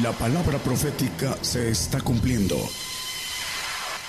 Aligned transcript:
La 0.00 0.10
palabra 0.12 0.56
profética 0.56 1.34
se 1.42 1.68
está 1.68 2.00
cumpliendo. 2.00 2.54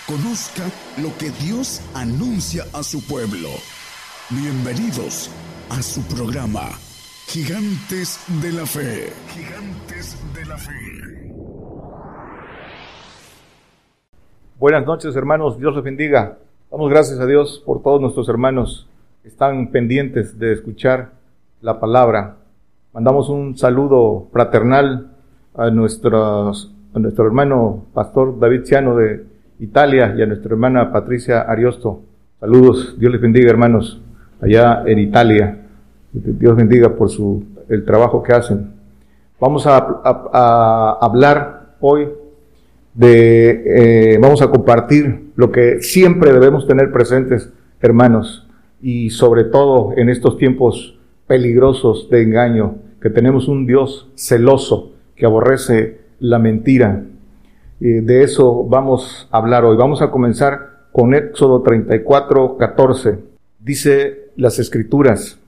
Conozca 0.08 0.64
lo 1.02 1.10
que 1.18 1.30
Dios 1.44 1.82
anuncia 1.94 2.64
a 2.72 2.84
su 2.84 3.06
pueblo. 3.06 3.50
Bienvenidos 4.30 5.30
a 5.70 5.82
su 5.82 6.02
programa, 6.04 6.70
Gigantes 7.28 8.24
de 8.42 8.54
la 8.54 8.66
Fe. 8.66 9.12
Gigantes 9.28 10.18
de 10.34 10.46
la 10.46 10.58
Fe. 10.58 10.72
Buenas 14.58 14.86
noches 14.86 15.14
hermanos, 15.18 15.60
Dios 15.60 15.76
los 15.76 15.84
bendiga. 15.84 16.38
Damos 16.72 16.90
gracias 16.90 17.20
a 17.20 17.26
Dios 17.26 17.62
por 17.66 17.84
todos 17.84 18.00
nuestros 18.00 18.30
hermanos 18.30 18.88
que 19.22 19.28
están 19.28 19.70
pendientes 19.70 20.40
de 20.40 20.54
escuchar 20.54 21.12
la 21.60 21.82
palabra. 21.82 22.38
Mandamos 22.94 23.28
un 23.28 23.58
saludo 23.58 24.30
fraternal 24.32 25.13
a, 25.56 25.70
nuestros, 25.70 26.72
a 26.94 27.00
nuestro 27.00 27.26
hermano 27.26 27.86
pastor 27.94 28.40
David 28.40 28.64
Ciano 28.64 28.96
de 28.96 29.26
Italia 29.60 30.14
y 30.18 30.22
a 30.22 30.26
nuestra 30.26 30.52
hermana 30.52 30.92
Patricia 30.92 31.42
Ariosto. 31.42 32.02
Saludos, 32.40 32.96
Dios 33.00 33.12
les 33.12 33.22
bendiga 33.22 33.50
hermanos, 33.50 34.02
allá 34.42 34.84
en 34.86 35.00
Italia. 35.00 35.60
Dios 36.12 36.56
bendiga 36.56 36.96
por 36.96 37.10
su, 37.10 37.44
el 37.70 37.86
trabajo 37.86 38.22
que 38.22 38.34
hacen. 38.34 38.74
Vamos 39.40 39.66
a, 39.68 40.98
hablar 41.02 41.76
hoy 41.80 42.10
de, 42.94 44.14
eh, 44.14 44.18
vamos 44.22 44.42
a 44.42 44.50
compartir 44.50 45.32
lo 45.36 45.52
que 45.52 45.82
siempre 45.82 46.32
debemos 46.32 46.68
tener 46.68 46.92
presentes, 46.92 47.52
hermanos, 47.82 48.48
y 48.82 49.10
sobre 49.10 49.46
todo 49.46 49.94
en 49.98 50.10
estos 50.10 50.38
tiempos 50.38 50.98
peligrosos 51.28 52.10
de 52.10 52.22
engaño, 52.22 52.76
que 53.02 53.10
tenemos 53.10 53.48
un 53.48 53.66
Dios 53.66 54.10
celoso, 54.16 54.93
que 55.16 55.26
aborrece 55.26 56.00
la 56.20 56.40
mentira. 56.40 57.04
de 57.80 58.24
eso 58.24 58.64
vamos 58.64 59.28
a 59.32 59.38
hablar 59.38 59.66
hoy. 59.66 59.76
Vamos 59.76 60.02
a 60.02 60.10
comenzar 60.10 60.88
con 60.92 61.14
Éxodo 61.14 61.62
34, 61.62 62.58
14. 62.58 63.20
Dice 63.60 64.30
las 64.36 64.60
escrituras, 64.60 65.40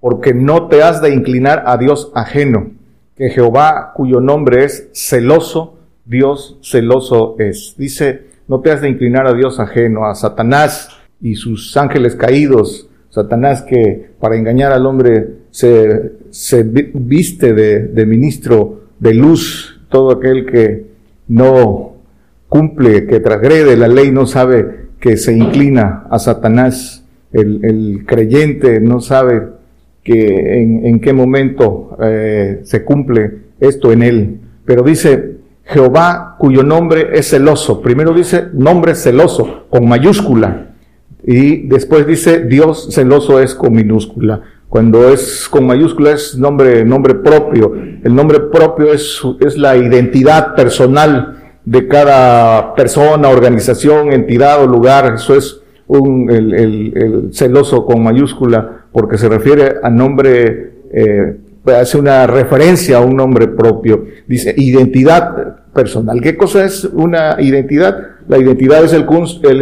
porque 0.00 0.34
no 0.34 0.68
te 0.68 0.82
has 0.82 1.00
de 1.00 1.14
inclinar 1.14 1.64
a 1.66 1.76
Dios 1.76 2.10
ajeno, 2.14 2.70
que 3.16 3.30
Jehová, 3.30 3.92
cuyo 3.94 4.20
nombre 4.20 4.64
es 4.64 4.88
celoso, 4.92 5.78
Dios 6.04 6.58
celoso 6.62 7.36
es. 7.38 7.74
Dice, 7.76 8.28
no 8.48 8.60
te 8.60 8.72
has 8.72 8.80
de 8.80 8.88
inclinar 8.88 9.26
a 9.26 9.34
Dios 9.34 9.60
ajeno, 9.60 10.06
a 10.06 10.14
Satanás 10.14 10.88
y 11.20 11.34
sus 11.34 11.76
ángeles 11.76 12.16
caídos. 12.16 12.88
Satanás 13.10 13.62
que 13.62 14.10
para 14.20 14.36
engañar 14.36 14.72
al 14.72 14.86
hombre 14.86 15.28
se, 15.50 16.12
viste 16.94 17.52
de 17.52 18.06
ministro 18.06 18.87
de 18.98 19.14
luz, 19.14 19.80
todo 19.88 20.12
aquel 20.12 20.46
que 20.46 20.86
no 21.28 21.94
cumple, 22.48 23.06
que 23.06 23.20
transgrede 23.20 23.76
la 23.76 23.88
ley, 23.88 24.10
no 24.10 24.26
sabe 24.26 24.88
que 25.00 25.16
se 25.16 25.32
inclina 25.36 26.06
a 26.10 26.18
Satanás. 26.18 27.04
El, 27.32 28.04
creyente 28.06 28.80
no 28.80 29.00
sabe 29.00 29.42
que 30.02 30.62
en, 30.62 31.00
qué 31.00 31.12
momento 31.12 31.96
eh, 32.02 32.60
se 32.64 32.84
cumple 32.84 33.32
esto 33.60 33.92
en 33.92 34.02
él. 34.02 34.40
Pero 34.64 34.82
dice 34.82 35.36
Jehová 35.64 36.36
cuyo 36.38 36.62
nombre 36.62 37.10
es 37.12 37.28
celoso. 37.28 37.82
Primero 37.82 38.14
dice 38.14 38.44
nombre 38.54 38.94
celoso 38.94 39.66
con 39.68 39.86
mayúscula. 39.86 40.68
Y 41.24 41.68
después 41.68 42.06
dice 42.06 42.44
Dios 42.46 42.88
celoso 42.90 43.40
es 43.40 43.54
con 43.54 43.74
minúscula. 43.74 44.42
Cuando 44.68 45.08
es 45.08 45.48
con 45.48 45.66
mayúscula 45.66 46.12
es 46.12 46.36
nombre, 46.36 46.84
nombre 46.84 47.14
propio. 47.14 47.72
El 47.74 48.14
nombre 48.14 48.40
propio 48.40 48.92
es, 48.92 49.20
es 49.40 49.56
la 49.56 49.76
identidad 49.76 50.54
personal 50.54 51.52
de 51.64 51.88
cada 51.88 52.74
persona, 52.74 53.28
organización, 53.28 54.12
entidad 54.12 54.62
o 54.62 54.66
lugar. 54.66 55.14
Eso 55.14 55.34
es 55.34 55.62
un, 55.86 56.30
el, 56.30 56.54
el, 56.54 57.34
celoso 57.34 57.86
con 57.86 58.02
mayúscula 58.02 58.84
porque 58.92 59.16
se 59.16 59.28
refiere 59.30 59.76
a 59.82 59.88
nombre, 59.88 60.72
eh, 60.92 61.36
hace 61.66 61.96
una 61.96 62.26
referencia 62.26 62.98
a 62.98 63.00
un 63.00 63.16
nombre 63.16 63.48
propio. 63.48 64.04
Dice 64.26 64.54
identidad 64.54 65.64
personal. 65.72 66.20
¿Qué 66.20 66.36
cosa 66.36 66.66
es 66.66 66.84
una 66.84 67.36
identidad? 67.38 67.96
La 68.28 68.36
identidad 68.36 68.84
es 68.84 68.92
el, 68.92 69.06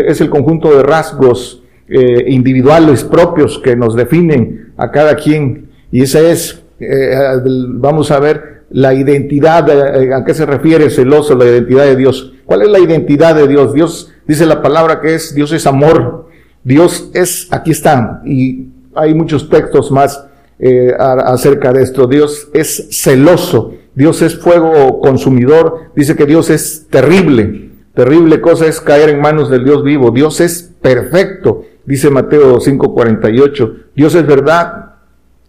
es 0.00 0.20
el 0.20 0.30
conjunto 0.30 0.76
de 0.76 0.82
rasgos 0.82 1.62
eh, 1.88 2.24
individuales 2.26 3.04
propios 3.04 3.60
que 3.60 3.76
nos 3.76 3.94
definen 3.94 4.65
a 4.76 4.90
cada 4.90 5.16
quien. 5.16 5.70
Y 5.90 6.02
esa 6.02 6.20
es, 6.20 6.62
eh, 6.80 7.14
vamos 7.44 8.10
a 8.10 8.18
ver, 8.18 8.64
la 8.70 8.94
identidad, 8.94 9.68
eh, 9.68 10.12
¿a 10.12 10.24
qué 10.24 10.34
se 10.34 10.44
refiere 10.44 10.90
celoso? 10.90 11.34
La 11.34 11.44
identidad 11.46 11.84
de 11.84 11.96
Dios. 11.96 12.32
¿Cuál 12.44 12.62
es 12.62 12.68
la 12.68 12.78
identidad 12.78 13.34
de 13.34 13.46
Dios? 13.46 13.72
Dios 13.72 14.12
dice 14.26 14.46
la 14.46 14.62
palabra 14.62 15.00
que 15.00 15.14
es, 15.14 15.34
Dios 15.34 15.52
es 15.52 15.66
amor. 15.66 16.28
Dios 16.64 17.10
es, 17.14 17.46
aquí 17.52 17.70
está, 17.70 18.22
y 18.24 18.70
hay 18.94 19.14
muchos 19.14 19.48
textos 19.48 19.92
más 19.92 20.26
acerca 20.98 21.72
de 21.72 21.82
esto. 21.82 22.06
Dios 22.06 22.48
es 22.52 22.88
celoso. 22.90 23.74
Dios 23.94 24.20
es 24.22 24.36
fuego 24.36 25.00
consumidor. 25.00 25.90
Dice 25.96 26.16
que 26.16 26.26
Dios 26.26 26.50
es 26.50 26.86
terrible. 26.90 27.70
Terrible 27.94 28.42
cosa 28.42 28.66
es 28.66 28.80
caer 28.80 29.08
en 29.08 29.20
manos 29.20 29.50
del 29.50 29.64
Dios 29.64 29.82
vivo. 29.82 30.10
Dios 30.10 30.40
es 30.40 30.70
perfecto. 30.82 31.64
Dice 31.86 32.10
Mateo 32.10 32.58
5:48, 32.60 33.74
Dios 33.94 34.14
es 34.14 34.26
verdad 34.26 34.96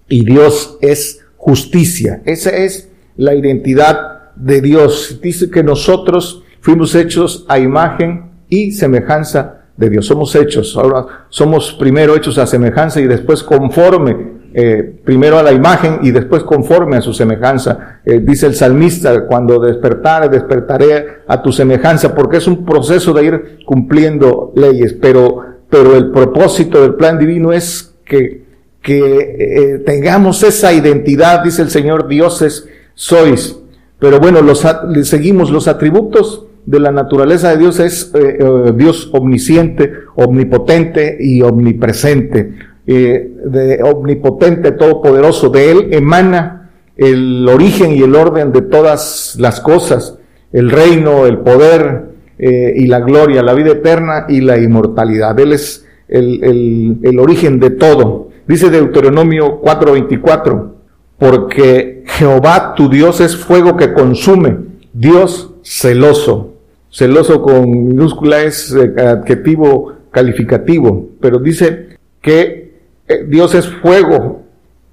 y 0.07 0.23
Dios 0.23 0.77
es 0.81 1.25
justicia. 1.35 2.21
Esa 2.25 2.51
es 2.51 2.89
la 3.15 3.33
identidad 3.33 4.33
de 4.35 4.61
Dios. 4.61 5.19
Dice 5.21 5.49
que 5.49 5.63
nosotros 5.63 6.43
fuimos 6.61 6.93
hechos 6.95 7.45
a 7.47 7.59
imagen 7.59 8.31
y 8.49 8.71
semejanza 8.71 9.61
de 9.75 9.89
Dios. 9.89 10.05
Somos 10.05 10.35
hechos, 10.35 10.75
ahora 10.77 11.25
somos 11.29 11.73
primero 11.73 12.15
hechos 12.15 12.37
a 12.37 12.47
semejanza 12.47 12.99
y 12.99 13.07
después 13.07 13.43
conforme, 13.43 14.37
eh, 14.53 14.99
primero 15.03 15.37
a 15.37 15.43
la 15.43 15.51
imagen 15.51 15.99
y 16.01 16.11
después 16.11 16.43
conforme 16.43 16.97
a 16.97 17.01
su 17.01 17.13
semejanza. 17.13 18.01
Eh, 18.05 18.19
dice 18.19 18.47
el 18.47 18.55
salmista, 18.55 19.25
cuando 19.25 19.59
despertare, 19.59 20.29
despertaré 20.29 21.05
a 21.27 21.41
tu 21.41 21.51
semejanza, 21.51 22.15
porque 22.15 22.37
es 22.37 22.47
un 22.47 22.65
proceso 22.65 23.13
de 23.13 23.25
ir 23.25 23.59
cumpliendo 23.65 24.51
leyes, 24.55 24.93
pero 24.93 25.56
pero 25.69 25.95
el 25.95 26.11
propósito 26.11 26.81
del 26.81 26.95
plan 26.95 27.19
divino 27.19 27.51
es 27.51 27.95
que, 28.05 28.43
que 28.81 29.35
eh, 29.39 29.79
tengamos 29.79 30.43
esa 30.43 30.73
identidad, 30.73 31.43
dice 31.43 31.61
el 31.61 31.69
Señor, 31.69 32.07
dioses 32.07 32.67
sois. 32.93 33.59
Pero 33.99 34.19
bueno, 34.19 34.41
los, 34.41 34.65
seguimos 35.03 35.49
los 35.51 35.67
atributos 35.67 36.45
de 36.65 36.79
la 36.79 36.91
naturaleza 36.91 37.51
de 37.51 37.57
Dios 37.57 37.79
es 37.79 38.11
eh, 38.13 38.37
eh, 38.39 38.73
Dios 38.75 39.09
omnisciente, 39.13 39.91
omnipotente 40.15 41.17
y 41.19 41.41
omnipresente. 41.41 42.53
de 42.85 43.79
omnipotente, 43.83 44.71
todopoderoso, 44.71 45.49
de 45.49 45.71
Él 45.71 45.87
emana 45.91 46.57
el 46.97 47.47
origen 47.47 47.91
y 47.95 48.01
el 48.01 48.15
orden 48.15 48.51
de 48.51 48.61
todas 48.61 49.35
las 49.39 49.61
cosas, 49.61 50.17
el 50.51 50.69
reino, 50.69 51.25
el 51.25 51.39
poder, 51.39 52.16
eh, 52.39 52.73
y 52.75 52.87
la 52.87 52.99
gloria, 52.99 53.41
la 53.41 53.53
vida 53.53 53.71
eterna 53.71 54.25
y 54.29 54.41
la 54.41 54.57
inmortalidad. 54.57 55.39
Él 55.39 55.53
es 55.53 55.85
el, 56.07 56.99
el, 57.03 57.19
origen 57.19 57.59
de 57.59 57.71
todo. 57.71 58.29
Dice 58.47 58.69
Deuteronomio 58.69 59.61
4:24, 59.61 60.71
porque 61.17 62.03
Jehová 62.05 62.73
tu 62.75 62.89
Dios 62.89 63.21
es 63.21 63.35
fuego 63.35 63.75
que 63.75 63.93
consume, 63.93 64.57
Dios 64.93 65.53
celoso. 65.63 66.53
Celoso 66.91 67.41
con 67.41 67.69
minúscula 67.69 68.41
es 68.43 68.73
eh, 68.73 68.93
adjetivo 69.01 69.93
calificativo, 70.11 71.09
pero 71.19 71.39
dice 71.39 71.97
que 72.21 72.73
eh, 73.07 73.25
Dios 73.27 73.55
es 73.55 73.67
fuego 73.67 74.43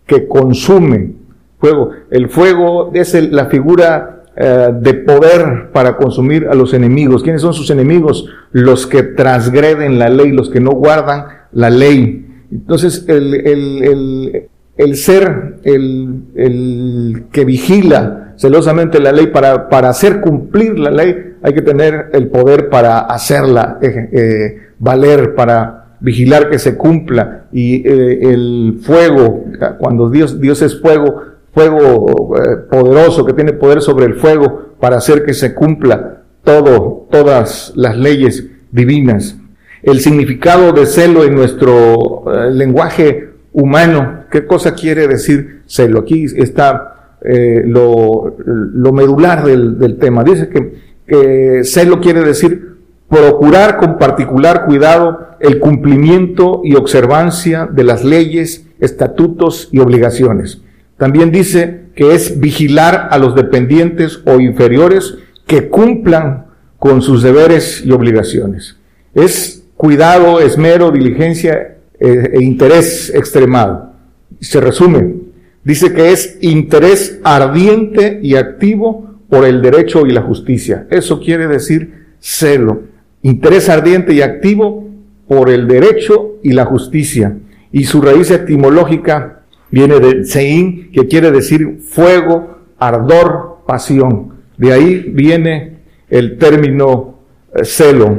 que 0.07 0.27
consume. 0.27 1.13
Fuego. 1.59 1.91
El 2.11 2.29
fuego 2.29 2.91
es 2.93 3.15
la 3.31 3.47
figura 3.47 4.24
eh, 4.37 4.71
de 4.81 4.95
poder 4.95 5.71
para 5.73 5.97
consumir 5.97 6.49
a 6.51 6.55
los 6.57 6.75
enemigos. 6.75 7.23
¿Quiénes 7.23 7.41
son 7.41 7.55
sus 7.55 7.71
enemigos? 7.71 8.27
Los 8.51 8.85
que 8.85 9.05
transgreden 9.05 9.97
la 9.97 10.09
ley, 10.09 10.33
los 10.33 10.51
que 10.51 10.59
no 10.59 10.73
guardan 10.73 11.27
la 11.53 11.71
ley. 11.71 12.27
Entonces, 12.51 13.05
el, 13.07 13.33
el, 13.33 14.49
el, 14.77 14.97
ser, 14.97 15.59
el, 15.63 17.27
que 17.31 17.45
vigila 17.45 18.35
celosamente 18.37 18.99
la 18.99 19.13
ley 19.13 19.29
para, 19.29 19.69
para 19.69 19.91
hacer 19.91 20.21
cumplir 20.21 20.81
la 20.81 20.91
ley, 20.91 21.35
hay 21.41 21.55
que 21.55 21.63
tener 21.63 22.11
el 22.13 22.27
poder 22.27 22.71
para 22.71 22.99
hacerla 23.03 23.79
eh, 23.81 24.09
eh, 24.11 24.59
valer, 24.81 25.37
para 25.37 25.95
vigilar 26.01 26.51
que 26.51 26.59
se 26.59 26.77
cumpla. 26.77 27.45
Y 27.53 27.87
el 27.87 28.81
fuego, 28.83 29.45
cuando 29.79 30.11
Dios, 30.11 30.41
Dios 30.41 30.61
es 30.61 30.81
fuego, 30.81 31.34
fuego 31.55 32.37
eh, 32.37 32.57
poderoso 32.69 33.25
que 33.25 33.33
tiene 33.33 33.53
poder 33.53 33.81
sobre 33.81 34.07
el 34.07 34.15
fuego 34.15 34.75
para 34.81 34.97
hacer 34.97 35.25
que 35.25 35.33
se 35.33 35.55
cumpla 35.55 36.23
todo, 36.43 37.07
todas 37.11 37.73
las 37.77 37.97
leyes 37.97 38.47
divinas. 38.71 39.37
El 39.83 40.01
significado 40.01 40.73
de 40.73 40.87
celo 40.87 41.25
en 41.25 41.35
nuestro 41.35 42.25
eh, 42.27 42.51
lenguaje 42.51 43.31
humano, 43.53 44.25
¿qué 44.31 44.45
cosa 44.47 44.75
quiere 44.75 45.07
decir 45.07 45.63
celo? 45.67 46.01
Aquí 46.01 46.25
está 46.25 47.17
eh, 47.23 47.63
lo, 47.65 48.37
lo, 48.45 48.93
medular 48.93 49.45
del, 49.45 49.97
tema. 49.99 50.25
Dice 50.25 50.49
que, 50.49 50.75
que 51.07 51.65
celo 51.65 52.01
quiere 52.01 52.23
decir 52.23 52.75
procurar 53.09 53.77
con 53.77 53.97
particular 53.97 54.65
cuidado 54.67 55.37
el 55.39 55.61
cumplimiento 55.61 56.63
y 56.65 56.75
observancia 56.75 57.69
de 57.71 57.85
las 57.85 58.03
leyes, 58.03 58.67
estatutos 58.81 59.69
y 59.71 59.79
obligaciones. 59.79 60.64
También 61.05 61.31
dice 61.31 61.81
que 61.95 62.15
es 62.15 62.41
vigilar 62.41 63.09
a 63.11 63.19
los 63.19 63.35
dependientes 63.35 64.23
o 64.25 64.41
inferiores 64.41 65.17
que 65.47 65.69
cumplan 65.69 66.47
con 66.79 67.03
sus 67.03 67.23
deberes 67.23 67.83
y 67.85 67.93
obligaciones. 67.93 68.79
Es 69.15 69.65
cuidado, 69.77 70.41
esmero, 70.41 70.91
diligencia 70.93 71.77
eh, 72.01 72.31
e 72.33 72.43
interés 72.43 73.13
extremado. 73.15 73.93
Se 74.41 74.63
resume, 74.63 75.17
dice 75.63 75.93
que 75.93 76.11
es 76.11 76.39
interés 76.41 77.21
ardiente 77.23 78.21
y 78.23 78.37
activo 78.37 79.19
por 79.29 79.45
el 79.45 79.61
derecho 79.61 80.07
y 80.07 80.11
la 80.11 80.23
justicia. 80.23 80.87
Eso 80.89 81.21
quiere 81.21 81.49
decir 81.49 82.15
celo, 82.19 82.85
interés 83.21 83.69
ardiente 83.69 84.15
y 84.15 84.23
activo 84.23 84.89
por 85.29 85.51
el 85.51 85.69
derecho 85.69 86.37
y 86.43 86.53
la 86.53 86.65
justicia. 86.65 87.37
Y 87.73 87.85
su 87.85 88.01
raíz 88.01 88.31
etimológica 88.31 89.44
viene 89.75 89.99
de 89.99 90.25
Sein, 90.25 90.93
que 90.93 91.09
quiere 91.09 91.33
decir 91.33 91.81
fuego, 91.81 92.59
ardor, 92.79 93.59
pasión. 93.67 94.35
De 94.57 94.73
ahí 94.73 95.11
viene 95.13 95.79
el 96.09 96.39
término 96.39 97.19
eh, 97.53 97.65
celo. 97.65 98.17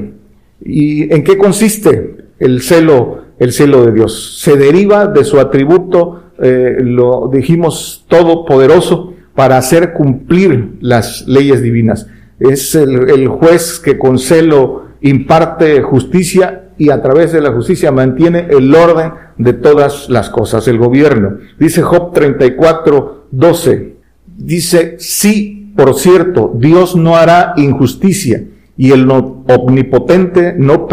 ¿Y 0.62 1.14
en 1.14 1.24
qué 1.24 1.38
consiste 1.38 2.18
el 2.40 2.62
celo, 2.62 3.22
el 3.40 3.54
celo 3.54 3.86
de 3.86 3.94
Dios? 3.94 4.38
Se 4.42 4.58
deriva 4.58 5.08
de 5.08 5.24
su 5.24 5.40
atributo, 5.40 6.24
eh, 6.42 6.76
lo 6.82 7.30
dijimos, 7.34 8.06
todopoderoso 8.10 9.14
para 9.34 9.58
hacer 9.58 9.94
cumplir 9.94 10.74
las 10.82 11.26
leyes 11.26 11.62
divinas. 11.62 12.08
Es 12.38 12.76
el, 12.76 13.10
el 13.10 13.30
juez 13.30 13.80
que 13.80 13.98
con 13.98 14.20
celo 14.20 14.88
imparte 15.00 15.82
justicia 15.82 16.65
y 16.78 16.90
a 16.90 17.02
través 17.02 17.32
de 17.32 17.42
la 17.42 17.52
justicia 17.52 17.92
mantiene 17.92 18.48
el 18.50 18.74
orden 18.74 19.12
de 19.38 19.54
todas 19.54 20.10
las 20.10 20.30
cosas, 20.30 20.68
el 20.68 20.78
gobierno. 20.78 21.38
Dice 21.60 21.82
Job 21.82 22.14
34, 22.14 23.28
12. 23.32 23.96
Dice, 24.38 24.96
sí, 25.00 25.74
por 25.76 25.96
cierto, 25.96 26.54
Dios 26.56 26.96
no 26.96 27.16
hará 27.16 27.54
injusticia 27.58 28.44
y 28.78 28.92
el 28.92 29.10
omnipotente 29.10 30.54
no, 30.58 30.88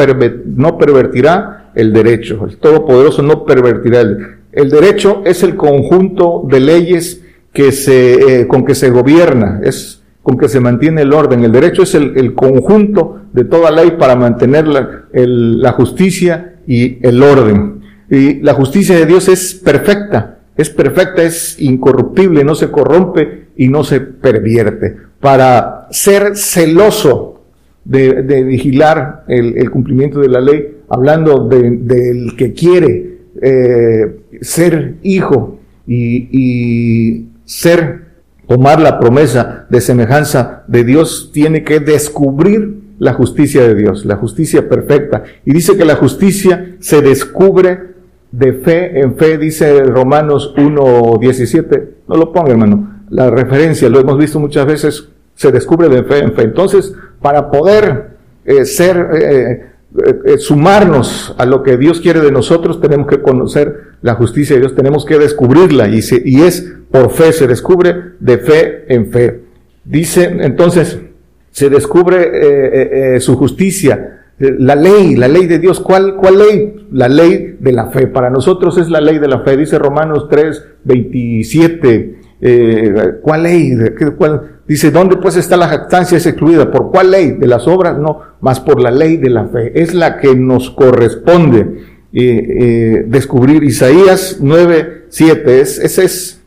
no 0.46 0.79
pervertirá 0.79 1.73
el 1.75 1.93
derecho. 1.93 2.46
El 2.49 2.58
Todopoderoso 2.58 3.23
no 3.23 3.44
pervertirá 3.44 4.00
el, 4.00 4.19
el 4.52 4.70
derecho. 4.70 5.23
es 5.25 5.43
el 5.43 5.56
conjunto 5.56 6.46
de 6.49 6.61
leyes 6.61 7.23
que 7.52 7.73
se, 7.73 8.40
eh, 8.40 8.46
con 8.46 8.64
que 8.64 8.75
se 8.75 8.90
gobierna, 8.90 9.61
es 9.62 10.01
con 10.22 10.38
que 10.38 10.48
se 10.48 10.60
mantiene 10.60 11.02
el 11.02 11.12
orden. 11.12 11.44
El 11.44 11.52
derecho 11.52 11.82
es 11.82 11.94
el, 11.94 12.34
conjunto 12.34 13.22
de 13.32 13.44
toda 13.44 13.70
ley 13.70 13.92
para 13.98 14.16
mantener 14.16 14.66
la, 14.66 15.72
justicia 15.72 16.56
y 16.66 17.04
el 17.06 17.22
orden. 17.22 17.80
Y 18.10 18.40
la 18.40 18.54
justicia 18.54 18.96
de 18.96 19.06
Dios 19.06 19.28
es 19.28 19.54
perfecta, 19.54 20.38
es 20.56 20.70
perfecta, 20.70 21.22
es 21.22 21.60
incorruptible, 21.60 22.44
no 22.44 22.54
se 22.54 22.70
corrompe 22.70 23.46
y 23.56 23.69
no 23.69 23.84
se 23.84 24.00
pervierte. 24.00 24.96
Para 25.19 25.88
ser 25.90 26.36
celoso 26.36 27.40
de, 27.84 28.22
vigilar 28.44 29.24
el, 29.28 29.70
cumplimiento 29.70 30.20
de 30.20 30.28
la 30.28 30.40
ley, 30.40 30.78
hablando 30.88 31.48
del 31.48 32.34
que 32.36 32.52
quiere 32.52 33.19
eh, 33.40 34.20
ser 34.40 34.96
hijo 35.02 35.58
y, 35.86 36.28
y 36.30 37.28
ser 37.44 38.12
tomar 38.47 38.81
la 38.81 38.99
promesa 38.99 39.67
de 39.69 39.81
semejanza 39.81 40.65
de 40.67 40.85
Dios, 40.85 41.31
tiene 41.33 41.65
que 41.65 41.81
descubrir 41.81 42.83
la 42.99 43.15
justicia 43.15 43.62
de 43.62 43.75
Dios, 43.75 44.05
la 44.05 44.17
justicia 44.17 44.69
perfecta. 44.69 45.25
Y 45.44 45.53
dice 45.53 45.77
que 45.77 45.85
la 45.85 45.97
justicia 45.97 46.77
se 46.79 47.03
descubre 47.03 47.93
de 48.31 48.53
fe 48.55 49.00
en 49.00 49.17
fe, 49.17 49.39
dice 49.39 49.83
Romanos 49.85 50.55
1.17. 50.56 51.89
No 52.09 52.17
lo 52.17 52.33
ponga, 52.33 52.53
hermano. 52.53 53.00
La 53.11 53.29
referencia, 53.31 53.89
lo 53.89 54.00
hemos 54.00 54.19
visto 54.19 54.39
muchas 54.41 54.67
veces, 54.67 55.09
se 55.35 55.53
descubre 55.53 55.89
de 55.89 56.03
fe 56.05 56.21
en 56.21 56.33
fe. 56.33 56.43
Entonces, 56.43 56.94
para 57.21 57.50
poder 57.50 58.17
eh, 58.44 58.65
ser, 58.65 59.09
eh, 59.15 59.71
eh, 60.25 60.39
sumarnos 60.39 61.35
a 61.39 61.47
lo 61.47 61.62
que 61.62 61.77
Dios 61.77 62.00
quiere 62.00 62.21
de 62.21 62.33
nosotros, 62.33 62.81
tenemos 62.81 63.06
que 63.06 63.21
conocer 63.21 63.93
la 64.03 64.15
justicia 64.15 64.56
de 64.56 64.61
Dios, 64.61 64.75
tenemos 64.75 65.05
que 65.05 65.19
descubrirla 65.19 65.89
y, 65.89 66.00
y 66.25 66.43
es 66.43 66.75
por 66.91 67.11
fe, 67.11 67.33
se 67.33 67.47
descubre 67.47 67.94
de 68.21 68.39
fe 68.39 68.94
en 68.94 69.11
fe. 69.11 69.41
Dice 69.85 70.37
entonces, 70.41 70.99
se 71.50 71.69
descubre 71.69 72.17
eh, 72.17 72.31
eh, 72.33 73.15
eh, 73.17 73.21
su 73.21 73.37
justicia, 73.37 74.21
la 74.39 74.75
ley, 74.75 75.15
la 75.17 75.29
ley 75.29 75.47
de 75.47 75.59
Dios. 75.59 75.79
¿Cuál, 75.81 76.17
¿Cuál 76.17 76.39
ley? 76.39 76.87
La 76.91 77.09
ley 77.09 77.56
de 77.61 77.73
la 77.73 77.91
fe. 77.91 78.06
Para 78.06 78.31
nosotros 78.31 78.79
es 78.79 78.89
la 78.89 79.00
ley 79.00 79.19
de 79.19 79.29
la 79.29 79.41
fe. 79.41 79.56
Dice 79.56 79.79
Romanos 79.79 80.27
3, 80.29 80.65
27. 80.83 82.19
¿Cuál 83.23 83.43
ley? 83.44 83.77
¿Cuál? 84.17 84.62
Dice, 84.72 84.90
¿dónde 84.90 85.19
pues 85.19 85.36
está 85.36 85.58
la 85.58 85.69
jactancia? 85.69 86.16
Es 86.16 86.24
excluida. 86.24 86.70
¿Por 86.70 86.90
cuál 86.90 87.10
ley? 87.10 87.32
De 87.32 87.46
las 87.46 87.69
obras, 87.69 87.98
no, 87.98 88.20
más 88.40 88.58
por 88.58 88.80
la 88.80 88.90
ley 88.90 89.19
de 89.19 89.28
la 89.28 89.44
fe. 89.44 89.78
Es 89.82 89.92
la 89.92 90.16
que 90.16 90.34
nos 90.34 90.70
corresponde 90.70 91.76
descubrir. 92.10 93.64
Isaías 93.64 94.38
9, 94.40 95.08
7. 95.10 95.60
Es, 95.60 95.78
esa 95.78 96.02
es 96.02 96.40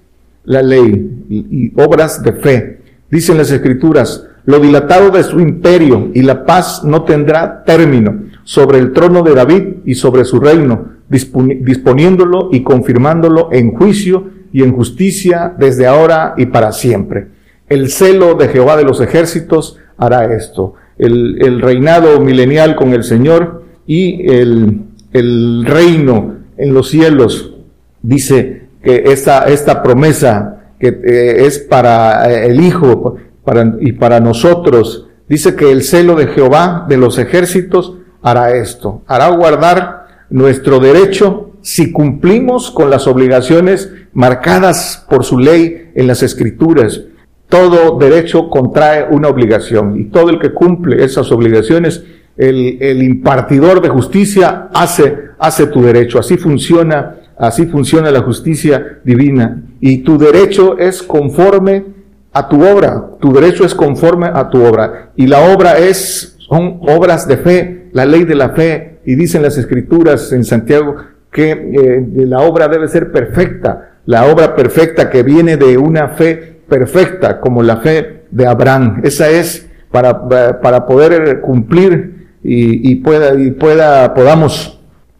la 0.44 0.64
ley 0.64 1.26
y, 1.30 1.72
obras 1.80 2.24
de 2.24 2.34
fe. 2.34 2.80
Dicen 3.12 3.38
las 3.38 3.52
escrituras, 3.52 4.26
lo 4.46 4.60
dilatado 4.60 5.12
de 5.12 5.22
su 5.22 5.40
imperio 5.40 6.10
y 6.16 6.24
la 6.24 6.48
paz 6.48 6.84
no 6.84 7.04
tendrá 7.04 7.64
término 7.64 8.24
sobre 8.44 8.80
el 8.80 8.92
trono 8.92 9.22
de 9.22 9.36
David 9.36 9.64
y 9.86 9.94
sobre 9.94 10.26
su 10.26 10.40
reino, 10.40 10.94
disponiéndolo 11.10 12.50
y 12.52 12.64
confirmándolo 12.64 13.50
en 13.52 13.76
juicio 13.76 14.32
y 14.52 14.64
en 14.64 14.72
justicia 14.72 15.54
desde 15.60 15.86
ahora 15.86 16.34
y 16.38 16.48
para 16.48 16.72
siempre. 16.72 17.35
El 17.70 17.90
celo 17.90 18.36
de 18.36 18.48
Jehová 18.50 18.78
de 18.78 18.84
los 18.84 19.02
ejércitos 19.02 19.78
hará 19.98 20.34
esto. 20.36 20.76
El, 20.98 21.62
reinado 21.62 22.20
milenial 22.20 22.76
con 22.76 22.94
el 22.94 23.04
Señor 23.04 23.64
y 23.86 24.32
el, 24.32 24.82
el 25.12 25.66
reino 25.66 26.36
en 26.58 26.74
los 26.74 26.90
cielos, 26.90 27.54
dice 28.02 28.68
que 28.84 29.04
esta, 29.08 29.46
esta 29.46 29.84
promesa 29.84 30.72
que 30.80 30.88
eh, 30.88 31.46
es 31.46 31.60
para 31.60 32.32
eh, 32.32 32.48
el 32.48 32.62
Hijo 32.62 33.16
para, 33.44 33.76
y 33.80 33.94
para 33.94 34.20
nosotros, 34.20 35.08
dice 35.28 35.56
que 35.56 35.72
el 35.72 35.84
celo 35.84 36.16
de 36.16 36.28
Jehová 36.28 36.86
de 36.88 36.98
los 36.98 37.18
ejércitos 37.18 37.96
hará 38.22 38.56
esto, 38.56 39.02
hará 39.08 39.30
guardar 39.30 40.08
nuestro 40.30 40.80
derecho 40.80 41.52
si 41.62 41.92
cumplimos 41.92 42.72
con 42.72 42.90
las 42.90 43.08
obligaciones 43.08 43.92
marcadas 44.14 45.06
por 45.10 45.24
su 45.24 45.40
ley 45.40 45.92
en 45.96 46.08
las 46.08 46.22
escrituras. 46.24 47.02
Todo 47.50 47.98
derecho 47.98 48.50
contrae 48.50 49.08
una 49.10 49.28
obligación 49.28 50.00
y 50.00 50.06
todo 50.06 50.30
el 50.30 50.40
que 50.40 50.52
cumple 50.52 51.04
esas 51.04 51.32
obligaciones, 51.32 52.04
el, 52.38 52.78
el 52.82 53.04
impartidor 53.04 53.82
de 53.82 53.90
justicia 53.90 54.70
hace, 54.74 55.16
hace 55.38 55.68
tu 55.68 55.82
derecho. 55.82 56.20
Así 56.20 56.38
funciona 56.38 57.18
Así 57.38 57.66
funciona 57.66 58.12
la 58.12 58.22
justicia 58.22 59.00
divina. 59.04 59.62
Y 59.80 60.00
tu 60.00 60.18
derecho 60.18 60.78
es 60.78 61.04
conforme 61.04 61.86
a 62.32 62.48
tu 62.48 62.66
obra. 62.66 63.12
Tu 63.20 63.34
derecho 63.34 63.66
es 63.66 63.76
conforme 63.76 64.28
a 64.28 64.50
tu 64.50 64.64
obra. 64.64 65.12
Y 65.16 65.28
la 65.28 65.54
obra 65.54 65.78
es, 65.78 66.38
son 66.40 66.80
obras 66.82 67.28
de 67.28 67.38
fe, 67.38 67.90
la 67.92 68.06
ley 68.06 68.24
de 68.24 68.36
la 68.36 68.50
fe. 68.50 69.00
Y 69.06 69.16
dicen 69.16 69.42
las 69.42 69.58
escrituras 69.58 70.32
en 70.32 70.44
Santiago 70.44 70.96
que 71.32 71.52
eh, 71.52 72.26
la 72.26 72.40
obra 72.40 72.68
debe 72.68 72.88
ser 72.88 73.12
perfecta. 73.12 73.92
La 74.06 74.26
obra 74.28 74.56
perfecta 74.56 75.10
que 75.10 75.24
viene 75.24 75.58
de 75.58 75.78
una 75.78 76.10
fe 76.10 76.55
perfecta, 76.68 77.40
como 77.40 77.64
la 77.64 77.78
fe 77.78 78.26
de 78.32 78.46
Abraham. 78.46 79.02
Esa 79.04 79.30
es 79.30 79.68
para, 79.92 80.28
para 80.62 80.86
poder 80.86 81.42
cumplir 81.42 82.28
y, 82.44 82.92
y 82.92 82.96
pueda, 82.96 83.40
y 83.40 83.52
pueda, 83.52 84.14
podamos 84.14 84.76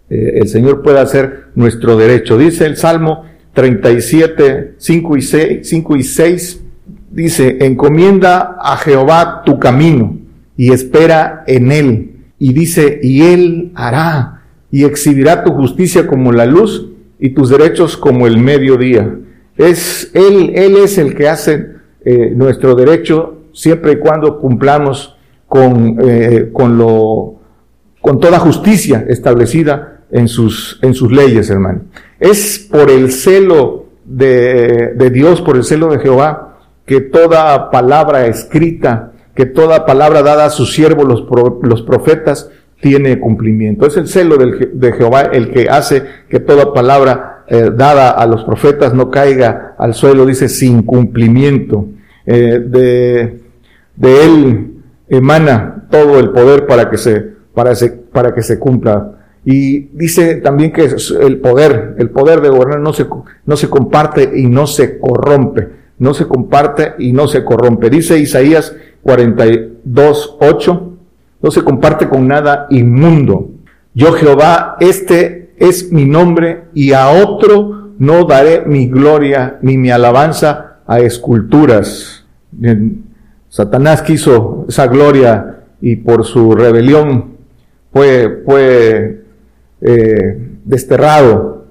eh, 0.10 0.40
el 0.42 0.48
Señor 0.48 0.82
pueda 0.84 1.02
hacer 1.02 1.48
nuestro 1.56 1.98
derecho. 1.98 2.38
Dice 2.38 2.66
el 2.66 2.78
Salmo 2.78 3.26
37, 3.54 4.76
5 4.78 5.18
y 5.18 5.22
6, 5.22 5.70
5 5.70 5.96
y 5.98 6.04
6 6.04 6.62
dice, 7.12 7.58
encomienda 7.62 8.58
a 8.60 8.76
Jehová 8.76 9.44
tu 9.46 9.58
camino 9.58 10.18
y 10.58 10.72
espera 10.72 11.44
en 11.48 11.72
él. 11.72 12.12
Y 12.38 12.54
dice, 12.54 13.00
y 13.02 13.22
él 13.22 13.72
hará 13.76 14.44
y 14.70 14.84
exhibirá 14.84 15.44
tu 15.44 15.54
justicia 15.54 16.06
como 16.06 16.34
la 16.34 16.46
luz 16.46 16.90
y 17.18 17.30
tus 17.30 17.50
derechos 17.50 17.96
como 17.96 18.28
el 18.28 18.38
mediodía. 18.38 19.18
Es 19.58 20.12
él, 20.14 20.52
él 20.56 20.78
es 20.78 20.98
el 20.98 21.16
que 21.16 21.28
hace 21.28 21.68
eh, 22.04 22.32
nuestro 22.36 22.76
derecho 22.76 23.36
siempre 23.54 23.94
y 23.94 23.96
cuando 23.98 24.40
cumplamos 24.40 25.16
con, 25.48 25.98
eh, 26.04 26.50
con 26.52 26.78
lo, 26.78 27.36
con 28.02 28.20
toda 28.20 28.40
justicia 28.40 29.06
establecida 29.08 30.02
en 30.12 30.28
sus, 30.28 30.80
en 30.82 30.94
sus 30.94 31.12
leyes, 31.12 31.50
hermano. 31.50 31.82
Es 32.20 32.68
por 32.72 32.90
el 32.90 33.12
celo 33.12 33.86
de, 34.04 34.94
de 34.96 35.10
Dios, 35.10 35.42
por 35.42 35.56
el 35.56 35.64
celo 35.64 35.88
de 35.88 36.00
Jehová, 36.00 36.58
que 36.86 37.02
toda 37.02 37.72
palabra 37.72 38.28
escrita, 38.28 39.14
que 39.34 39.46
toda 39.46 39.86
palabra 39.86 40.22
dada 40.22 40.46
a 40.46 40.50
sus 40.50 40.74
siervos, 40.74 41.06
los, 41.06 41.26
los 41.64 41.82
profetas, 41.82 42.50
tiene 42.82 43.20
cumplimiento. 43.20 43.88
Es 43.88 43.98
el 43.98 44.08
celo 44.08 44.38
de 44.38 44.94
Jehová 44.94 45.22
el 45.22 45.52
que 45.52 45.70
hace 45.70 46.04
que 46.30 46.40
toda 46.40 46.74
palabra 46.74 47.35
eh, 47.48 47.72
dada 47.76 48.12
a 48.12 48.26
los 48.26 48.44
profetas 48.44 48.94
no 48.94 49.10
caiga 49.10 49.76
al 49.78 49.94
suelo, 49.94 50.26
dice, 50.26 50.50
sin 50.50 50.84
cumplimiento. 50.84 51.86
Eh, 52.26 52.60
de, 52.66 53.40
de 53.96 54.26
él 54.26 54.76
emana 55.08 55.86
todo 55.90 56.20
el 56.20 56.32
poder 56.32 56.66
para 56.66 56.90
que 56.90 56.98
se, 56.98 57.36
para, 57.54 57.74
para 58.12 58.34
que 58.34 58.42
se 58.42 58.60
cumpla. 58.60 59.12
Y 59.46 59.90
dice 59.96 60.38
también 60.38 60.74
que 60.74 60.90
el 61.22 61.40
poder, 61.40 61.96
el 62.00 62.10
poder 62.10 62.42
de 62.42 62.50
gobernar 62.50 62.80
no 62.80 62.94
se, 62.94 63.06
no 63.46 63.56
se 63.56 63.70
comparte 63.70 64.32
y 64.36 64.48
no 64.48 64.66
se 64.66 64.98
corrompe. 65.00 65.86
No 65.98 66.14
se 66.14 66.28
comparte 66.28 66.96
y 66.98 67.14
no 67.14 67.28
se 67.28 67.46
corrompe. 67.46 67.90
Dice 67.90 68.18
Isaías 68.18 68.76
42, 69.04 70.38
8, 70.42 70.94
no 71.42 71.52
se 71.52 71.64
comparte 71.64 72.10
con 72.10 72.28
nada 72.28 72.66
inmundo. 72.72 73.52
Yo 73.94 74.12
Jehová, 74.14 74.76
este 74.80 75.45
es 75.58 75.92
mi 75.92 76.06
nombre 76.06 76.66
y 76.74 76.94
a 76.94 77.10
otro 77.10 77.92
no 77.98 78.26
daré 78.26 78.64
mi 78.66 78.88
gloria 78.88 79.58
ni 79.62 79.78
mi 79.78 79.90
alabanza 79.90 80.80
a 80.86 81.00
esculturas. 81.00 82.26
Satanás 83.50 84.02
quiso 84.02 84.66
esa 84.68 84.88
gloria 84.88 85.60
y 85.82 85.96
por 85.98 86.26
su 86.26 86.54
rebelión 86.56 87.36
fue, 87.92 88.44
fue 88.46 89.24
eh, 89.82 90.50
desterrado. 90.64 91.66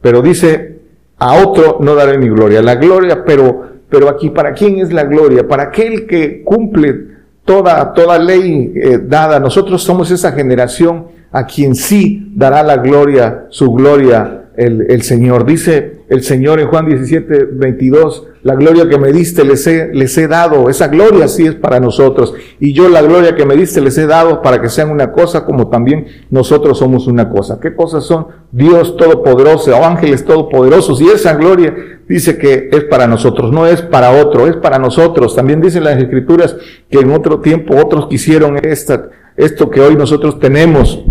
Pero 0.00 0.22
dice, 0.22 0.80
a 1.18 1.34
otro 1.34 1.78
no 1.80 1.94
daré 1.94 2.18
mi 2.18 2.28
gloria. 2.28 2.62
La 2.62 2.76
gloria, 2.76 3.24
pero, 3.24 3.66
pero 3.88 4.08
aquí, 4.08 4.30
¿para 4.30 4.52
quién 4.52 4.78
es 4.78 4.92
la 4.92 5.04
gloria? 5.04 5.48
Para 5.48 5.64
aquel 5.64 6.06
que 6.06 6.44
cumple 6.44 7.16
toda, 7.44 7.92
toda 7.92 8.18
ley 8.18 8.72
eh, 8.76 8.98
dada. 9.02 9.40
Nosotros 9.40 9.82
somos 9.82 10.10
esa 10.10 10.32
generación 10.32 11.06
a 11.36 11.46
quien 11.46 11.74
sí 11.74 12.32
dará 12.34 12.62
la 12.62 12.78
gloria, 12.78 13.44
su 13.50 13.70
gloria 13.70 14.46
el, 14.56 14.86
el, 14.88 15.02
Señor. 15.02 15.44
Dice 15.44 15.98
el 16.08 16.22
Señor 16.22 16.60
en 16.60 16.68
Juan 16.68 16.86
17, 16.86 17.48
22, 17.52 18.26
la 18.42 18.54
gloria 18.54 18.88
que 18.88 18.98
me 18.98 19.12
diste 19.12 19.44
les 19.44 19.66
he, 19.66 19.92
les 19.92 20.16
he 20.16 20.28
dado. 20.28 20.70
Esa 20.70 20.88
gloria 20.88 21.28
sí 21.28 21.46
es 21.46 21.54
para 21.54 21.78
nosotros. 21.78 22.32
Y 22.58 22.72
yo 22.72 22.88
la 22.88 23.02
gloria 23.02 23.34
que 23.34 23.44
me 23.44 23.54
diste 23.54 23.82
les 23.82 23.98
he 23.98 24.06
dado 24.06 24.40
para 24.40 24.62
que 24.62 24.70
sean 24.70 24.90
una 24.90 25.12
cosa 25.12 25.44
como 25.44 25.68
también 25.68 26.06
nosotros 26.30 26.78
somos 26.78 27.06
una 27.06 27.28
cosa. 27.28 27.58
¿Qué 27.60 27.74
cosas 27.74 28.04
son? 28.04 28.28
Dios 28.50 28.96
Todopoderoso 28.96 29.76
o 29.76 29.84
ángeles 29.84 30.24
todopoderosos. 30.24 31.02
Y 31.02 31.08
esa 31.08 31.34
gloria 31.34 31.74
dice 32.08 32.38
que 32.38 32.70
es 32.72 32.84
para 32.84 33.06
nosotros, 33.06 33.52
no 33.52 33.66
es 33.66 33.82
para 33.82 34.10
otro, 34.10 34.46
es 34.46 34.56
para 34.56 34.78
nosotros. 34.78 35.36
También 35.36 35.60
dicen 35.60 35.84
las 35.84 35.98
escrituras 35.98 36.56
que 36.90 37.00
en 37.00 37.10
otro 37.10 37.40
tiempo 37.40 37.76
otros 37.76 38.06
quisieron 38.06 38.56
esta, 38.64 39.10
esto 39.36 39.68
que 39.68 39.82
hoy 39.82 39.96
nosotros 39.96 40.38
tenemos 40.38 41.04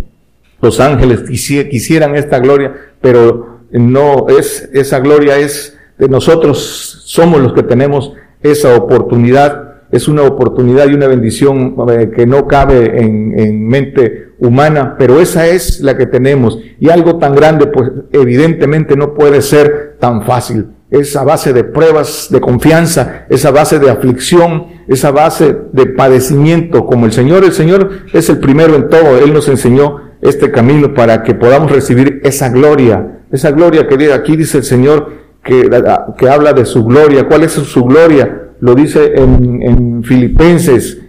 los 0.66 0.80
ángeles 0.80 1.22
quisieran 1.22 2.16
esta 2.16 2.40
gloria, 2.40 2.74
pero 3.00 3.60
no 3.72 4.26
es, 4.30 4.68
esa 4.74 5.00
gloria 5.00 5.38
es 5.38 5.78
de 6.00 6.10
nosotros, 6.10 7.04
somos 7.06 7.40
los 7.40 7.54
que 7.54 7.62
tenemos 7.62 8.14
esa 8.42 8.76
oportunidad, 8.76 9.76
es 9.92 10.08
una 10.08 10.24
oportunidad 10.24 10.90
y 10.90 10.96
una 10.96 11.08
bendición 11.08 11.76
eh, 11.90 12.12
que 12.16 12.26
no 12.26 12.48
cabe 12.48 13.00
en, 13.00 13.40
en 13.40 13.68
mente 13.68 14.30
humana, 14.40 14.96
pero 14.98 15.22
esa 15.22 15.46
es 15.48 15.82
la 15.82 15.96
que 15.96 16.08
tenemos. 16.08 16.58
Y 16.80 16.90
algo 16.90 17.18
tan 17.20 17.36
grande, 17.36 17.68
pues 17.68 17.92
evidentemente 18.12 18.96
no 18.96 19.14
puede 19.14 19.44
ser 19.44 19.98
tan 20.00 20.24
fácil. 20.24 20.66
Esa 20.90 21.24
base 21.24 21.54
de 21.54 21.64
pruebas, 21.64 22.28
de 22.32 22.42
confianza, 22.42 23.26
esa 23.30 23.52
base 23.52 23.78
de 23.78 23.92
aflicción, 23.92 24.68
esa 24.88 25.12
base 25.12 25.56
de 25.72 25.86
padecimiento, 25.86 26.86
como 26.86 27.06
el 27.06 27.12
Señor, 27.12 27.44
el 27.44 27.54
Señor 27.54 27.90
es 28.14 28.30
el 28.30 28.40
primero 28.40 28.76
en 28.76 28.90
todo, 28.90 29.20
Él 29.20 29.32
nos 29.32 29.48
enseñó 29.48 30.06
este 30.28 30.52
camino 30.52 30.94
para 30.94 31.24
que 31.24 31.34
podamos 31.34 31.72
recibir 31.72 32.22
esa 32.24 32.50
gloria, 32.50 33.20
esa 33.32 33.52
gloria 33.52 33.88
que 33.88 34.14
aquí 34.14 34.36
dice 34.36 34.60
el 34.60 34.64
Señor 34.64 35.12
que, 35.44 35.70
que 36.18 36.30
habla 36.30 36.54
de 36.54 36.66
su 36.66 36.84
gloria. 36.84 37.28
¿Cuál 37.28 37.44
es 37.44 37.54
su 37.54 37.84
gloria? 37.84 38.50
Lo 38.60 38.74
dice 38.76 39.14
en, 39.16 39.62
en 39.62 40.04
Filipenses, 40.04 41.00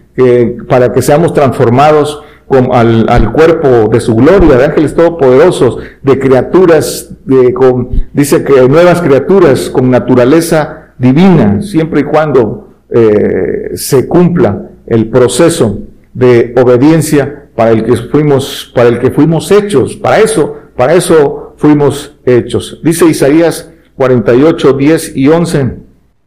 para 0.67 0.91
que 0.91 1.01
seamos 1.01 1.33
transformados 1.33 2.23
con, 2.47 2.69
al, 2.73 3.07
al, 3.09 3.31
cuerpo 3.33 3.89
de 3.91 3.99
su 3.99 4.15
gloria, 4.15 4.57
de 4.57 4.65
ángeles 4.65 4.95
todopoderosos, 4.95 5.79
de 6.01 6.17
criaturas, 6.17 7.13
de, 7.25 7.53
con, 7.53 7.89
dice 8.13 8.43
que 8.43 8.67
nuevas 8.67 9.01
criaturas 9.01 9.69
con 9.69 9.91
naturaleza 9.91 10.93
divina, 10.97 11.61
siempre 11.61 12.01
y 12.01 12.03
cuando 12.03 12.69
eh, 12.89 13.71
se 13.75 14.07
cumpla 14.07 14.69
el 14.87 15.09
proceso 15.09 15.79
de 16.13 16.55
obediencia 16.57 17.46
para 17.57 17.71
el 17.71 17.83
que 17.83 17.95
fuimos, 17.95 18.71
para 18.75 18.87
el 18.87 18.99
que 18.99 19.09
fuimos 19.09 19.49
hechos, 19.49 19.95
para 19.95 20.19
eso, 20.19 20.57
para 20.75 20.93
eso 20.93 21.55
fuimos 21.57 22.15
hechos. 22.23 22.79
Dice 22.83 23.07
Isaías 23.07 23.71
48, 23.95 24.73
10 24.73 25.17
y 25.17 25.27
11, 25.27 25.75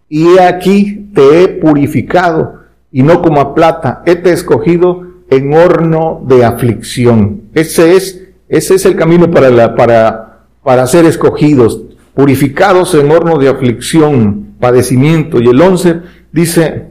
y 0.09 0.27
he 0.27 0.41
aquí 0.41 1.09
te 1.15 1.45
he 1.45 1.49
purificado, 1.49 2.63
y 2.91 3.05
no 3.05 3.23
como 3.23 3.41
a 3.41 3.55
plata, 3.55 4.03
he 4.07 4.17
te 4.17 4.33
escogido 4.33 5.07
en 5.31 5.55
horno 5.55 6.21
de 6.27 6.45
aflicción. 6.45 7.43
Ese 7.55 7.95
es, 7.95 8.25
ese 8.49 8.75
es 8.75 8.85
el 8.85 8.97
camino 8.97 9.31
para 9.31 9.51
la, 9.51 9.77
para, 9.77 10.47
para 10.65 10.85
ser 10.89 11.05
escogidos, 11.05 11.81
purificados 12.13 12.93
en 12.97 13.09
horno 13.09 13.39
de 13.39 13.51
aflicción, 13.51 14.57
padecimiento. 14.59 15.41
Y 15.41 15.47
el 15.47 15.63
11 15.63 16.01
dice, 16.33 16.87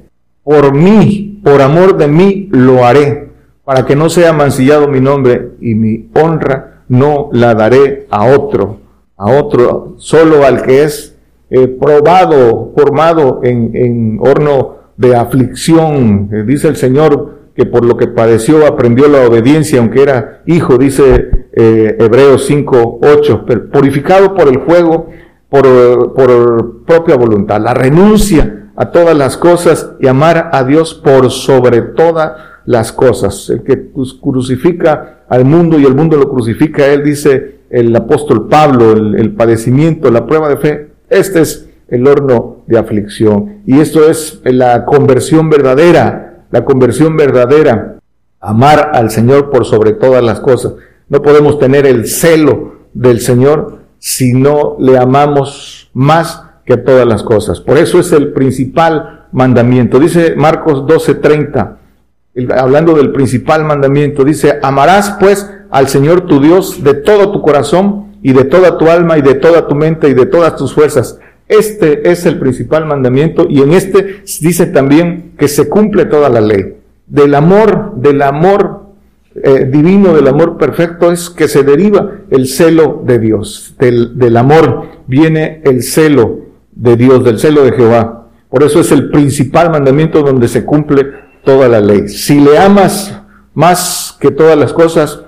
por 0.45 0.73
mí, 0.73 1.41
por 1.43 1.61
amor 1.61 1.97
de 1.97 2.07
mí, 2.07 2.47
lo 2.53 2.85
haré 2.85 3.28
para 3.69 3.85
que 3.85 3.95
no 3.95 4.09
sea 4.09 4.33
mancillado 4.33 4.87
mi 4.87 4.99
nombre 4.99 5.51
y 5.61 5.75
mi 5.75 6.09
honra 6.15 6.81
no 6.87 7.29
la 7.33 7.53
daré 7.53 8.07
a 8.09 8.25
otro, 8.25 8.79
a 9.15 9.31
otro, 9.31 9.93
solo 9.97 10.43
al 10.43 10.63
que 10.63 10.81
es 10.81 11.15
eh, 11.51 11.67
probado, 11.67 12.73
formado 12.75 13.41
en, 13.43 13.69
en, 13.75 14.19
horno 14.21 14.77
de 14.97 15.15
aflicción. 15.15 16.31
Eh, 16.33 16.43
dice 16.47 16.67
el 16.67 16.77
Señor 16.77 17.51
que 17.55 17.67
por 17.67 17.85
lo 17.85 17.95
que 17.95 18.07
padeció 18.07 18.65
aprendió 18.65 19.07
la 19.07 19.27
obediencia, 19.27 19.77
aunque 19.77 20.01
era 20.01 20.41
hijo, 20.47 20.79
dice 20.79 21.29
eh, 21.53 21.95
Hebreos 21.99 22.47
5, 22.47 23.01
8, 23.03 23.45
purificado 23.71 24.33
por 24.33 24.47
el 24.47 24.61
fuego, 24.61 25.09
por, 25.47 26.15
por 26.15 26.85
propia 26.87 27.17
voluntad, 27.17 27.61
la 27.61 27.75
renuncia 27.75 28.58
a 28.79 28.91
todas 28.91 29.15
las 29.15 29.35
cosas 29.35 29.91
y 29.99 30.07
amar 30.07 30.51
a 30.53 30.63
Dios 30.63 30.93
por 30.93 31.29
sobre 31.31 31.81
toda 31.81 32.61
las 32.65 32.93
cosas. 32.93 33.49
El 33.49 33.61
que 33.61 33.91
crucifica 34.21 35.25
al 35.27 35.43
mundo 35.43 35.77
y 35.77 35.83
el 35.83 35.93
mundo 35.93 36.15
lo 36.15 36.29
crucifica 36.29 36.87
él, 36.87 37.03
dice 37.03 37.59
el 37.69 37.93
apóstol 37.93 38.47
Pablo, 38.47 38.93
el, 38.93 39.33
padecimiento, 39.33 40.09
la 40.09 40.25
prueba 40.25 40.47
de 40.47 40.55
fe. 40.55 40.91
Este 41.09 41.41
es 41.41 41.67
el 41.89 42.07
horno 42.07 42.63
de 42.67 42.79
aflicción. 42.79 43.63
Y 43.65 43.81
esto 43.81 44.09
es 44.09 44.39
la 44.45 44.85
conversión 44.85 45.49
verdadera, 45.49 46.45
la 46.49 46.63
conversión 46.63 47.17
verdadera. 47.17 47.97
Amar 48.39 48.91
al 48.93 49.11
Señor 49.11 49.49
por 49.49 49.65
sobre 49.65 49.91
todas 49.91 50.23
las 50.23 50.39
cosas. 50.39 50.75
No 51.09 51.21
podemos 51.21 51.59
tener 51.59 51.85
el 51.85 52.07
celo 52.07 52.75
del 52.93 53.19
Señor 53.19 53.79
si 53.97 54.31
no 54.31 54.77
le 54.79 54.97
amamos 54.97 55.89
más 55.93 56.48
que 56.69 56.77
todas 56.77 57.07
las 57.07 57.23
cosas. 57.23 57.59
Por 57.59 57.79
eso 57.79 57.99
es 57.99 58.11
el 58.11 58.31
principal 58.31 59.25
mandamiento. 59.31 59.97
Dice 59.99 60.35
Marcos 60.35 60.85
12:30, 60.85 61.77
hablando 62.55 62.93
del 62.93 63.11
principal 63.11 63.65
mandamiento, 63.65 64.23
dice, 64.23 64.59
amarás 64.61 65.17
pues 65.19 65.49
al 65.71 65.87
Señor 65.87 66.27
tu 66.27 66.39
Dios 66.39 66.83
de 66.83 66.93
todo 66.93 67.31
tu 67.31 67.41
corazón 67.41 68.13
y 68.21 68.33
de 68.33 68.43
toda 68.43 68.77
tu 68.77 68.87
alma 68.87 69.17
y 69.17 69.23
de 69.23 69.33
toda 69.33 69.67
tu 69.67 69.73
mente 69.73 70.09
y 70.09 70.13
de 70.13 70.27
todas 70.27 70.57
tus 70.57 70.71
fuerzas. 70.71 71.17
Este 71.47 72.11
es 72.11 72.27
el 72.27 72.37
principal 72.37 72.85
mandamiento 72.85 73.47
y 73.49 73.63
en 73.63 73.73
este 73.73 74.21
dice 74.39 74.67
también 74.67 75.31
que 75.39 75.47
se 75.47 75.69
cumple 75.69 76.05
toda 76.05 76.29
la 76.29 76.39
ley. 76.39 76.75
Del 77.07 77.33
amor, 77.33 77.93
del 77.95 78.21
amor 78.21 78.83
eh, 79.33 79.65
divino, 79.65 80.13
del 80.13 80.27
amor 80.27 80.59
perfecto 80.59 81.11
es 81.11 81.31
que 81.31 81.47
se 81.47 81.63
deriva 81.63 82.11
el 82.29 82.45
celo 82.45 83.01
de 83.03 83.17
Dios. 83.17 83.73
Del, 83.79 84.19
del 84.19 84.37
amor 84.37 84.83
viene 85.07 85.63
el 85.65 85.81
celo 85.81 86.48
de 86.79 86.95
Dios, 86.95 87.23
del 87.23 87.39
celo 87.39 87.63
de 87.63 87.73
Jehová. 87.73 88.27
Por 88.49 88.63
eso 88.63 88.79
es 88.79 88.91
el 88.91 89.09
principal 89.09 89.69
mandamiento 89.69 90.23
donde 90.23 90.47
se 90.47 90.65
cumple 90.65 91.07
toda 91.43 91.67
la 91.67 91.81
ley. 91.81 92.07
Si 92.07 92.39
le 92.39 92.57
amas 92.57 93.21
más 93.53 94.17
que 94.19 94.31
todas 94.31 94.57
las 94.57 94.73
cosas, 94.73 95.21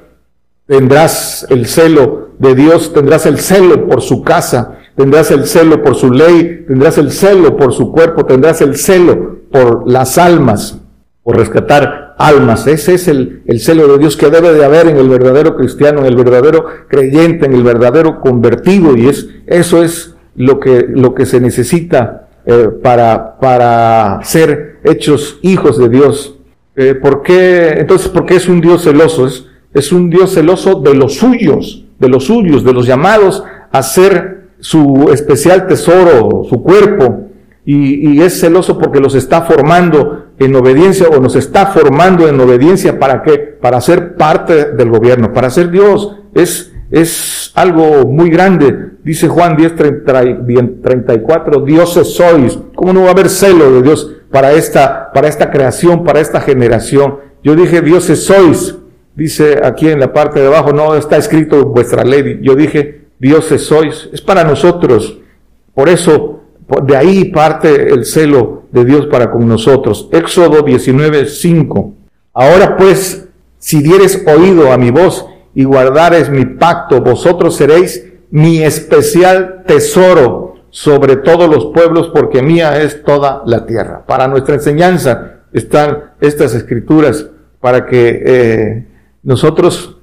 tendrás 0.66 1.46
el 1.50 1.68
celo 1.68 2.30
de 2.40 2.56
Dios, 2.56 2.94
tendrás 2.94 3.26
el 3.26 3.38
celo 3.38 3.88
por 3.88 4.02
su 4.02 4.24
casa, 4.24 4.78
tendrás 4.96 5.30
el 5.32 5.46
celo 5.46 5.84
por 5.84 5.96
su 5.96 6.12
ley, 6.12 6.66
tendrás 6.68 6.98
el 6.98 7.12
celo 7.12 7.58
por 7.58 7.74
su 7.74 7.92
cuerpo, 7.92 8.26
tendrás 8.26 8.62
el 8.62 8.78
celo 8.78 9.42
por 9.52 9.90
las 9.90 10.18
almas, 10.18 10.80
por 11.24 11.38
rescatar 11.38 12.16
almas. 12.18 12.66
Ese 12.66 12.94
es 12.94 13.08
el, 13.10 13.44
el 13.46 13.60
celo 13.60 13.88
de 13.90 13.98
Dios 13.98 14.16
que 14.16 14.30
debe 14.30 14.54
de 14.54 14.64
haber 14.64 14.88
en 14.88 14.98
el 14.98 15.10
verdadero 15.10 15.56
cristiano, 15.56 16.00
en 16.00 16.06
el 16.06 16.16
verdadero 16.16 16.66
creyente, 16.88 17.46
en 17.46 17.54
el 17.54 17.64
verdadero 17.64 18.22
convertido. 18.22 18.96
Y 18.96 19.08
es, 19.08 19.28
eso 19.48 19.84
es 19.84 20.16
lo 20.36 20.60
que, 20.60 20.86
lo 20.88 21.14
que 21.14 21.26
se 21.26 21.40
necesita 21.40 22.28
eh, 22.46 22.70
para, 22.82 23.40
para 23.40 24.20
ser 24.24 24.80
hechos 24.84 25.40
hijos 25.42 25.78
de 25.78 25.90
Dios. 25.90 26.38
Eh, 26.76 26.96
¿por 26.96 27.22
qué? 27.22 27.76
Entonces, 27.78 28.08
¿por 28.08 28.26
qué 28.26 28.36
es 28.36 28.48
un 28.48 28.62
Dios 28.62 28.84
celoso? 28.84 29.28
Es, 29.28 29.46
es 29.74 29.92
un 29.92 30.10
Dios 30.10 30.34
celoso 30.34 30.82
de 30.82 30.96
los 30.96 31.16
suyos, 31.16 31.86
de 32.00 32.10
los 32.10 32.26
suyos, 32.26 32.64
de 32.64 32.74
los 32.74 32.88
llamados 32.88 33.44
a 33.72 33.84
ser 33.84 34.50
su 34.60 35.10
especial 35.12 35.68
tesoro, 35.68 36.44
su 36.50 36.62
cuerpo, 36.62 37.28
y, 37.64 38.10
y, 38.10 38.22
es 38.22 38.40
celoso 38.40 38.80
porque 38.80 39.00
los 39.00 39.14
está 39.14 39.44
formando 39.44 40.26
en 40.40 40.56
obediencia 40.56 41.08
o 41.08 41.20
nos 41.20 41.36
está 41.36 41.68
formando 41.68 42.28
en 42.28 42.40
obediencia 42.40 42.98
para 42.98 43.22
qué? 43.22 43.38
Para 43.38 43.80
ser 43.82 44.16
parte 44.16 44.72
del 44.72 44.90
gobierno, 44.90 45.32
para 45.32 45.52
ser 45.52 45.70
Dios. 45.70 46.18
Es, 46.34 46.71
es 46.92 47.52
algo 47.56 48.06
muy 48.06 48.30
grande. 48.30 48.92
Dice 49.04 49.28
Juan 49.28 49.56
10, 49.56 49.76
34, 49.76 51.62
dioses 51.62 52.14
sois. 52.14 52.60
¿Cómo 52.76 52.94
no 52.94 53.04
va 53.04 53.08
a 53.08 53.12
haber 53.12 53.30
celo 53.30 53.72
de 53.72 53.82
Dios 53.82 54.12
para 54.30 54.52
esta, 54.52 55.12
para 55.14 55.28
esta 55.28 55.50
creación, 55.50 56.04
para 56.04 56.20
esta 56.20 56.42
generación? 56.42 57.16
Yo 57.44 57.56
dije 57.56 57.82
dioses 57.82 58.26
sois. 58.26 58.76
Dice 59.16 59.60
aquí 59.64 59.88
en 59.88 60.00
la 60.00 60.14
parte 60.14 60.40
de 60.40 60.48
abajo, 60.48 60.74
no 60.74 60.96
está 60.96 61.18
escrito 61.18 61.66
vuestra 61.66 62.04
ley. 62.04 62.40
Yo 62.42 62.56
dije 62.56 63.06
dioses 63.20 63.64
sois. 63.64 64.10
Es 64.12 64.22
para 64.22 64.44
nosotros. 64.44 65.18
Por 65.74 65.88
eso 65.90 66.42
de 66.84 66.96
ahí 66.96 67.26
parte 67.26 67.92
el 67.92 68.06
celo 68.06 68.64
de 68.72 68.86
Dios 68.86 69.08
para 69.08 69.32
con 69.32 69.48
nosotros. 69.48 70.10
Éxodo 70.12 70.62
19, 70.62 71.26
5. 71.26 71.94
Ahora 72.34 72.78
pues, 72.78 73.28
si 73.58 73.82
dieres 73.82 74.26
oído 74.28 74.72
a 74.72 74.78
mi 74.78 74.92
voz 74.92 75.26
y 75.54 75.64
guardares 75.64 76.30
mi 76.30 76.46
pacto, 76.46 77.02
vosotros 77.02 77.56
seréis 77.56 78.06
mi 78.30 78.64
especial 78.64 79.64
tesoro 79.68 80.56
sobre 80.70 81.18
todos 81.18 81.50
los 81.50 81.68
pueblos, 81.74 82.12
porque 82.14 82.42
mía 82.42 82.82
es 82.82 83.04
toda 83.04 83.44
la 83.46 83.66
tierra. 83.66 84.06
Para 84.06 84.28
nuestra 84.28 84.56
enseñanza 84.56 85.42
están 85.52 86.12
estas 86.22 86.54
escrituras, 86.54 87.28
para 87.60 87.86
que 87.86 88.24
eh, 88.26 88.88
nosotros 89.24 89.98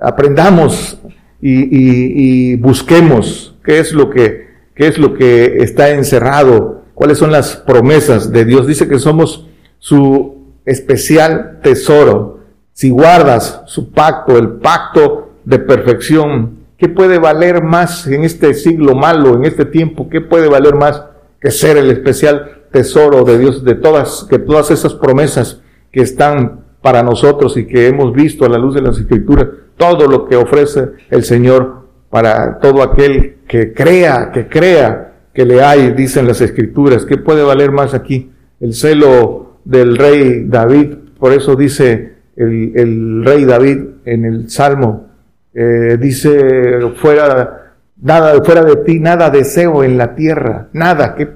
aprendamos 0.00 0.98
y, 1.40 2.52
y 2.52 2.56
busquemos 2.56 3.54
qué 3.62 3.78
es 3.78 3.92
lo 3.92 4.08
que 4.08 4.44
qué 4.74 4.88
es 4.88 4.98
lo 4.98 5.14
que 5.14 5.58
está 5.58 5.90
encerrado, 5.90 6.84
cuáles 6.94 7.18
son 7.18 7.30
las 7.30 7.56
promesas 7.56 8.32
de 8.32 8.44
Dios. 8.44 8.66
Dice 8.66 8.88
que 8.88 8.98
somos 8.98 9.46
su 9.78 10.52
especial 10.64 11.60
tesoro. 11.62 12.33
Si 12.74 12.90
guardas 12.90 13.62
su 13.66 13.92
pacto, 13.92 14.36
el 14.36 14.54
pacto 14.54 15.30
de 15.44 15.60
perfección, 15.60 16.58
¿qué 16.76 16.88
puede 16.88 17.20
valer 17.20 17.62
más 17.62 18.08
en 18.08 18.24
este 18.24 18.52
siglo 18.52 18.96
malo, 18.96 19.36
en 19.36 19.44
este 19.44 19.64
tiempo? 19.64 20.08
¿Qué 20.10 20.20
puede 20.20 20.48
valer 20.48 20.74
más 20.74 21.04
que 21.40 21.52
ser 21.52 21.76
el 21.76 21.88
especial 21.92 22.64
tesoro 22.72 23.22
de 23.22 23.38
Dios, 23.38 23.62
de 23.62 23.76
todas, 23.76 24.26
que 24.28 24.40
todas 24.40 24.72
esas 24.72 24.92
promesas 24.94 25.60
que 25.92 26.00
están 26.00 26.64
para 26.82 27.04
nosotros 27.04 27.56
y 27.56 27.64
que 27.64 27.86
hemos 27.86 28.12
visto 28.12 28.44
a 28.44 28.48
la 28.48 28.58
luz 28.58 28.74
de 28.74 28.82
las 28.82 28.98
escrituras, 28.98 29.46
todo 29.76 30.08
lo 30.08 30.26
que 30.26 30.34
ofrece 30.34 30.88
el 31.10 31.22
Señor 31.22 31.84
para 32.10 32.58
todo 32.58 32.82
aquel 32.82 33.36
que 33.46 33.72
crea, 33.72 34.32
que 34.32 34.48
crea 34.48 35.12
que 35.32 35.44
le 35.44 35.62
hay, 35.62 35.92
dicen 35.92 36.26
las 36.26 36.40
escrituras. 36.40 37.04
¿Qué 37.04 37.18
puede 37.18 37.44
valer 37.44 37.70
más 37.70 37.94
aquí? 37.94 38.32
El 38.58 38.74
celo 38.74 39.58
del 39.64 39.96
rey 39.96 40.46
David, 40.48 40.94
por 41.20 41.32
eso 41.32 41.54
dice 41.54 42.13
el, 42.36 43.24
rey 43.24 43.44
David 43.44 43.78
en 44.04 44.24
el 44.24 44.50
Salmo, 44.50 45.08
eh, 45.54 45.96
dice, 46.00 46.80
fuera, 46.96 47.72
nada, 48.00 48.42
fuera 48.42 48.64
de 48.64 48.76
ti, 48.76 48.98
nada 48.98 49.30
deseo 49.30 49.84
en 49.84 49.96
la 49.96 50.14
tierra, 50.14 50.68
nada, 50.72 51.14
que 51.14 51.28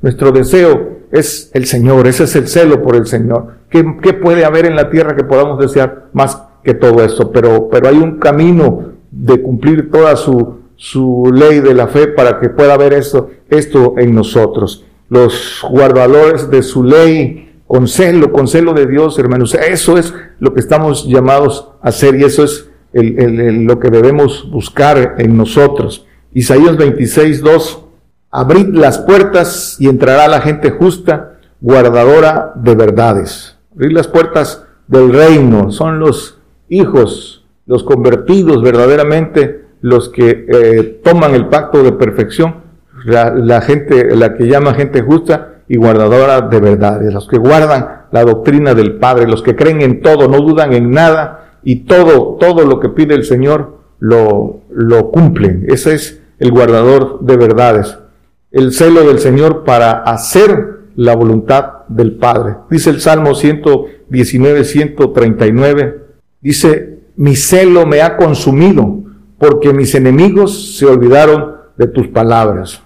nuestro 0.00 0.32
deseo 0.32 0.98
es 1.10 1.50
el 1.54 1.66
Señor, 1.66 2.06
ese 2.06 2.24
es 2.24 2.36
el 2.36 2.48
celo 2.48 2.82
por 2.82 2.96
el 2.96 3.06
Señor. 3.06 3.54
¿Qué, 3.70 3.84
¿Qué, 4.02 4.12
puede 4.12 4.44
haber 4.44 4.66
en 4.66 4.76
la 4.76 4.90
tierra 4.90 5.16
que 5.16 5.24
podamos 5.24 5.58
desear 5.58 6.06
más 6.12 6.42
que 6.62 6.74
todo 6.74 7.04
eso? 7.04 7.30
Pero, 7.32 7.68
pero 7.70 7.88
hay 7.88 7.96
un 7.96 8.18
camino 8.18 8.94
de 9.10 9.40
cumplir 9.40 9.90
toda 9.90 10.16
su, 10.16 10.58
su 10.76 11.30
ley 11.32 11.60
de 11.60 11.74
la 11.74 11.86
fe 11.86 12.08
para 12.08 12.40
que 12.40 12.48
pueda 12.48 12.74
haber 12.74 12.92
esto, 12.92 13.30
esto 13.48 13.94
en 13.96 14.14
nosotros. 14.14 14.84
Los 15.08 15.64
guardadores 15.70 16.50
de 16.50 16.62
su 16.62 16.82
ley, 16.82 17.43
con 17.66 17.88
celo, 17.88 18.32
con 18.32 18.48
celo 18.48 18.72
de 18.72 18.86
Dios, 18.86 19.18
hermanos. 19.18 19.54
Eso 19.54 19.98
es 19.98 20.14
lo 20.38 20.54
que 20.54 20.60
estamos 20.60 21.06
llamados 21.06 21.70
a 21.82 21.88
hacer 21.88 22.14
y 22.16 22.24
eso 22.24 22.44
es 22.44 22.70
lo 22.92 23.78
que 23.80 23.90
debemos 23.90 24.48
buscar 24.50 25.16
en 25.18 25.36
nosotros. 25.36 26.06
Isaías 26.32 26.76
26, 26.76 27.40
2. 27.42 27.80
Abrid 28.30 28.74
las 28.74 28.98
puertas 28.98 29.76
y 29.78 29.88
entrará 29.88 30.28
la 30.28 30.40
gente 30.40 30.70
justa, 30.70 31.38
guardadora 31.60 32.52
de 32.56 32.74
verdades. 32.74 33.56
Abrid 33.74 33.92
las 33.92 34.08
puertas 34.08 34.64
del 34.86 35.12
reino. 35.12 35.70
Son 35.70 35.98
los 35.98 36.38
hijos, 36.68 37.46
los 37.66 37.84
convertidos 37.84 38.62
verdaderamente 38.62 39.64
los 39.84 40.08
que 40.08 40.46
eh, 40.48 41.00
toman 41.04 41.34
el 41.34 41.48
pacto 41.48 41.82
de 41.82 41.92
perfección, 41.92 42.62
la, 43.04 43.60
gente, 43.60 44.16
la 44.16 44.34
que 44.34 44.46
llama 44.46 44.72
gente 44.72 45.02
justa 45.02 45.53
y 45.68 45.76
guardadora 45.76 46.42
de 46.42 46.60
verdades, 46.60 47.12
los 47.12 47.26
que 47.26 47.38
guardan 47.38 48.04
la 48.12 48.24
doctrina 48.24 48.74
del 48.74 48.96
Padre, 48.96 49.26
los 49.26 49.42
que 49.42 49.56
creen 49.56 49.82
en 49.82 50.02
todo, 50.02 50.28
no 50.28 50.40
dudan 50.40 50.72
en 50.72 50.90
nada 50.90 51.58
y 51.62 51.84
todo, 51.84 52.36
todo 52.38 52.64
lo 52.64 52.80
que 52.80 52.90
pide 52.90 53.14
el 53.14 53.24
Señor 53.24 53.78
lo, 53.98 54.60
lo 54.70 55.10
cumplen. 55.10 55.64
Ese 55.68 55.94
es 55.94 56.22
el 56.38 56.50
guardador 56.50 57.20
de 57.20 57.36
verdades. 57.36 57.98
El 58.50 58.72
celo 58.72 59.06
del 59.06 59.18
Señor 59.18 59.64
para 59.64 60.02
hacer 60.02 60.74
la 60.96 61.16
voluntad 61.16 61.86
del 61.88 62.12
Padre. 62.16 62.56
Dice 62.70 62.90
el 62.90 63.00
Salmo 63.00 63.34
119, 63.34 64.64
139, 64.64 66.02
dice, 66.40 67.00
mi 67.16 67.34
celo 67.34 67.86
me 67.86 68.02
ha 68.02 68.16
consumido 68.16 69.02
porque 69.38 69.72
mis 69.72 69.94
enemigos 69.94 70.76
se 70.76 70.86
olvidaron 70.86 71.56
de 71.76 71.88
tus 71.88 72.08
palabras. 72.08 72.83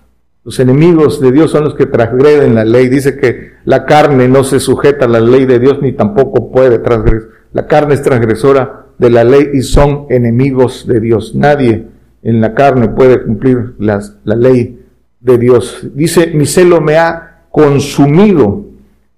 Los 0.48 0.60
enemigos 0.60 1.20
de 1.20 1.30
Dios 1.30 1.50
son 1.50 1.64
los 1.64 1.74
que 1.74 1.84
transgreden 1.84 2.54
la 2.54 2.64
ley. 2.64 2.88
Dice 2.88 3.18
que 3.18 3.52
la 3.66 3.84
carne 3.84 4.28
no 4.28 4.44
se 4.44 4.60
sujeta 4.60 5.04
a 5.04 5.08
la 5.08 5.20
ley 5.20 5.44
de 5.44 5.58
Dios 5.58 5.82
ni 5.82 5.92
tampoco 5.92 6.50
puede 6.50 6.78
transgredir. 6.78 7.28
La 7.52 7.66
carne 7.66 7.92
es 7.92 8.00
transgresora 8.00 8.86
de 8.96 9.10
la 9.10 9.24
ley 9.24 9.50
y 9.52 9.60
son 9.60 10.06
enemigos 10.08 10.86
de 10.86 11.00
Dios. 11.00 11.34
Nadie 11.34 11.88
en 12.22 12.40
la 12.40 12.54
carne 12.54 12.88
puede 12.88 13.22
cumplir 13.22 13.74
la 13.78 14.00
ley 14.24 14.80
de 15.20 15.36
Dios. 15.36 15.86
Dice, 15.92 16.28
mi 16.28 16.46
celo 16.46 16.80
me 16.80 16.96
ha 16.96 17.42
consumido. 17.50 18.64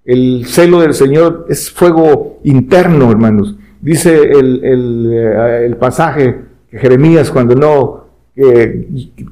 El 0.03 0.43
celo 0.47 0.81
del 0.81 0.93
Señor 0.93 1.45
es 1.47 1.71
fuego 1.71 2.41
interno, 2.43 3.09
hermanos. 3.09 3.55
Dice 3.79 4.21
el, 4.21 4.65
el, 4.65 5.13
eh, 5.13 5.65
el 5.65 5.77
pasaje 5.77 6.41
Jeremías 6.71 7.31
cuando 7.31 7.55
no 7.55 8.00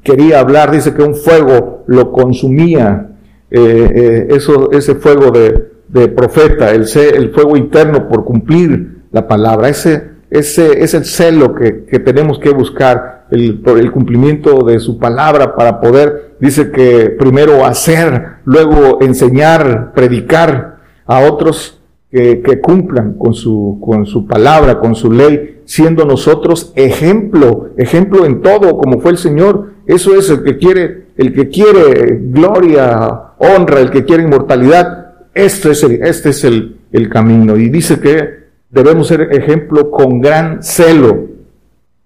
quería 0.04 0.40
hablar, 0.40 0.72
dice 0.72 0.94
que 0.94 1.04
un 1.04 1.16
fuego 1.16 1.84
lo 1.88 2.12
consumía, 2.12 3.10
eh, 3.50 3.92
eh, 3.96 4.28
eso, 4.36 4.72
ese 4.72 4.96
fuego 4.96 5.32
de, 5.32 6.08
profeta, 6.10 6.72
el, 6.72 6.86
el, 6.96 7.32
fuego 7.32 7.58
interno 7.58 8.08
por 8.08 8.24
cumplir 8.24 9.00
la 9.12 9.28
palabra, 9.28 9.70
ese, 9.70 10.10
ese 10.30 10.84
es 10.84 10.94
el 10.94 11.06
celo 11.06 11.56
que, 11.56 11.72
tenemos 12.00 12.38
que 12.40 12.52
buscar, 12.52 13.26
el, 13.32 13.64
el 13.66 13.92
cumplimiento 13.92 14.64
de 14.64 14.80
su 14.80 15.00
palabra 15.00 15.56
para 15.56 15.80
poder, 15.80 16.36
dice 16.40 16.72
que 16.72 17.10
primero 17.10 17.66
hacer, 17.66 18.40
luego 18.46 19.00
enseñar, 19.02 19.94
predicar 19.94 20.78
a 21.06 21.22
otros 21.22 21.82
que, 22.12 22.42
que 22.42 22.60
cumplan 22.60 23.14
con 23.14 23.34
su, 23.34 23.80
con 23.84 24.06
su 24.06 24.28
palabra, 24.28 24.80
con 24.80 24.94
su 24.94 25.12
ley, 25.12 25.59
siendo 25.70 26.04
nosotros 26.04 26.74
ejemplo, 26.76 27.70
ejemplo 27.78 28.26
en 28.26 28.42
todo, 28.42 28.76
como 28.76 29.02
fue 29.02 29.12
el 29.12 29.20
Señor. 29.20 29.74
Eso 29.86 30.16
es 30.16 30.28
el 30.32 30.42
que 30.42 30.58
quiere, 30.58 31.10
el 31.16 31.32
que 31.32 31.48
quiere 31.50 32.20
gloria, 32.20 33.36
honra, 33.38 33.80
el 33.80 33.92
que 33.92 34.04
quiere 34.04 34.24
inmortalidad. 34.24 35.28
Este 35.32 35.70
es 35.70 35.84
el, 35.84 36.02
este 36.02 36.30
es 36.30 36.44
el, 36.44 36.78
el 36.92 37.08
camino. 37.08 37.56
Y 37.56 37.70
dice 37.70 38.00
que 38.00 38.48
debemos 38.72 39.10
ser 39.10 39.30
ejemplo 39.32 39.92
con 39.92 40.22
gran 40.22 40.64
celo. 40.64 41.28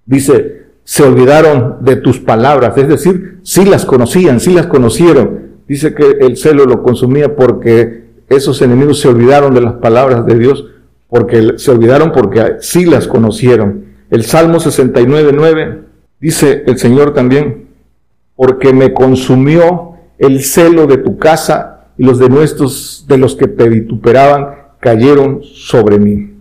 Dice, 0.05 0.63
se 0.83 1.03
olvidaron 1.03 1.77
de 1.85 1.95
tus 1.95 2.19
palabras, 2.19 2.77
es 2.77 2.89
decir, 2.89 3.39
sí 3.43 3.63
las 3.63 3.85
conocían, 3.85 4.41
sí 4.41 4.53
las 4.53 4.67
conocieron. 4.67 5.53
Dice 5.69 5.93
que 5.95 6.17
el 6.19 6.35
celo 6.35 6.65
lo 6.65 6.83
consumía 6.83 7.33
porque 7.33 8.07
esos 8.27 8.61
enemigos 8.61 8.99
se 8.99 9.07
olvidaron 9.07 9.53
de 9.53 9.61
las 9.61 9.75
palabras 9.75 10.25
de 10.25 10.37
Dios 10.37 10.65
porque 11.13 11.59
se 11.59 11.69
olvidaron 11.69 12.11
porque 12.11 12.55
sí 12.61 12.85
las 12.85 13.07
conocieron. 13.07 13.85
El 14.09 14.23
Salmo 14.23 14.59
69, 14.59 15.29
9 15.31 15.81
dice 16.19 16.63
el 16.65 16.79
Señor 16.79 17.13
también, 17.13 17.67
porque 18.35 18.73
me 18.73 18.95
consumió 18.95 19.93
el 20.17 20.43
celo 20.43 20.87
de 20.87 20.97
tu 20.97 21.19
casa 21.19 21.91
y 21.99 22.03
los 22.03 22.17
de 22.17 22.29
nuestros, 22.29 23.05
de 23.07 23.19
los 23.19 23.35
que 23.35 23.47
te 23.47 23.69
vituperaban, 23.69 24.55
cayeron 24.79 25.43
sobre 25.43 25.99
mí. 25.99 26.31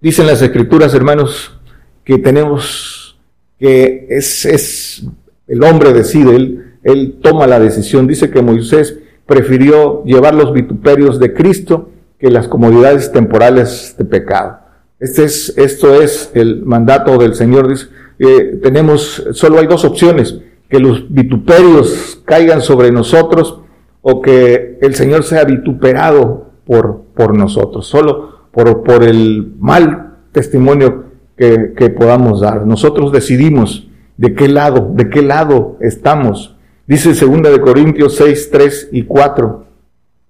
Dicen 0.00 0.26
las 0.26 0.42
escrituras, 0.42 0.94
hermanos, 0.94 1.56
que 2.02 2.18
tenemos, 2.18 3.20
que 3.56 4.08
es, 4.10 4.44
es 4.46 5.06
el 5.46 5.62
hombre 5.62 5.92
decide, 5.92 6.34
él 6.82 7.18
toma 7.22 7.46
la 7.46 7.60
decisión. 7.60 8.08
Dice 8.08 8.30
que 8.30 8.42
Moisés 8.42 8.98
prefirió 9.26 10.02
llevar 10.02 10.34
los 10.34 10.52
vituperios 10.52 11.20
de 11.20 11.34
Cristo 11.34 11.90
que 12.18 12.30
las 12.30 12.48
comodidades 12.48 13.12
temporales 13.12 13.94
de 13.96 14.04
pecado. 14.04 14.58
Este 14.98 15.24
es, 15.24 15.56
esto 15.56 16.02
es 16.02 16.30
el 16.34 16.64
mandato 16.64 17.16
del 17.18 17.34
Señor. 17.34 17.72
Eh, 18.18 18.58
tenemos, 18.62 19.24
solo 19.32 19.60
hay 19.60 19.66
dos 19.66 19.84
opciones, 19.84 20.40
que 20.68 20.80
los 20.80 21.12
vituperios 21.12 22.20
caigan 22.24 22.60
sobre 22.60 22.90
nosotros 22.90 23.60
o 24.02 24.20
que 24.20 24.78
el 24.82 24.94
Señor 24.94 25.22
sea 25.22 25.44
vituperado 25.44 26.50
por, 26.66 27.04
por 27.14 27.36
nosotros, 27.36 27.86
solo 27.86 28.48
por, 28.52 28.82
por 28.82 29.04
el 29.04 29.52
mal 29.58 30.16
testimonio 30.32 31.04
que, 31.36 31.72
que 31.76 31.90
podamos 31.90 32.40
dar. 32.40 32.66
Nosotros 32.66 33.12
decidimos 33.12 33.88
de 34.16 34.34
qué 34.34 34.48
lado, 34.48 34.90
de 34.92 35.08
qué 35.08 35.22
lado 35.22 35.76
estamos. 35.80 36.56
Dice 36.86 37.10
2 37.14 37.42
de 37.42 37.60
Corintios 37.60 38.16
6, 38.16 38.50
3 38.50 38.88
y 38.92 39.04
4. 39.04 39.67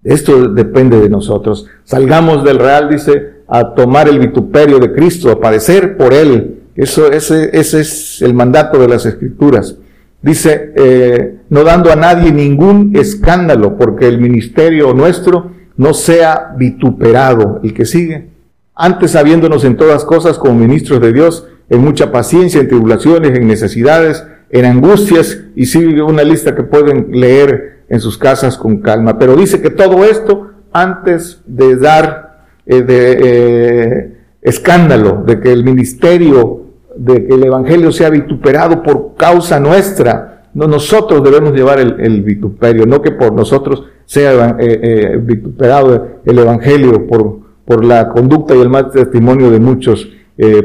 Esto 0.04 0.48
depende 0.48 1.00
de 1.00 1.08
nosotros. 1.08 1.66
Salgamos 1.84 2.44
del 2.44 2.58
real, 2.58 2.88
dice, 2.88 3.38
a 3.48 3.74
tomar 3.74 4.08
el 4.08 4.18
vituperio 4.18 4.78
de 4.78 4.92
Cristo, 4.92 5.30
a 5.30 5.40
padecer 5.40 5.96
por 5.96 6.12
Él. 6.12 6.60
Eso, 6.76 7.10
ese, 7.10 7.50
ese 7.52 7.80
es 7.80 8.22
el 8.22 8.34
mandato 8.34 8.78
de 8.78 8.88
las 8.88 9.04
Escrituras. 9.06 9.76
Dice, 10.20 10.72
eh, 10.76 11.36
no 11.48 11.64
dando 11.64 11.92
a 11.92 11.96
nadie 11.96 12.32
ningún 12.32 12.92
escándalo, 12.94 13.76
porque 13.76 14.06
el 14.06 14.20
ministerio 14.20 14.92
nuestro 14.92 15.52
no 15.76 15.94
sea 15.94 16.54
vituperado. 16.56 17.60
El 17.62 17.72
que 17.72 17.84
sigue. 17.86 18.28
Antes, 18.74 19.16
habiéndonos 19.16 19.64
en 19.64 19.76
todas 19.76 20.04
cosas 20.04 20.38
como 20.38 20.54
ministros 20.54 21.00
de 21.00 21.12
Dios, 21.12 21.46
en 21.68 21.82
mucha 21.82 22.12
paciencia, 22.12 22.60
en 22.60 22.68
tribulaciones, 22.68 23.36
en 23.36 23.46
necesidades, 23.46 24.24
en 24.50 24.64
angustias, 24.64 25.40
y 25.54 25.66
sigue 25.66 26.02
una 26.02 26.22
lista 26.22 26.54
que 26.54 26.62
pueden 26.62 27.08
leer 27.12 27.77
en 27.88 28.00
sus 28.00 28.18
casas 28.18 28.56
con 28.56 28.78
calma. 28.78 29.18
Pero 29.18 29.36
dice 29.36 29.60
que 29.60 29.70
todo 29.70 30.04
esto 30.04 30.48
antes 30.72 31.40
de 31.46 31.76
dar 31.76 32.44
eh, 32.66 32.84
eh, 32.88 34.16
escándalo, 34.42 35.22
de 35.26 35.40
que 35.40 35.52
el 35.52 35.64
ministerio, 35.64 36.66
de 36.96 37.26
que 37.26 37.34
el 37.34 37.44
evangelio 37.44 37.92
sea 37.92 38.10
vituperado 38.10 38.82
por 38.82 39.14
causa 39.16 39.58
nuestra, 39.58 40.44
no 40.54 40.66
nosotros 40.66 41.22
debemos 41.22 41.52
llevar 41.52 41.78
el, 41.78 42.22
vituperio, 42.22 42.84
no 42.86 43.00
que 43.00 43.12
por 43.12 43.32
nosotros 43.32 43.84
sea 44.04 44.56
eh, 44.58 45.18
vituperado 45.22 46.20
el 46.24 46.38
evangelio 46.38 47.06
por, 47.06 47.40
por 47.64 47.84
la 47.84 48.08
conducta 48.08 48.54
y 48.54 48.60
el 48.60 48.68
mal 48.68 48.90
testimonio 48.90 49.50
de 49.50 49.60
muchos 49.60 50.08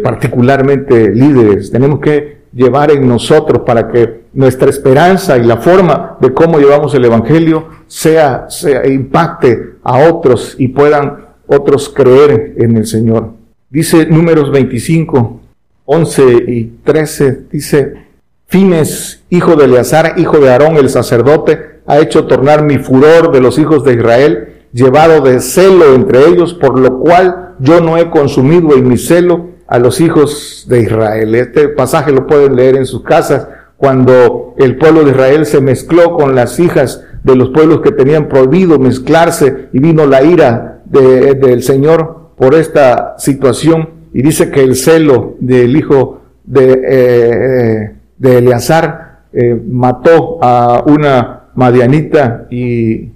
particularmente 0.04 1.10
líderes. 1.10 1.72
Tenemos 1.72 2.00
que 2.00 2.43
llevar 2.54 2.92
en 2.92 3.08
nosotros 3.08 3.64
para 3.66 3.88
que 3.88 4.24
nuestra 4.34 4.70
esperanza 4.70 5.38
y 5.38 5.44
la 5.44 5.58
forma 5.58 6.18
de 6.20 6.34
cómo 6.34 6.60
llevamos 6.60 6.94
el 6.94 7.06
Evangelio 7.06 7.68
sea, 7.88 8.46
sea 8.50 8.88
impacte 8.88 9.76
a 9.84 10.10
otros 10.10 10.56
y 10.58 10.68
puedan 10.70 11.26
otros 11.48 11.90
creer 11.90 12.54
en 12.58 12.78
el 12.78 12.86
Señor. 12.86 13.32
Dice 13.70 14.06
números 14.06 14.52
25, 14.52 15.40
11 15.86 16.24
y 16.48 16.64
13, 16.84 17.46
dice, 17.52 17.94
Fines, 18.48 19.24
hijo 19.30 19.56
de 19.56 19.66
Eleazar, 19.66 20.14
hijo 20.18 20.38
de 20.38 20.52
Aarón 20.52 20.78
el 20.78 20.90
sacerdote, 20.90 21.82
ha 21.88 22.00
hecho 22.00 22.26
tornar 22.26 22.64
mi 22.64 22.78
furor 22.78 23.32
de 23.32 23.42
los 23.42 23.58
hijos 23.58 23.84
de 23.84 23.94
Israel, 23.94 24.48
llevado 24.72 25.22
de 25.22 25.40
celo 25.40 25.96
entre 25.96 26.28
ellos, 26.28 26.54
por 26.54 26.80
lo 26.80 27.00
cual 27.00 27.56
yo 27.60 27.82
no 27.82 27.98
he 27.98 28.10
consumido 28.10 28.76
en 28.76 28.88
mi 28.88 28.98
celo 28.98 29.53
a 29.74 29.80
los 29.80 30.02
hijos 30.02 30.68
de 30.70 30.84
Israel. 30.84 31.34
Este 31.34 31.68
pasaje 31.68 32.12
lo 32.12 32.28
pueden 32.28 32.56
leer 32.56 32.76
en 32.76 32.86
sus 32.86 33.02
casas 33.02 33.48
cuando 33.76 34.54
el 34.60 34.78
pueblo 34.78 35.04
de 35.04 35.10
Israel 35.10 35.48
se 35.48 35.62
mezcló 35.62 36.16
con 36.16 36.36
las 36.36 36.60
hijas 36.60 37.04
de 37.24 37.36
los 37.36 37.50
pueblos 37.50 37.82
que 37.82 37.92
tenían 37.92 38.28
prohibido 38.28 38.78
mezclarse 38.78 39.70
y 39.74 39.80
vino 39.80 40.06
la 40.06 40.22
ira 40.22 40.84
del 40.86 41.64
Señor 41.64 42.34
por 42.38 42.54
esta 42.54 43.16
situación 43.18 43.90
y 44.14 44.22
dice 44.22 44.52
que 44.52 44.62
el 44.62 44.76
celo 44.76 45.38
del 45.40 45.76
hijo 45.76 46.22
de, 46.44 46.74
eh, 46.74 47.92
eh, 48.22 48.38
Eleazar 48.38 49.22
eh, 49.34 49.60
mató 49.68 50.38
a 50.40 50.84
una 50.86 51.46
madianita 51.56 52.46
y, 52.52 53.10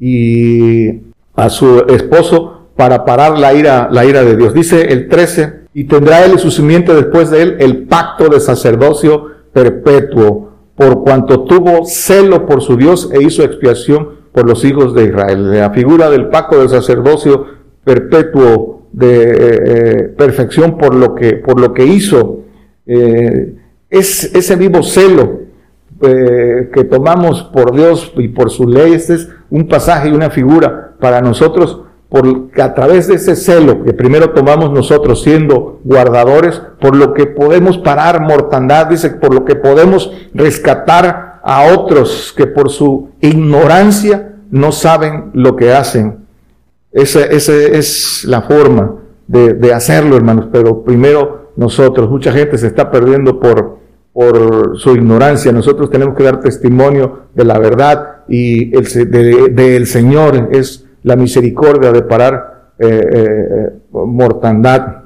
y 0.00 1.02
a 1.36 1.50
su 1.50 1.84
esposo 1.86 2.70
para 2.76 3.04
parar 3.04 3.38
la 3.38 3.52
ira, 3.52 3.88
la 3.92 4.06
ira 4.06 4.24
de 4.24 4.36
Dios. 4.38 4.54
Dice 4.54 4.90
el 4.90 5.08
13, 5.08 5.57
y 5.74 5.84
tendrá 5.84 6.24
él 6.24 6.32
y 6.34 6.38
su 6.38 6.50
simiente 6.50 6.94
después 6.94 7.30
de 7.30 7.42
él 7.42 7.56
el 7.60 7.84
pacto 7.84 8.28
de 8.28 8.40
sacerdocio 8.40 9.26
perpetuo, 9.52 10.52
por 10.74 11.02
cuanto 11.02 11.44
tuvo 11.44 11.84
celo 11.84 12.46
por 12.46 12.62
su 12.62 12.76
Dios 12.76 13.10
e 13.12 13.22
hizo 13.22 13.42
expiación 13.42 14.10
por 14.32 14.46
los 14.46 14.64
hijos 14.64 14.94
de 14.94 15.04
Israel. 15.04 15.52
La 15.52 15.70
figura 15.70 16.10
del 16.10 16.28
pacto 16.28 16.58
del 16.58 16.68
sacerdocio 16.68 17.46
perpetuo 17.84 18.86
de 18.92 19.22
eh, 19.22 19.34
eh, 19.36 20.14
perfección 20.16 20.78
por 20.78 20.94
lo 20.94 21.14
que, 21.14 21.34
por 21.34 21.60
lo 21.60 21.72
que 21.72 21.84
hizo, 21.84 22.44
eh, 22.86 23.54
es 23.90 24.34
ese 24.34 24.56
vivo 24.56 24.82
celo 24.82 25.48
que 26.00 26.84
tomamos 26.88 27.42
por 27.52 27.74
Dios 27.74 28.12
y 28.16 28.28
por 28.28 28.50
su 28.50 28.68
ley. 28.68 28.92
Este 28.92 29.14
es 29.14 29.28
un 29.50 29.66
pasaje 29.66 30.08
y 30.08 30.12
una 30.12 30.30
figura 30.30 30.94
para 31.00 31.20
nosotros 31.20 31.80
porque 32.08 32.62
a 32.62 32.74
través 32.74 33.06
de 33.06 33.14
ese 33.14 33.36
celo 33.36 33.84
que 33.84 33.92
primero 33.92 34.30
tomamos 34.30 34.72
nosotros 34.72 35.22
siendo 35.22 35.80
guardadores, 35.84 36.60
por 36.80 36.96
lo 36.96 37.12
que 37.12 37.26
podemos 37.26 37.76
parar 37.78 38.22
mortandad, 38.22 38.86
dice, 38.86 39.10
por 39.10 39.34
lo 39.34 39.44
que 39.44 39.56
podemos 39.56 40.10
rescatar 40.32 41.40
a 41.42 41.66
otros 41.74 42.32
que 42.36 42.46
por 42.46 42.70
su 42.70 43.10
ignorancia 43.20 44.36
no 44.50 44.72
saben 44.72 45.30
lo 45.34 45.54
que 45.54 45.72
hacen. 45.72 46.18
Esa, 46.90 47.26
es 47.26 48.24
la 48.24 48.40
forma 48.42 48.94
de, 49.26 49.72
hacerlo, 49.74 50.16
hermanos, 50.16 50.46
pero 50.50 50.82
primero 50.82 51.52
nosotros, 51.56 52.08
mucha 52.08 52.32
gente 52.32 52.56
se 52.56 52.68
está 52.68 52.90
perdiendo 52.90 53.38
por, 53.38 53.78
por 54.14 54.78
su 54.78 54.94
ignorancia, 54.94 55.52
nosotros 55.52 55.90
tenemos 55.90 56.16
que 56.16 56.24
dar 56.24 56.40
testimonio 56.40 57.24
de 57.34 57.44
la 57.44 57.58
verdad 57.58 58.24
y 58.28 58.74
el, 58.74 59.54
del 59.54 59.86
Señor. 59.86 60.48
Es 60.52 60.87
la 61.02 61.16
misericordia 61.16 61.92
de 61.92 62.02
parar 62.02 62.72
eh, 62.78 62.86
eh, 62.86 63.38
eh, 63.50 63.72
mortandad. 63.90 64.98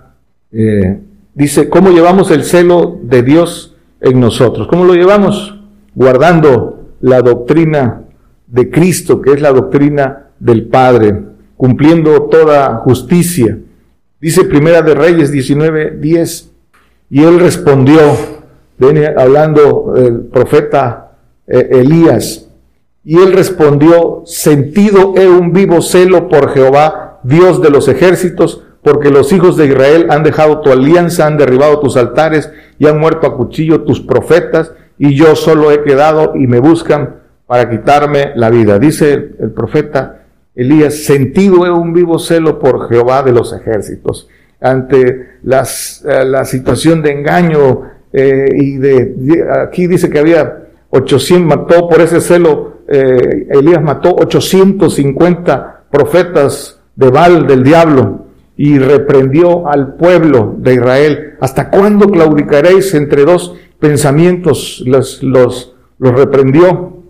dice, 1.34 1.68
¿cómo 1.70 1.90
llevamos 1.90 2.30
el 2.30 2.44
celo 2.44 2.98
de 3.02 3.22
Dios 3.22 3.74
en 4.00 4.20
nosotros? 4.20 4.68
¿Cómo 4.68 4.84
lo 4.84 4.94
llevamos? 4.94 5.58
Guardando 5.94 6.90
la 7.00 7.22
doctrina 7.22 8.02
de 8.46 8.70
Cristo, 8.70 9.22
que 9.22 9.32
es 9.32 9.40
la 9.40 9.52
doctrina 9.52 10.26
del 10.38 10.66
Padre, 10.66 11.18
cumpliendo 11.56 12.24
toda 12.24 12.76
justicia. 12.78 13.58
Dice 14.20 14.44
Primera 14.44 14.82
de 14.82 14.94
Reyes 14.94 15.32
19, 15.32 15.96
10, 15.98 16.50
y 17.08 17.22
él 17.22 17.40
respondió, 17.40 18.00
viene 18.76 19.06
hablando 19.16 19.94
el 19.96 20.20
profeta 20.26 21.12
Elías, 21.46 22.51
y 23.04 23.18
él 23.18 23.32
respondió, 23.32 24.22
sentido 24.26 25.14
he 25.16 25.28
un 25.28 25.52
vivo 25.52 25.82
celo 25.82 26.28
por 26.28 26.50
Jehová, 26.50 27.20
Dios 27.24 27.60
de 27.60 27.70
los 27.70 27.88
ejércitos, 27.88 28.62
porque 28.82 29.10
los 29.10 29.32
hijos 29.32 29.56
de 29.56 29.66
Israel 29.66 30.06
han 30.10 30.22
dejado 30.22 30.60
tu 30.60 30.70
alianza, 30.70 31.26
han 31.26 31.36
derribado 31.36 31.80
tus 31.80 31.96
altares 31.96 32.50
y 32.78 32.86
han 32.86 32.98
muerto 32.98 33.26
a 33.26 33.36
cuchillo 33.36 33.82
tus 33.82 34.00
profetas, 34.00 34.72
y 34.98 35.14
yo 35.14 35.34
solo 35.34 35.72
he 35.72 35.82
quedado 35.82 36.34
y 36.36 36.46
me 36.46 36.60
buscan 36.60 37.16
para 37.46 37.68
quitarme 37.68 38.32
la 38.36 38.50
vida. 38.50 38.78
Dice 38.78 39.12
el, 39.12 39.50
profeta 39.50 40.22
Elías, 40.54 41.04
sentido 41.04 41.66
he 41.66 41.70
un 41.70 41.92
vivo 41.92 42.18
celo 42.18 42.58
por 42.58 42.88
Jehová 42.88 43.22
de 43.22 43.32
los 43.32 43.52
ejércitos. 43.52 44.28
Ante 44.60 45.38
las, 45.42 46.04
eh, 46.04 46.24
la 46.24 46.44
situación 46.44 47.02
de 47.02 47.10
engaño 47.10 47.82
eh, 48.12 48.48
y 48.54 48.76
de, 48.76 49.44
aquí 49.60 49.86
dice 49.88 50.08
que 50.08 50.20
había 50.20 50.66
800, 50.90 51.46
mató 51.46 51.88
por 51.88 52.00
ese 52.00 52.20
celo 52.20 52.71
eh, 52.88 53.48
Elías 53.50 53.82
mató 53.82 54.14
850 54.14 55.84
profetas 55.90 56.80
de 56.96 57.10
Baal, 57.10 57.46
del 57.46 57.62
diablo, 57.62 58.26
y 58.56 58.78
reprendió 58.78 59.68
al 59.68 59.94
pueblo 59.94 60.56
de 60.58 60.74
Israel. 60.74 61.34
¿Hasta 61.40 61.70
cuándo 61.70 62.10
claudicaréis 62.10 62.94
entre 62.94 63.24
dos 63.24 63.54
pensamientos? 63.78 64.82
Los, 64.86 65.22
los, 65.22 65.74
los 65.98 66.12
reprendió 66.12 67.02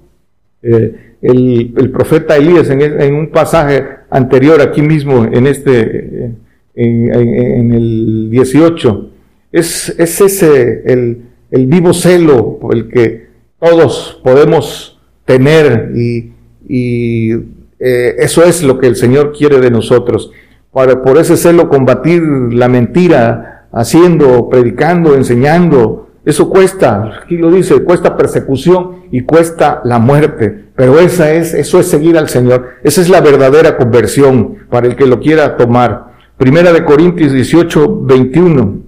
eh, 0.63 1.17
el, 1.21 1.91
profeta 1.93 2.37
Elías 2.37 2.71
en, 2.71 3.15
un 3.15 3.31
pasaje 3.31 3.85
anterior, 4.11 4.61
aquí 4.61 4.83
mismo, 4.83 5.25
en 5.25 5.47
este, 5.47 6.35
en, 6.75 7.73
el 7.73 8.29
18. 8.31 9.11
Es, 9.53 9.95
es 9.99 10.21
ese 10.21 10.83
el, 10.87 11.23
el 11.51 11.67
vivo 11.67 11.93
celo 11.93 12.59
el 12.73 12.89
que 12.89 13.27
todos 13.61 14.21
podemos 14.25 14.99
tener 15.25 15.93
y, 15.95 16.33
eh, 17.85 18.15
eso 18.19 18.45
es 18.45 18.63
lo 18.63 18.79
que 18.79 18.87
el 18.87 18.97
Señor 18.97 19.33
quiere 19.37 19.61
de 19.61 19.71
nosotros. 19.71 20.31
Para, 20.73 21.03
por 21.03 21.19
ese 21.19 21.37
celo 21.37 21.69
combatir 21.69 22.23
la 22.23 22.69
mentira, 22.69 23.53
haciendo, 23.73 24.49
predicando, 24.49 25.15
enseñando 25.15 26.09
Eso 26.25 26.49
cuesta, 26.49 27.21
aquí 27.25 27.37
lo 27.37 27.51
dice, 27.51 27.83
cuesta 27.83 28.17
persecución 28.17 29.07
y 29.11 29.23
cuesta 29.23 29.81
la 29.85 29.99
muerte. 29.99 30.67
Pero 30.77 31.01
esa 31.01 31.33
es, 31.33 31.53
eso 31.53 31.81
es 31.81 31.89
seguir 31.89 32.17
al 32.17 32.29
Señor. 32.29 32.75
Esa 32.85 33.01
es 33.01 33.09
la 33.09 33.21
verdadera 33.21 33.77
conversión 33.77 34.59
para 34.71 34.87
el 34.87 34.95
que 34.95 35.07
lo 35.07 35.19
quiera 35.19 35.57
tomar. 35.57 36.13
Primera 36.37 36.73
de 36.73 36.85
Corintios 36.85 37.33
18, 37.33 38.03
21. 38.03 38.79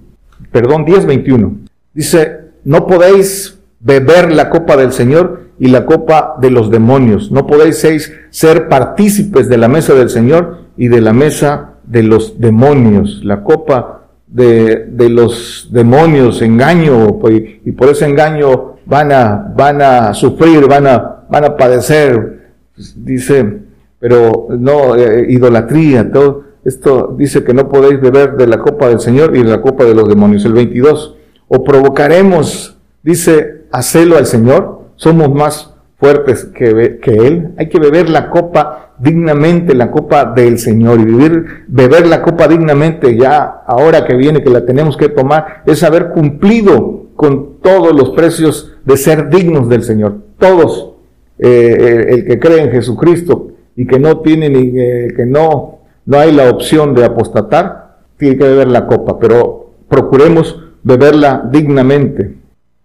Perdón, 0.49 0.85
10, 0.85 1.05
21. 1.05 1.57
Dice, 1.93 2.37
no 2.63 2.87
podéis 2.87 3.59
beber 3.81 4.31
la 4.31 4.49
copa 4.49 4.77
del 4.77 4.93
Señor 4.93 5.44
y 5.59 5.67
la 5.67 5.85
copa 5.85 6.35
de 6.39 6.51
los 6.51 6.69
demonios. 6.69 7.31
No 7.31 7.47
podéis 7.47 7.85
ser 8.29 8.67
partícipes 8.67 9.47
de 9.47 9.57
la 9.57 9.67
mesa 9.67 9.93
del 9.93 10.09
Señor 10.09 10.65
y 10.77 10.87
de 10.87 11.01
la 11.01 11.13
mesa 11.13 11.75
de 11.85 12.03
los 12.03 12.39
demonios. 12.39 13.21
La 13.23 13.43
copa 13.43 14.07
de, 14.27 14.87
los 15.09 15.69
demonios, 15.71 16.41
engaño, 16.41 17.19
pues, 17.19 17.41
y 17.63 17.71
por 17.71 17.89
ese 17.89 18.05
engaño 18.05 18.75
van 18.85 19.11
a, 19.11 19.53
van 19.55 19.81
a 19.81 20.13
sufrir, 20.13 20.67
van 20.67 20.87
a, 20.87 21.25
van 21.29 21.45
a 21.45 21.55
padecer. 21.55 22.51
Dice, 22.95 23.59
pero 23.99 24.47
no, 24.49 24.95
eh, 24.95 25.25
idolatría, 25.29 26.11
todo 26.11 26.43
esto 26.65 27.15
dice 27.17 27.43
que 27.43 27.53
no 27.53 27.69
podéis 27.69 28.01
beber 28.01 28.35
de 28.35 28.47
la 28.47 28.59
copa 28.59 28.89
del 28.89 28.99
Señor 28.99 29.35
y 29.35 29.43
de 29.43 29.49
la 29.49 29.61
copa 29.61 29.85
de 29.85 29.93
los 29.93 30.09
demonios. 30.09 30.43
El 30.45 30.53
22, 30.53 31.15
o 31.47 31.63
provocaremos, 31.63 32.77
dice, 33.03 33.65
a 33.71 33.79
al 33.79 34.25
Señor, 34.25 34.74
somos 34.95 35.33
más 35.33 35.73
fuertes 35.97 36.45
que, 36.45 36.99
que 37.01 37.11
Él. 37.11 37.53
Hay 37.57 37.69
que 37.69 37.79
beber 37.79 38.09
la 38.09 38.29
copa 38.29 38.93
dignamente, 38.97 39.75
la 39.75 39.91
copa 39.91 40.25
del 40.25 40.59
Señor. 40.59 40.99
Y 40.99 41.05
vivir, 41.05 41.45
beber 41.67 42.07
la 42.07 42.21
copa 42.21 42.47
dignamente, 42.47 43.17
ya 43.17 43.63
ahora 43.65 44.05
que 44.05 44.15
viene, 44.15 44.43
que 44.43 44.49
la 44.49 44.65
tenemos 44.65 44.97
que 44.97 45.09
tomar, 45.09 45.63
es 45.65 45.83
haber 45.83 46.09
cumplido 46.09 47.05
con 47.15 47.61
todos 47.61 47.93
los 47.93 48.11
precios 48.11 48.73
de 48.85 48.97
ser 48.97 49.29
dignos 49.29 49.69
del 49.69 49.83
Señor. 49.83 50.17
Todos, 50.37 50.93
eh, 51.39 52.05
el 52.09 52.25
que 52.25 52.39
cree 52.39 52.63
en 52.63 52.71
Jesucristo 52.71 53.49
y 53.75 53.87
que 53.87 53.99
no 53.99 54.19
tiene 54.19 54.49
ni, 54.49 54.79
eh, 54.79 55.13
que 55.15 55.25
no, 55.25 55.79
no 56.05 56.17
hay 56.17 56.31
la 56.31 56.49
opción 56.49 56.93
de 56.93 57.05
apostatar, 57.05 57.97
tiene 58.17 58.37
que 58.37 58.43
beber 58.43 58.67
la 58.67 58.87
copa, 58.87 59.19
pero 59.19 59.71
procuremos 59.89 60.61
beberla 60.83 61.47
dignamente. 61.51 62.35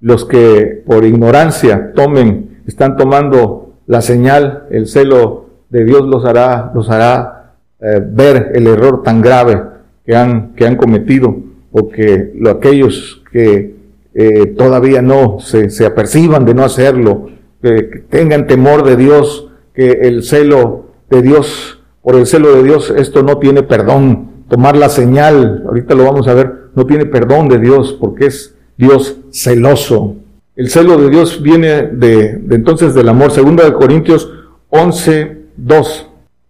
Los 0.00 0.24
que 0.24 0.82
por 0.86 1.04
ignorancia 1.04 1.92
tomen, 1.94 2.62
están 2.66 2.96
tomando 2.96 3.74
la 3.86 4.00
señal, 4.00 4.64
el 4.70 4.86
celo 4.86 5.46
de 5.68 5.84
Dios 5.84 6.02
los 6.02 6.24
hará, 6.24 6.72
los 6.74 6.90
hará 6.90 7.54
eh, 7.80 8.00
ver 8.04 8.52
el 8.54 8.66
error 8.66 9.02
tan 9.02 9.20
grave 9.20 9.62
que 10.04 10.14
han, 10.14 10.54
que 10.54 10.66
han 10.66 10.76
cometido, 10.76 11.36
o 11.72 11.88
que 11.88 12.32
lo, 12.36 12.50
aquellos 12.50 13.22
que 13.32 13.74
eh, 14.14 14.46
todavía 14.56 15.02
no 15.02 15.38
se, 15.40 15.70
se, 15.70 15.86
aperciban 15.86 16.44
de 16.44 16.54
no 16.54 16.64
hacerlo, 16.64 17.28
que 17.62 18.04
tengan 18.08 18.46
temor 18.46 18.84
de 18.84 18.96
Dios, 18.96 19.48
que 19.74 19.90
el 20.02 20.22
celo 20.24 20.86
de 21.10 21.22
Dios, 21.22 21.82
por 22.02 22.16
el 22.16 22.26
celo 22.26 22.54
de 22.54 22.62
Dios, 22.62 22.92
esto 22.96 23.22
no 23.22 23.38
tiene 23.38 23.62
perdón. 23.62 24.30
Tomar 24.48 24.76
la 24.76 24.88
señal, 24.88 25.62
ahorita 25.66 25.94
lo 25.94 26.04
vamos 26.04 26.26
a 26.26 26.34
ver, 26.34 26.52
no 26.74 26.86
tiene 26.86 27.06
perdón 27.06 27.48
de 27.48 27.58
Dios 27.58 27.96
porque 28.00 28.26
es 28.26 28.56
Dios 28.80 29.18
celoso. 29.30 30.16
El 30.56 30.70
celo 30.70 30.96
de 30.96 31.10
Dios 31.10 31.42
viene 31.42 31.82
de, 31.82 32.40
entonces 32.50 32.94
del 32.94 33.08
amor. 33.08 33.30
Segunda 33.30 33.64
de 33.64 33.74
Corintios 33.74 34.30
11, 34.70 35.36
2. 35.56 36.06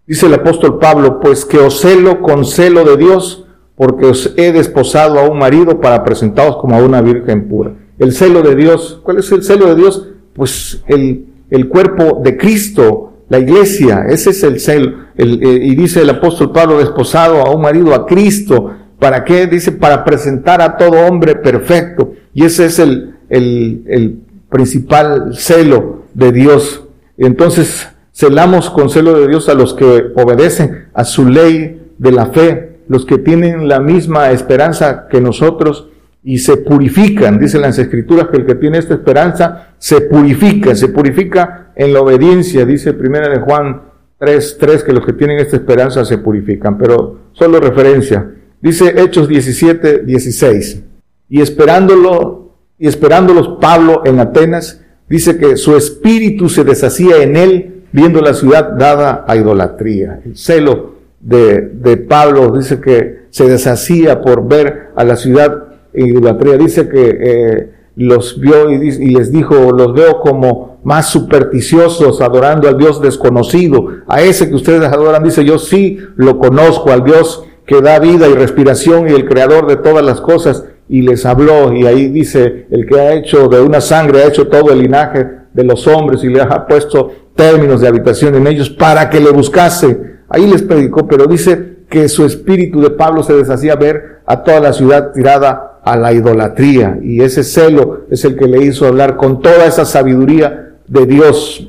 Dice 0.06 0.26
el 0.26 0.34
apóstol 0.34 0.78
Pablo, 0.78 1.20
pues 1.20 1.44
que 1.44 1.58
os 1.58 1.80
celo 1.80 2.22
con 2.22 2.44
celo 2.44 2.84
de 2.84 2.96
Dios, 2.96 3.46
porque 3.76 4.06
os 4.06 4.34
he 4.36 4.52
desposado 4.52 5.18
a 5.18 5.28
un 5.28 5.38
marido 5.38 5.80
para 5.80 6.04
presentaros 6.04 6.56
como 6.56 6.76
a 6.76 6.82
una 6.82 7.02
virgen 7.02 7.48
pura. 7.48 7.72
El 7.98 8.12
celo 8.12 8.42
de 8.42 8.54
Dios, 8.56 9.00
¿cuál 9.02 9.18
es 9.18 9.30
el 9.32 9.42
celo 9.42 9.66
de 9.66 9.74
Dios? 9.74 10.08
Pues 10.32 10.82
el, 10.86 11.26
el 11.50 11.68
cuerpo 11.68 12.20
de 12.22 12.36
Cristo, 12.36 13.12
la 13.28 13.38
iglesia, 13.38 14.06
ese 14.08 14.30
es 14.30 14.42
el 14.42 14.60
celo. 14.60 14.92
El, 15.16 15.42
eh, 15.42 15.60
y 15.62 15.74
dice 15.74 16.00
el 16.02 16.10
apóstol 16.10 16.52
Pablo, 16.52 16.78
desposado 16.78 17.40
a 17.40 17.50
un 17.50 17.62
marido, 17.62 17.94
a 17.94 18.06
Cristo. 18.06 18.70
¿Para 18.98 19.24
qué? 19.24 19.46
Dice, 19.46 19.72
para 19.72 20.04
presentar 20.04 20.60
a 20.60 20.76
todo 20.76 21.06
hombre 21.06 21.34
perfecto. 21.36 22.12
Y 22.34 22.44
ese 22.44 22.66
es 22.66 22.78
el, 22.78 23.16
el, 23.28 23.84
el 23.86 24.18
principal 24.48 25.36
celo 25.36 26.04
de 26.14 26.32
Dios. 26.32 26.84
Entonces, 27.16 27.88
Celamos 28.20 28.68
con 28.68 28.90
celo 28.90 29.18
de 29.18 29.28
Dios 29.28 29.48
a 29.48 29.54
los 29.54 29.72
que 29.72 30.12
obedecen 30.14 30.88
a 30.92 31.04
su 31.04 31.26
ley 31.26 31.94
de 31.96 32.12
la 32.12 32.26
fe, 32.26 32.80
los 32.86 33.06
que 33.06 33.16
tienen 33.16 33.66
la 33.66 33.80
misma 33.80 34.30
esperanza 34.30 35.06
que 35.08 35.22
nosotros 35.22 35.88
y 36.22 36.36
se 36.36 36.58
purifican. 36.58 37.38
Dicen 37.38 37.62
las 37.62 37.78
escrituras 37.78 38.28
que 38.28 38.36
el 38.36 38.44
que 38.44 38.56
tiene 38.56 38.76
esta 38.76 38.92
esperanza 38.92 39.74
se 39.78 40.02
purifica, 40.02 40.74
se 40.74 40.88
purifica 40.88 41.72
en 41.74 41.94
la 41.94 42.02
obediencia. 42.02 42.66
Dice 42.66 42.92
primera 42.92 43.28
de 43.28 43.40
Juan 43.40 43.84
3, 44.18 44.58
3 44.58 44.84
que 44.84 44.92
los 44.92 45.06
que 45.06 45.14
tienen 45.14 45.38
esta 45.38 45.56
esperanza 45.56 46.04
se 46.04 46.18
purifican, 46.18 46.76
pero 46.76 47.30
solo 47.32 47.58
referencia. 47.58 48.34
Dice 48.60 49.00
Hechos 49.00 49.28
17, 49.28 50.00
16. 50.00 50.82
Y 51.30 51.40
esperándolo, 51.40 52.56
y 52.78 52.88
esperándolos 52.88 53.58
Pablo 53.60 54.02
en 54.04 54.20
Atenas, 54.20 54.82
dice 55.08 55.38
que 55.38 55.56
su 55.56 55.76
espíritu 55.76 56.48
se 56.48 56.64
deshacía 56.64 57.22
en 57.22 57.36
él 57.36 57.84
viendo 57.92 58.20
la 58.20 58.34
ciudad 58.34 58.72
dada 58.72 59.24
a 59.26 59.36
idolatría. 59.36 60.20
El 60.24 60.36
celo 60.36 60.96
de, 61.20 61.60
de 61.60 61.96
Pablo 61.96 62.50
dice 62.52 62.80
que 62.80 63.20
se 63.30 63.48
deshacía 63.48 64.20
por 64.20 64.46
ver 64.46 64.88
a 64.96 65.04
la 65.04 65.16
ciudad 65.16 65.64
idolatría. 65.94 66.56
Dice 66.56 66.88
que 66.88 67.18
eh, 67.20 67.70
los 67.96 68.40
vio 68.40 68.70
y, 68.70 68.88
y, 68.88 69.10
les 69.10 69.30
dijo, 69.30 69.72
los 69.72 69.94
veo 69.94 70.20
como 70.20 70.80
más 70.82 71.10
supersticiosos, 71.10 72.20
adorando 72.20 72.68
al 72.68 72.78
Dios 72.78 73.00
desconocido. 73.00 73.88
A 74.08 74.22
ese 74.22 74.48
que 74.48 74.54
ustedes 74.54 74.82
adoran, 74.82 75.22
dice, 75.22 75.44
yo 75.44 75.58
sí 75.58 75.98
lo 76.16 76.38
conozco, 76.38 76.90
al 76.90 77.04
Dios 77.04 77.44
que 77.66 77.80
da 77.80 77.98
vida 77.98 78.28
y 78.28 78.34
respiración 78.34 79.08
y 79.08 79.12
el 79.12 79.28
creador 79.28 79.66
de 79.66 79.76
todas 79.76 80.04
las 80.04 80.20
cosas. 80.20 80.64
Y 80.92 81.02
les 81.02 81.24
habló, 81.24 81.72
y 81.72 81.86
ahí 81.86 82.08
dice, 82.08 82.66
el 82.68 82.84
que 82.84 82.98
ha 82.98 83.14
hecho 83.14 83.46
de 83.46 83.60
una 83.60 83.80
sangre, 83.80 84.24
ha 84.24 84.26
hecho 84.26 84.48
todo 84.48 84.72
el 84.72 84.80
linaje 84.80 85.24
de 85.52 85.64
los 85.64 85.86
hombres 85.86 86.24
y 86.24 86.28
le 86.28 86.42
ha 86.42 86.66
puesto 86.66 87.12
términos 87.36 87.80
de 87.80 87.86
habitación 87.86 88.34
en 88.34 88.48
ellos 88.48 88.68
para 88.70 89.08
que 89.08 89.20
le 89.20 89.30
buscase. 89.30 90.18
Ahí 90.28 90.50
les 90.50 90.62
predicó, 90.62 91.06
pero 91.06 91.26
dice 91.26 91.78
que 91.88 92.08
su 92.08 92.24
espíritu 92.24 92.80
de 92.80 92.90
Pablo 92.90 93.22
se 93.22 93.34
deshacía 93.34 93.76
ver 93.76 94.20
a 94.26 94.42
toda 94.42 94.60
la 94.60 94.72
ciudad 94.72 95.12
tirada 95.12 95.80
a 95.84 95.96
la 95.96 96.12
idolatría. 96.12 96.98
Y 97.02 97.22
ese 97.22 97.44
celo 97.44 98.06
es 98.10 98.24
el 98.24 98.36
que 98.36 98.46
le 98.46 98.62
hizo 98.64 98.86
hablar 98.86 99.16
con 99.16 99.40
toda 99.40 99.66
esa 99.66 99.84
sabiduría 99.84 100.72
de 100.88 101.06
Dios. 101.06 101.68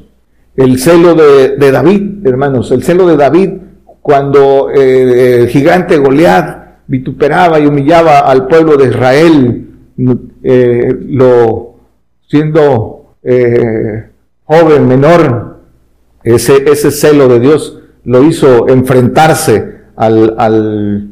El 0.56 0.80
celo 0.80 1.16
de, 1.16 1.72
David, 1.72 2.26
hermanos, 2.28 2.72
el 2.72 2.84
celo 2.84 3.08
de 3.08 3.18
David 3.18 3.52
cuando 4.02 4.70
eh, 4.70 5.42
el 5.42 5.48
gigante 5.48 5.98
Goliat 5.98 6.61
vituperaba 6.92 7.58
y 7.58 7.66
humillaba 7.66 8.20
al 8.20 8.48
pueblo 8.48 8.76
de 8.76 8.90
Israel, 8.90 9.68
eh, 10.44 11.00
siendo 12.28 13.16
eh, 13.24 14.10
joven, 14.44 14.88
menor, 14.90 15.62
ese, 16.22 16.92
celo 16.92 17.30
de 17.30 17.40
Dios 17.40 17.80
lo 18.04 18.24
hizo 18.24 18.68
enfrentarse 18.68 19.84
al, 19.96 20.36
al, 20.38 21.08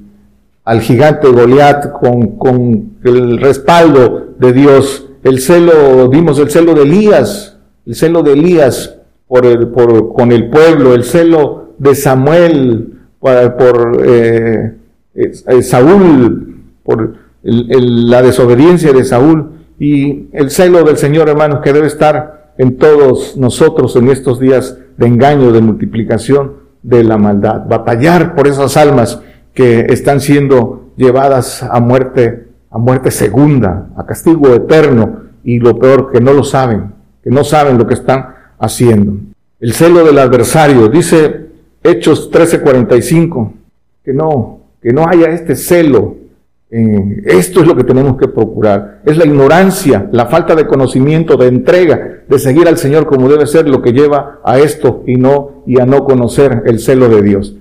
al 0.65 0.81
gigante 0.81 1.29
Goliat 1.29 1.93
con, 1.93 2.97
el 3.05 3.37
respaldo 3.37 4.33
de 4.37 4.51
Dios. 4.51 5.07
El 5.23 5.39
celo, 5.39 6.09
vimos 6.09 6.39
el 6.39 6.49
celo 6.49 6.73
de 6.73 6.81
Elías, 6.81 7.57
el 7.85 7.95
celo 7.95 8.21
de 8.21 8.33
Elías 8.33 8.97
por 9.27 9.45
el, 9.45 9.69
por, 9.69 10.13
con 10.13 10.33
el 10.33 10.49
pueblo, 10.49 10.93
el 10.93 11.05
celo 11.05 11.69
de 11.77 11.95
Samuel 11.95 12.99
por, 13.19 14.01
eh, 14.05 14.78
Saúl, 15.61 16.63
por 16.83 17.15
la 17.43 18.21
desobediencia 18.21 18.93
de 18.93 19.03
Saúl 19.03 19.51
y 19.79 20.27
el 20.33 20.51
celo 20.51 20.83
del 20.83 20.97
Señor, 20.97 21.29
hermanos, 21.29 21.61
que 21.63 21.73
debe 21.73 21.87
estar 21.87 22.53
en 22.57 22.77
todos 22.77 23.37
nosotros 23.37 23.95
en 23.95 24.09
estos 24.09 24.39
días 24.39 24.77
de 24.97 25.07
engaño, 25.07 25.51
de 25.51 25.61
multiplicación 25.61 26.53
de 26.83 27.03
la 27.03 27.17
maldad. 27.17 27.65
Batallar 27.67 28.35
por 28.35 28.47
esas 28.47 28.75
almas 28.75 29.21
que 29.53 29.87
están 29.89 30.19
siendo 30.19 30.91
llevadas 30.97 31.63
a 31.63 31.79
muerte, 31.79 32.47
a 32.69 32.77
muerte 32.77 33.11
segunda, 33.11 33.89
a 33.95 34.05
castigo 34.05 34.53
eterno, 34.53 35.29
y 35.43 35.59
lo 35.59 35.79
peor, 35.79 36.11
que 36.11 36.19
no 36.19 36.33
lo 36.33 36.43
saben, 36.43 36.91
que 37.23 37.29
no 37.29 37.43
saben 37.43 37.77
lo 37.77 37.87
que 37.87 37.93
están 37.93 38.35
haciendo. 38.59 39.13
El 39.59 39.73
celo 39.73 40.03
del 40.03 40.19
adversario, 40.19 40.89
dice 40.89 41.47
Hechos 41.81 42.29
13:45, 42.31 43.53
que 44.03 44.13
no, 44.13 44.58
que 44.81 44.93
no 44.93 45.07
haya 45.07 45.29
este 45.29 45.55
celo 45.55 46.15
esto 46.71 47.61
es 47.61 47.67
lo 47.67 47.75
que 47.75 47.83
tenemos 47.83 48.17
que 48.17 48.27
procurar. 48.27 49.01
Es 49.05 49.17
la 49.17 49.25
ignorancia, 49.25 50.07
la 50.11 50.27
falta 50.27 50.55
de 50.55 50.67
conocimiento, 50.67 51.35
de 51.35 51.47
entrega, 51.47 52.21
de 52.27 52.39
seguir 52.39 52.67
al 52.67 52.77
Señor 52.77 53.07
como 53.07 53.27
debe 53.27 53.47
ser 53.47 53.67
lo 53.67 53.81
que 53.81 53.91
lleva 53.91 54.39
a 54.43 54.59
esto 54.59 55.03
y 55.07 55.15
no 55.15 55.63
y 55.65 55.79
a 55.79 55.85
no 55.85 56.03
conocer 56.03 56.61
el 56.65 56.79
celo 56.79 57.09
de 57.09 57.23
Dios. 57.23 57.55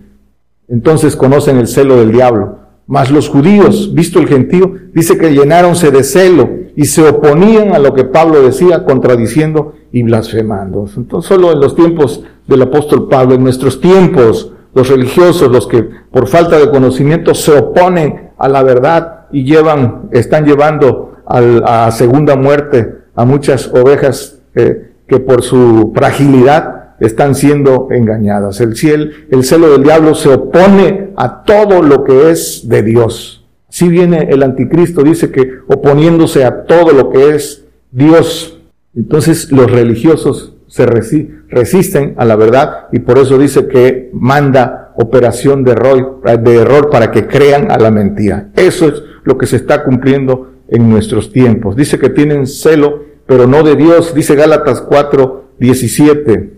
Entonces 0.68 1.16
conocen 1.16 1.56
el 1.56 1.68
celo 1.68 1.96
del 1.96 2.12
diablo. 2.12 2.58
Mas 2.86 3.10
los 3.10 3.28
judíos, 3.28 3.94
visto 3.94 4.18
el 4.18 4.28
gentío, 4.28 4.74
dice 4.92 5.16
que 5.16 5.32
llenáronse 5.32 5.90
de 5.90 6.04
celo 6.04 6.48
y 6.76 6.84
se 6.84 7.06
oponían 7.06 7.74
a 7.74 7.78
lo 7.78 7.94
que 7.94 8.04
Pablo 8.04 8.42
decía, 8.42 8.84
contradiciendo 8.84 9.74
y 9.90 10.02
blasfemando. 10.02 10.86
Entonces, 10.96 11.28
solo 11.28 11.52
en 11.52 11.60
los 11.60 11.74
tiempos 11.74 12.24
del 12.46 12.62
apóstol 12.62 13.08
Pablo, 13.08 13.34
en 13.34 13.42
nuestros 13.42 13.80
tiempos, 13.80 14.52
los 14.78 14.88
religiosos, 14.88 15.50
los 15.50 15.66
que 15.66 15.82
por 15.82 16.28
falta 16.28 16.56
de 16.56 16.70
conocimiento 16.70 17.34
se 17.34 17.50
oponen 17.50 18.30
a 18.38 18.48
la 18.48 18.62
verdad 18.62 19.26
y 19.32 19.42
llevan, 19.42 20.08
están 20.12 20.46
llevando 20.46 21.16
a 21.26 21.90
segunda 21.90 22.36
muerte 22.36 22.94
a 23.16 23.24
muchas 23.24 23.68
ovejas 23.74 24.38
eh, 24.54 24.92
que 25.08 25.18
por 25.18 25.42
su 25.42 25.92
fragilidad 25.96 26.94
están 27.00 27.34
siendo 27.34 27.88
engañadas. 27.90 28.60
El, 28.60 28.76
cielo, 28.76 29.10
el 29.30 29.42
celo 29.42 29.70
del 29.70 29.82
diablo 29.82 30.14
se 30.14 30.28
opone 30.28 31.10
a 31.16 31.42
todo 31.42 31.82
lo 31.82 32.04
que 32.04 32.30
es 32.30 32.68
de 32.68 32.84
Dios. 32.84 33.44
Si 33.68 33.88
viene 33.88 34.28
el 34.30 34.44
anticristo, 34.44 35.02
dice 35.02 35.32
que 35.32 35.50
oponiéndose 35.66 36.44
a 36.44 36.66
todo 36.66 36.92
lo 36.92 37.10
que 37.10 37.34
es 37.34 37.64
Dios. 37.90 38.60
Entonces 38.94 39.50
los 39.50 39.68
religiosos 39.70 40.54
se 40.68 40.86
resisten 40.86 42.14
a 42.18 42.24
la 42.24 42.36
verdad 42.36 42.86
y 42.92 43.00
por 43.00 43.18
eso 43.18 43.38
dice 43.38 43.66
que 43.66 44.10
manda 44.12 44.92
operación 44.96 45.64
de 45.64 45.72
error, 45.72 46.20
de 46.22 46.56
error 46.56 46.90
para 46.90 47.10
que 47.10 47.26
crean 47.26 47.70
a 47.70 47.78
la 47.78 47.90
mentira. 47.90 48.50
Eso 48.54 48.88
es 48.88 49.02
lo 49.24 49.36
que 49.38 49.46
se 49.46 49.56
está 49.56 49.82
cumpliendo 49.82 50.52
en 50.68 50.88
nuestros 50.90 51.32
tiempos. 51.32 51.74
Dice 51.74 51.98
que 51.98 52.10
tienen 52.10 52.46
celo, 52.46 53.04
pero 53.26 53.46
no 53.46 53.62
de 53.62 53.76
Dios. 53.76 54.14
Dice 54.14 54.34
Gálatas 54.34 54.80
4, 54.80 55.44
17. 55.58 56.52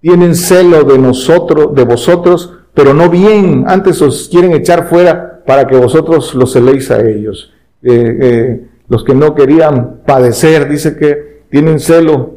Tienen 0.00 0.34
celo 0.34 0.84
de 0.84 0.98
nosotros, 0.98 1.74
de 1.74 1.84
vosotros, 1.84 2.54
pero 2.74 2.94
no 2.94 3.10
bien. 3.10 3.64
Antes 3.66 4.00
os 4.02 4.28
quieren 4.28 4.52
echar 4.52 4.88
fuera 4.88 5.42
para 5.46 5.66
que 5.66 5.76
vosotros 5.76 6.34
los 6.34 6.52
celéis 6.52 6.90
a 6.90 7.00
ellos. 7.00 7.52
Eh, 7.82 8.18
eh, 8.20 8.66
los 8.88 9.04
que 9.04 9.14
no 9.14 9.34
querían 9.34 10.02
padecer, 10.06 10.68
dice 10.68 10.96
que 10.96 11.42
tienen 11.50 11.80
celo, 11.80 12.35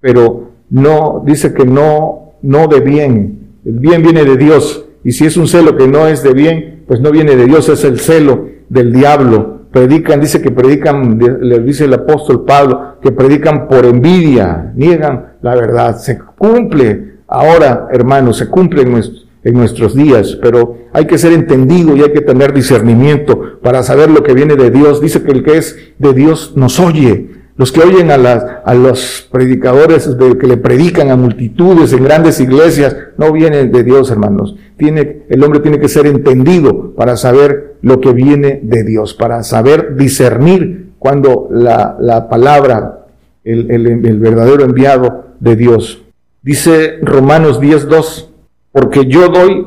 pero 0.00 0.50
no, 0.70 1.22
dice 1.24 1.52
que 1.52 1.64
no, 1.64 2.34
no 2.42 2.66
de 2.68 2.80
bien. 2.80 3.56
El 3.64 3.78
bien 3.78 4.02
viene 4.02 4.24
de 4.24 4.36
Dios. 4.36 4.86
Y 5.04 5.12
si 5.12 5.26
es 5.26 5.36
un 5.36 5.48
celo 5.48 5.76
que 5.76 5.88
no 5.88 6.06
es 6.06 6.22
de 6.22 6.32
bien, 6.32 6.84
pues 6.86 7.00
no 7.00 7.10
viene 7.10 7.36
de 7.36 7.46
Dios, 7.46 7.68
es 7.68 7.84
el 7.84 8.00
celo 8.00 8.46
del 8.68 8.92
diablo. 8.92 9.60
Predican, 9.70 10.20
dice 10.20 10.42
que 10.42 10.50
predican, 10.50 11.18
le 11.40 11.60
dice 11.60 11.84
el 11.84 11.94
apóstol 11.94 12.44
Pablo, 12.44 12.96
que 13.00 13.12
predican 13.12 13.68
por 13.68 13.84
envidia, 13.84 14.72
niegan 14.74 15.34
la 15.42 15.54
verdad. 15.54 15.96
Se 15.98 16.18
cumple 16.18 17.18
ahora, 17.28 17.88
hermanos, 17.92 18.38
se 18.38 18.48
cumple 18.48 18.82
en, 18.82 19.00
en 19.44 19.54
nuestros 19.54 19.94
días, 19.94 20.36
pero 20.42 20.76
hay 20.92 21.06
que 21.06 21.18
ser 21.18 21.32
entendido 21.32 21.96
y 21.96 22.02
hay 22.02 22.12
que 22.12 22.20
tener 22.20 22.52
discernimiento 22.52 23.60
para 23.62 23.82
saber 23.82 24.10
lo 24.10 24.22
que 24.22 24.34
viene 24.34 24.56
de 24.56 24.70
Dios. 24.70 25.00
Dice 25.00 25.22
que 25.22 25.30
el 25.30 25.44
que 25.44 25.58
es 25.58 25.78
de 25.98 26.12
Dios 26.12 26.54
nos 26.56 26.80
oye. 26.80 27.39
Los 27.60 27.72
que 27.72 27.82
oyen 27.82 28.10
a, 28.10 28.14
a 28.14 28.74
los 28.74 29.28
predicadores 29.30 30.16
de, 30.16 30.38
que 30.38 30.46
le 30.46 30.56
predican 30.56 31.10
a 31.10 31.16
multitudes 31.16 31.92
en 31.92 32.04
grandes 32.04 32.40
iglesias 32.40 32.96
no 33.18 33.30
vienen 33.32 33.70
de 33.70 33.82
Dios, 33.82 34.10
hermanos. 34.10 34.56
Tiene, 34.78 35.24
el 35.28 35.44
hombre 35.44 35.60
tiene 35.60 35.78
que 35.78 35.90
ser 35.90 36.06
entendido 36.06 36.94
para 36.94 37.18
saber 37.18 37.74
lo 37.82 38.00
que 38.00 38.14
viene 38.14 38.60
de 38.62 38.82
Dios, 38.82 39.12
para 39.12 39.42
saber 39.42 39.94
discernir 39.94 40.92
cuando 40.98 41.48
la, 41.50 41.98
la 42.00 42.30
palabra, 42.30 43.04
el, 43.44 44.18
verdadero 44.18 44.64
enviado 44.64 45.26
de 45.38 45.54
Dios. 45.54 46.02
Dice 46.40 46.96
Romanos 47.02 47.60
10.2, 47.60 48.28
porque 48.72 49.04
yo 49.04 49.28
doy, 49.28 49.66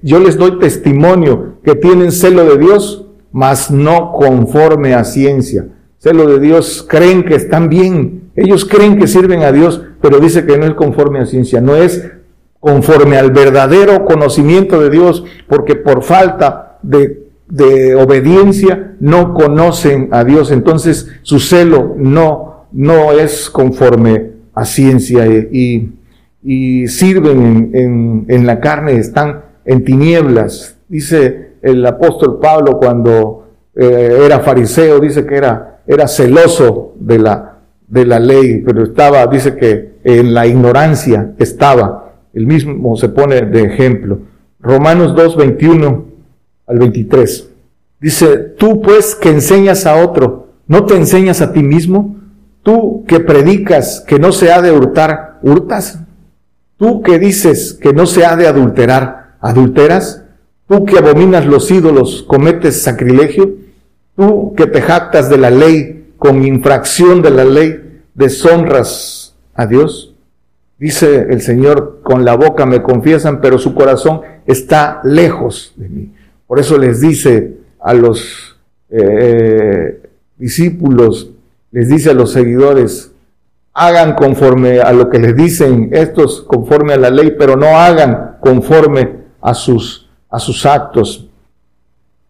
yo 0.00 0.20
les 0.20 0.38
doy 0.38 0.58
testimonio 0.58 1.56
que 1.62 1.74
tienen 1.74 2.12
celo 2.12 2.46
de 2.46 2.56
Dios, 2.56 3.04
mas 3.30 3.70
no 3.70 4.10
conforme 4.12 4.94
a 4.94 5.04
ciencia 5.04 5.66
celo 6.00 6.26
de 6.26 6.40
Dios, 6.40 6.84
creen 6.88 7.24
que 7.24 7.34
están 7.34 7.68
bien. 7.68 8.30
Ellos 8.34 8.64
creen 8.64 8.98
que 8.98 9.06
sirven 9.06 9.42
a 9.42 9.52
Dios, 9.52 9.82
pero 10.00 10.18
dice 10.18 10.46
que 10.46 10.56
no 10.56 10.64
es 10.64 10.74
conforme 10.74 11.20
a 11.20 11.26
ciencia, 11.26 11.60
no 11.60 11.76
es 11.76 12.10
conforme 12.58 13.18
al 13.18 13.30
verdadero 13.30 14.04
conocimiento 14.06 14.80
de 14.80 14.90
Dios, 14.90 15.24
porque 15.46 15.76
por 15.76 16.02
falta 16.02 16.78
de, 16.82 17.28
obediencia 17.96 18.94
no 19.00 19.34
conocen 19.34 20.08
a 20.12 20.24
Dios. 20.24 20.50
Entonces 20.52 21.08
su 21.22 21.38
celo 21.38 21.94
no, 21.98 22.66
no 22.72 23.12
es 23.12 23.50
conforme 23.50 24.30
a 24.54 24.64
ciencia 24.64 25.26
y, 25.26 25.92
y 26.44 26.86
sirven 26.86 27.40
en, 27.42 27.70
en, 27.74 28.24
en 28.28 28.46
la 28.46 28.60
carne, 28.60 28.92
están 28.94 29.42
en 29.64 29.84
tinieblas. 29.84 30.76
Dice 30.88 31.50
el 31.60 31.84
apóstol 31.84 32.38
Pablo 32.40 32.78
cuando 32.78 33.48
eh, 33.74 34.22
era 34.24 34.40
fariseo, 34.40 35.00
dice 35.00 35.26
que 35.26 35.36
era 35.36 35.79
era 35.90 36.06
celoso 36.06 36.94
de 37.00 37.18
la, 37.18 37.58
de 37.88 38.06
la 38.06 38.20
ley, 38.20 38.62
pero 38.64 38.84
estaba, 38.84 39.26
dice 39.26 39.56
que 39.56 39.94
en 40.04 40.32
la 40.32 40.46
ignorancia 40.46 41.32
estaba. 41.36 42.12
El 42.32 42.46
mismo 42.46 42.96
se 42.96 43.08
pone 43.08 43.40
de 43.40 43.64
ejemplo. 43.64 44.20
Romanos 44.60 45.16
2, 45.16 45.36
21 45.36 46.04
al 46.68 46.78
23. 46.78 47.50
Dice, 48.00 48.36
tú 48.56 48.80
pues 48.80 49.16
que 49.16 49.30
enseñas 49.30 49.84
a 49.84 49.96
otro, 49.96 50.50
¿no 50.68 50.86
te 50.86 50.94
enseñas 50.94 51.42
a 51.42 51.52
ti 51.52 51.64
mismo? 51.64 52.18
Tú 52.62 53.04
que 53.08 53.18
predicas 53.18 54.04
que 54.06 54.20
no 54.20 54.30
se 54.30 54.52
ha 54.52 54.62
de 54.62 54.70
hurtar, 54.70 55.40
¿hurtas? 55.42 55.98
Tú 56.76 57.02
que 57.02 57.18
dices 57.18 57.76
que 57.82 57.92
no 57.92 58.06
se 58.06 58.24
ha 58.24 58.36
de 58.36 58.46
adulterar, 58.46 59.38
¿adulteras? 59.40 60.22
Tú 60.68 60.84
que 60.84 60.98
abominas 60.98 61.46
los 61.46 61.68
ídolos, 61.68 62.22
¿cometes 62.28 62.80
sacrilegio? 62.80 63.59
Tú 64.16 64.54
que 64.56 64.66
te 64.66 64.82
jactas 64.82 65.30
de 65.30 65.38
la 65.38 65.50
ley, 65.50 66.12
con 66.18 66.44
infracción 66.44 67.22
de 67.22 67.30
la 67.30 67.44
ley, 67.44 68.02
deshonras 68.14 69.36
a 69.54 69.66
Dios. 69.66 70.14
Dice 70.78 71.26
el 71.30 71.40
Señor, 71.40 72.00
con 72.02 72.24
la 72.24 72.36
boca 72.36 72.66
me 72.66 72.82
confiesan, 72.82 73.40
pero 73.40 73.58
su 73.58 73.74
corazón 73.74 74.22
está 74.46 75.00
lejos 75.04 75.72
de 75.76 75.88
mí. 75.88 76.12
Por 76.46 76.58
eso 76.58 76.78
les 76.78 77.00
dice 77.00 77.56
a 77.80 77.94
los 77.94 78.58
eh, 78.90 80.02
discípulos, 80.36 81.30
les 81.70 81.88
dice 81.88 82.10
a 82.10 82.14
los 82.14 82.32
seguidores, 82.32 83.12
hagan 83.72 84.14
conforme 84.14 84.80
a 84.80 84.92
lo 84.92 85.08
que 85.08 85.18
les 85.18 85.36
dicen 85.36 85.90
estos, 85.92 86.42
conforme 86.42 86.94
a 86.94 86.98
la 86.98 87.10
ley, 87.10 87.34
pero 87.38 87.56
no 87.56 87.78
hagan 87.78 88.36
conforme 88.40 89.20
a 89.40 89.54
sus, 89.54 90.08
a 90.28 90.38
sus 90.38 90.66
actos. 90.66 91.29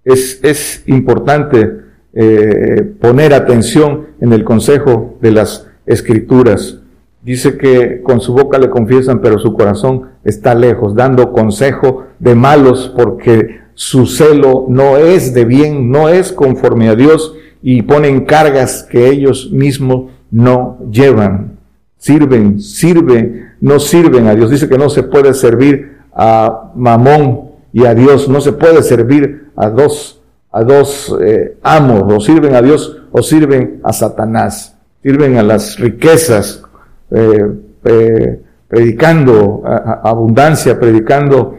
Es, 0.04 0.82
importante 0.86 1.70
eh, 2.12 2.94
poner 3.00 3.34
atención 3.34 4.06
en 4.20 4.32
el 4.32 4.44
consejo 4.44 5.18
de 5.20 5.32
las 5.32 5.68
escrituras. 5.86 6.78
Dice 7.22 7.58
que 7.58 8.00
con 8.02 8.20
su 8.20 8.32
boca 8.32 8.58
le 8.58 8.70
confiesan, 8.70 9.20
pero 9.20 9.38
su 9.38 9.54
corazón 9.54 10.08
está 10.24 10.54
lejos, 10.54 10.94
dando 10.94 11.32
consejo 11.32 12.06
de 12.18 12.34
malos 12.34 12.92
porque 12.96 13.60
su 13.74 14.06
celo 14.06 14.66
no 14.68 14.96
es 14.96 15.34
de 15.34 15.44
bien, 15.44 15.90
no 15.90 16.08
es 16.08 16.32
conforme 16.32 16.88
a 16.88 16.94
Dios 16.94 17.34
y 17.62 17.82
ponen 17.82 18.24
cargas 18.24 18.86
que 18.90 19.08
ellos 19.08 19.50
mismos 19.52 20.10
no 20.30 20.78
llevan. 20.90 21.58
Sirven, 21.98 22.60
sirven, 22.60 23.50
no 23.60 23.78
sirven 23.78 24.26
a 24.26 24.34
Dios. 24.34 24.50
Dice 24.50 24.68
que 24.68 24.78
no 24.78 24.88
se 24.88 25.02
puede 25.02 25.34
servir 25.34 25.98
a 26.14 26.72
Mamón 26.74 27.50
y 27.72 27.84
a 27.84 27.94
Dios, 27.94 28.28
no 28.28 28.40
se 28.40 28.52
puede 28.52 28.82
servir 28.82 29.49
a 29.60 29.70
dos 29.70 30.20
a 30.52 30.64
dos 30.64 31.16
eh, 31.20 31.58
amos, 31.62 32.12
o 32.12 32.20
sirven 32.20 32.54
a 32.54 32.62
Dios 32.62 32.96
o 33.12 33.22
sirven 33.22 33.80
a 33.84 33.92
Satanás, 33.92 34.76
sirven 35.02 35.36
a 35.36 35.42
las 35.42 35.78
riquezas, 35.78 36.62
eh, 37.10 37.46
eh, 37.84 38.42
predicando 38.68 39.62
abundancia, 39.64 40.78
predicando 40.78 41.58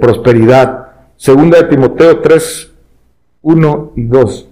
prosperidad. 0.00 0.88
Segunda 1.16 1.62
de 1.62 1.68
Timoteo 1.68 2.20
3, 2.20 2.70
1 3.42 3.92
y 3.96 4.02
2. 4.04 4.48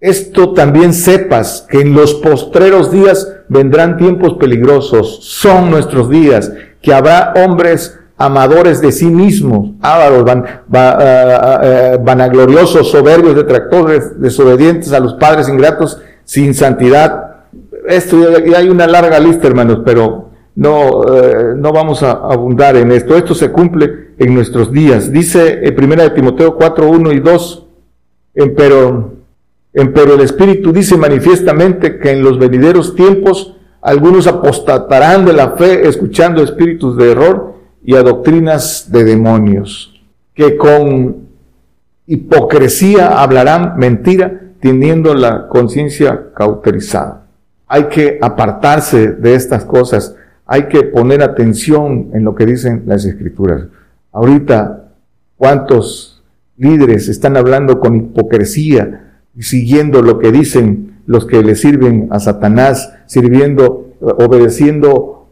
Esto 0.00 0.52
también 0.52 0.92
sepas 0.92 1.66
que 1.68 1.80
en 1.80 1.94
los 1.94 2.14
postreros 2.14 2.90
días 2.90 3.30
vendrán 3.48 3.98
tiempos 3.98 4.34
peligrosos, 4.34 5.24
son 5.24 5.70
nuestros 5.70 6.10
días, 6.10 6.50
que 6.80 6.92
habrá 6.92 7.34
hombres 7.36 8.00
amadores 8.16 8.80
de 8.80 8.92
sí 8.92 9.06
mismos, 9.06 9.70
ávaros, 9.80 10.24
van, 10.24 10.44
ah, 10.46 10.62
ah, 10.72 11.60
eh, 11.62 11.98
vanagloriosos, 12.02 12.90
soberbios, 12.90 13.34
detractores, 13.34 14.20
desobedientes 14.20 14.92
a 14.92 15.00
los 15.00 15.14
padres 15.14 15.48
ingratos, 15.48 16.00
sin 16.24 16.54
santidad. 16.54 17.36
Esto 17.88 18.16
y 18.44 18.54
hay 18.54 18.68
una 18.68 18.86
larga 18.86 19.18
lista, 19.18 19.48
hermanos, 19.48 19.80
pero 19.84 20.30
no, 20.54 21.02
eh, 21.12 21.54
no 21.56 21.72
vamos 21.72 22.02
a 22.02 22.12
abundar 22.12 22.76
en 22.76 22.92
esto. 22.92 23.16
Esto 23.16 23.34
se 23.34 23.50
cumple 23.50 24.14
en 24.18 24.34
nuestros 24.34 24.70
días. 24.70 25.10
Dice 25.10 25.66
en 25.66 25.74
primera 25.74 26.04
de 26.04 26.10
Timoteo 26.10 26.54
4, 26.54 26.88
1 26.88 27.12
y 27.12 27.20
2, 27.20 27.66
pero, 28.56 29.12
pero 29.72 30.14
el 30.14 30.20
Espíritu 30.20 30.72
dice 30.72 30.96
manifiestamente 30.96 31.98
que 31.98 32.12
en 32.12 32.22
los 32.22 32.38
venideros 32.38 32.94
tiempos 32.94 33.56
algunos 33.82 34.26
apostatarán 34.26 35.26
de 35.26 35.34
la 35.34 35.50
fe 35.50 35.86
escuchando 35.86 36.42
espíritus 36.42 36.96
de 36.96 37.12
error 37.12 37.53
y 37.84 37.94
a 37.94 38.02
doctrinas 38.02 38.90
de 38.90 39.04
demonios, 39.04 40.02
que 40.34 40.56
con 40.56 41.28
hipocresía 42.06 43.22
hablarán 43.22 43.78
mentira, 43.78 44.40
teniendo 44.60 45.14
la 45.14 45.48
conciencia 45.48 46.30
cauterizada. 46.34 47.26
Hay 47.66 47.84
que 47.84 48.18
apartarse 48.20 49.12
de 49.12 49.34
estas 49.34 49.64
cosas, 49.64 50.16
hay 50.46 50.68
que 50.68 50.82
poner 50.82 51.22
atención 51.22 52.10
en 52.14 52.24
lo 52.24 52.34
que 52.34 52.46
dicen 52.46 52.84
las 52.86 53.04
escrituras. 53.04 53.66
Ahorita, 54.12 54.88
¿cuántos 55.36 56.22
líderes 56.56 57.08
están 57.08 57.36
hablando 57.36 57.80
con 57.80 57.96
hipocresía, 57.96 59.18
siguiendo 59.38 60.02
lo 60.02 60.18
que 60.18 60.32
dicen 60.32 61.00
los 61.06 61.26
que 61.26 61.42
le 61.42 61.54
sirven 61.54 62.08
a 62.10 62.20
Satanás, 62.20 62.94
sirviendo, 63.06 63.92
obedeciendo 64.00 65.23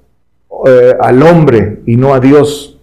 eh, 0.66 0.94
al 1.00 1.22
hombre 1.22 1.80
y 1.86 1.96
no 1.96 2.14
a 2.14 2.20
Dios? 2.20 2.78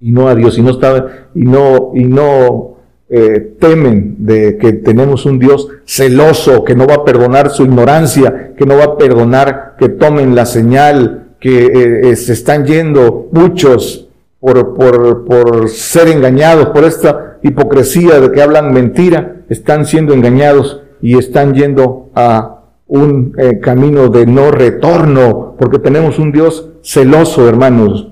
Y 0.00 0.12
no 0.12 0.28
a 0.28 0.34
Dios, 0.34 0.58
y 0.58 0.62
no, 0.62 0.70
está, 0.70 1.28
y 1.34 1.42
no, 1.42 1.92
y 1.94 2.04
no 2.04 2.76
eh, 3.08 3.56
temen 3.58 4.16
de 4.18 4.58
que 4.58 4.72
tenemos 4.72 5.24
un 5.24 5.38
Dios 5.38 5.68
celoso, 5.86 6.64
que 6.64 6.74
no 6.74 6.86
va 6.86 6.96
a 6.96 7.04
perdonar 7.04 7.50
su 7.50 7.64
ignorancia, 7.64 8.52
que 8.56 8.66
no 8.66 8.76
va 8.76 8.84
a 8.84 8.98
perdonar 8.98 9.76
que 9.78 9.88
tomen 9.88 10.34
la 10.34 10.46
señal, 10.46 11.28
que 11.40 12.10
eh, 12.10 12.16
se 12.16 12.32
están 12.32 12.66
yendo 12.66 13.28
muchos 13.32 14.08
por, 14.40 14.74
por, 14.74 15.24
por 15.24 15.68
ser 15.68 16.08
engañados, 16.08 16.66
por 16.68 16.84
esta 16.84 17.38
hipocresía 17.42 18.20
de 18.20 18.32
que 18.32 18.42
hablan 18.42 18.72
mentira, 18.72 19.36
están 19.48 19.86
siendo 19.86 20.12
engañados 20.12 20.82
y 21.00 21.16
están 21.18 21.54
yendo 21.54 22.10
a 22.14 22.63
un 22.86 23.34
camino 23.62 24.08
de 24.08 24.26
no 24.26 24.50
retorno, 24.50 25.56
porque 25.58 25.78
tenemos 25.78 26.18
un 26.18 26.32
Dios 26.32 26.68
celoso, 26.82 27.48
hermanos. 27.48 28.08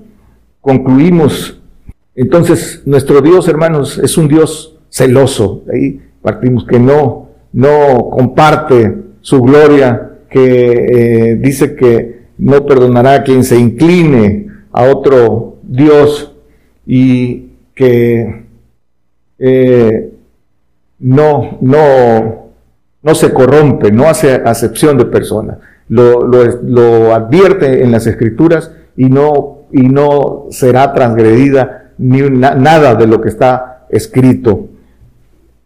Concluimos. 0.61 1.61
Entonces, 2.15 2.81
nuestro 2.85 3.21
Dios, 3.21 3.47
hermanos, 3.47 3.99
es 3.99 4.17
un 4.17 4.27
Dios 4.27 4.77
celoso. 4.89 5.63
Ahí 5.71 6.01
partimos 6.21 6.65
que 6.65 6.79
no, 6.79 7.29
no 7.51 8.09
comparte 8.11 8.95
su 9.21 9.41
gloria, 9.41 10.19
que 10.29 11.31
eh, 11.31 11.35
dice 11.35 11.75
que 11.75 12.23
no 12.37 12.65
perdonará 12.65 13.13
a 13.15 13.23
quien 13.23 13.43
se 13.43 13.57
incline 13.57 14.47
a 14.71 14.83
otro 14.83 15.57
Dios 15.63 16.33
y 16.85 17.49
que 17.75 18.45
eh, 19.39 20.11
no, 20.99 21.57
no, 21.61 22.42
no 23.03 23.13
se 23.15 23.33
corrompe, 23.33 23.91
no 23.91 24.05
hace 24.05 24.33
acepción 24.33 24.97
de 24.97 25.05
personas. 25.05 25.57
Lo, 25.89 26.23
lo, 26.23 27.13
advierte 27.13 27.83
en 27.83 27.91
las 27.91 28.07
escrituras 28.07 28.71
y 28.95 29.05
no, 29.07 29.65
y 29.71 29.81
no 29.81 30.47
será 30.49 30.93
transgredida 30.93 31.91
ni 31.97 32.21
nada 32.21 32.95
de 32.95 33.05
lo 33.05 33.21
que 33.21 33.29
está 33.29 33.85
escrito. 33.89 34.69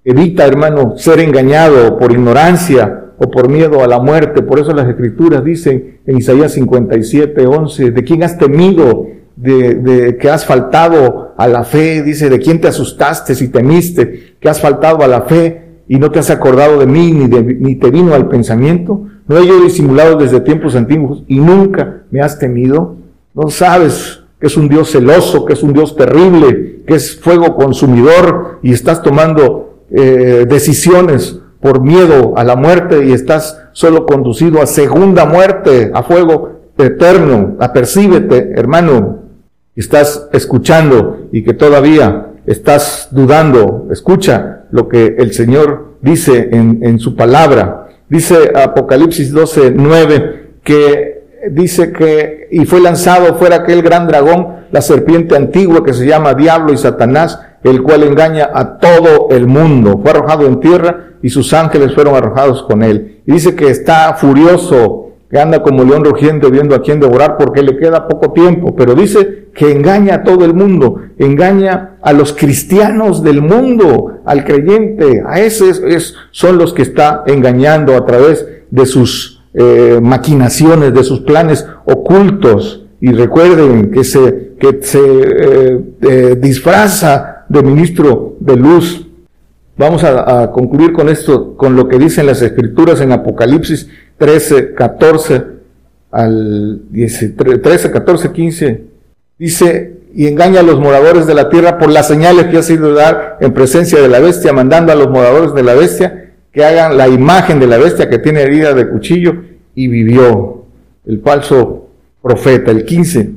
Evita, 0.04 0.46
hermano, 0.46 0.98
ser 0.98 1.20
engañado 1.20 2.00
por 2.00 2.12
ignorancia 2.12 3.04
o 3.20 3.30
por 3.30 3.50
miedo 3.50 3.84
a 3.84 3.88
la 3.88 4.00
muerte. 4.00 4.42
Por 4.42 4.60
eso 4.60 4.74
las 4.74 4.88
escrituras 4.88 5.44
dicen 5.44 6.00
en 6.06 6.18
Isaías 6.18 6.54
57, 6.54 7.46
11, 7.46 7.92
¿de 7.92 8.04
quién 8.04 8.24
has 8.24 8.38
temido? 8.38 9.08
De, 9.36 9.76
de, 9.76 10.18
que 10.18 10.32
has 10.32 10.48
faltado 10.48 11.36
a 11.38 11.48
la 11.48 11.64
fe, 11.64 12.02
dice, 12.02 12.28
de 12.28 12.40
quién 12.40 12.60
te 12.60 12.68
asustaste 12.68 13.36
si 13.36 13.50
temiste, 13.50 14.36
que 14.40 14.50
has 14.50 14.60
faltado 14.60 15.04
a 15.04 15.08
la 15.08 15.22
fe 15.22 15.67
y 15.88 15.98
no 16.00 16.12
te 16.12 16.20
has 16.20 16.30
acordado 16.30 16.80
de 16.80 16.86
mí 16.86 17.12
ni, 17.12 17.28
de, 17.28 17.42
ni 17.44 17.76
te 17.76 17.90
vino 17.92 18.14
al 18.14 18.28
pensamiento. 18.28 19.06
No 19.28 19.38
he 19.38 19.48
yo 19.48 19.62
disimulado 19.62 20.18
desde 20.18 20.42
tiempos 20.42 20.76
antiguos 20.76 21.24
y 21.28 21.40
nunca 21.40 22.04
me 22.12 22.22
has 22.22 22.40
temido. 22.40 22.96
No 23.34 23.50
sabes 23.50 24.22
que 24.40 24.48
es 24.48 24.58
un 24.58 24.70
Dios 24.70 24.92
celoso, 24.92 25.46
que 25.46 25.54
es 25.54 25.64
un 25.64 25.74
Dios 25.74 25.96
terrible, 25.96 26.84
que 26.86 26.96
es 26.96 27.20
fuego 27.20 27.56
consumidor 27.56 28.60
y 28.62 28.74
estás 28.74 29.02
tomando 29.02 29.84
eh, 29.92 30.46
decisiones 30.48 31.40
por 31.60 31.82
miedo 31.82 32.34
a 32.38 32.44
la 32.44 32.56
muerte 32.56 33.06
y 33.06 33.14
estás 33.14 33.60
solo 33.72 34.06
conducido 34.06 34.62
a 34.62 34.68
segunda 34.68 35.26
muerte, 35.26 35.92
a 35.94 36.04
fuego 36.04 36.58
eterno. 36.78 37.56
Apercíbete, 37.60 38.52
hermano. 38.56 39.20
Estás 39.76 40.28
escuchando 40.34 41.28
y 41.32 41.44
que 41.44 41.54
todavía 41.54 42.27
estás 42.48 43.10
dudando. 43.12 43.88
Escucha 43.92 44.64
lo 44.72 44.88
que 44.88 45.16
el 45.20 45.34
Señor 45.34 45.98
dice 46.02 46.50
en, 46.52 46.80
en 46.82 46.98
su 46.98 47.16
palabra. 47.16 47.90
Dice 48.10 48.52
Apocalipsis 48.56 49.32
12, 49.32 49.74
9, 49.76 50.52
que 50.64 51.18
dice 51.52 51.92
que, 51.92 52.48
y 52.52 52.66
fue 52.66 52.80
lanzado 52.80 53.36
fuera 53.36 53.58
aquel 53.58 53.82
gran 53.82 54.08
dragón, 54.08 54.58
la 54.72 54.82
serpiente 54.82 55.36
antigua 55.36 55.84
que 55.84 55.94
se 55.94 56.06
llama 56.06 56.34
Diablo 56.34 56.74
y 56.74 56.78
Satanás, 56.78 57.40
el 57.64 57.84
cual 57.84 58.04
engaña 58.04 58.50
a 58.54 58.78
todo 58.78 59.28
el 59.32 59.48
mundo. 59.48 60.00
Fue 60.02 60.12
arrojado 60.12 60.46
en 60.46 60.60
tierra 60.60 61.12
y 61.22 61.30
sus 61.30 61.54
ángeles 61.54 61.94
fueron 61.94 62.16
arrojados 62.16 62.64
con 62.64 62.84
él. 62.84 63.22
Y 63.26 63.34
dice 63.34 63.56
que 63.56 63.70
está 63.70 64.14
furioso, 64.14 65.07
que 65.30 65.40
anda 65.40 65.62
como 65.62 65.84
león 65.84 66.06
rugiente 66.06 66.50
viendo 66.50 66.76
a 66.76 66.82
quién 66.82 67.00
devorar 67.00 67.38
porque 67.38 67.62
le 67.62 67.78
queda 67.78 68.08
poco 68.08 68.32
tiempo, 68.32 68.76
pero 68.76 68.96
dice 68.96 69.48
que 69.54 69.72
engaña 69.72 70.16
a 70.16 70.24
todo 70.24 70.46
el 70.46 70.54
mundo, 70.54 71.02
engaña 71.18 71.98
a 72.02 72.14
los 72.14 72.34
cristianos 72.34 73.24
del 73.24 73.42
mundo, 73.42 74.20
al 74.26 74.46
creyente, 74.46 75.24
a 75.26 75.40
esos 75.42 75.82
son 76.32 76.58
los 76.58 76.74
que 76.74 76.84
está 76.84 77.24
engañando 77.26 77.96
a 77.96 78.06
través 78.06 78.48
de 78.70 78.86
sus 78.86 79.44
eh, 79.54 80.00
maquinaciones, 80.02 80.94
de 80.94 81.04
sus 81.04 81.22
planes 81.22 81.66
ocultos. 81.86 82.86
Y 83.00 83.12
recuerden 83.12 83.92
que 83.92 84.04
se, 84.04 84.54
que 84.60 84.80
se 84.82 85.00
eh, 85.00 85.82
eh, 86.02 86.38
disfraza 86.40 87.46
de 87.50 87.64
ministro 87.64 88.36
de 88.40 88.56
luz. 88.56 89.07
Vamos 89.78 90.04
a, 90.04 90.52
concluir 90.52 90.92
con 90.92 91.08
esto, 91.08 91.56
con 91.56 91.76
lo 91.76 91.88
que 91.88 92.00
dicen 92.00 92.26
las 92.26 92.42
escrituras 92.42 93.00
en 93.00 93.12
Apocalipsis 93.12 93.88
13, 94.18 94.74
14 94.74 95.44
al 96.12 96.82
13, 96.92 97.92
14, 97.92 98.32
15. 98.32 98.84
Dice, 99.38 99.98
y 100.16 100.26
engaña 100.26 100.62
a 100.62 100.64
los 100.64 100.80
moradores 100.80 101.28
de 101.28 101.36
la 101.36 101.50
tierra 101.50 101.78
por 101.78 101.92
las 101.92 102.08
señales 102.08 102.48
que 102.48 102.58
ha 102.58 102.64
sido 102.64 102.96
dar 102.96 103.38
en 103.40 103.54
presencia 103.54 104.02
de 104.02 104.08
la 104.08 104.20
bestia, 104.20 104.52
mandando 104.52 104.92
a 104.92 104.96
los 104.96 105.12
moradores 105.12 105.54
de 105.54 105.62
la 105.62 105.76
bestia 105.76 106.34
que 106.52 106.66
hagan 106.66 106.98
la 106.98 107.08
imagen 107.08 107.60
de 107.60 107.68
la 107.68 107.78
bestia 107.78 108.10
que 108.10 108.18
tiene 108.18 108.42
herida 108.42 108.74
de 108.74 108.90
cuchillo 108.90 109.44
y 109.76 109.88
vivió 109.88 110.66
el 111.06 111.22
falso 111.22 111.90
profeta, 112.24 112.72
el 112.72 112.84
15. 112.84 113.30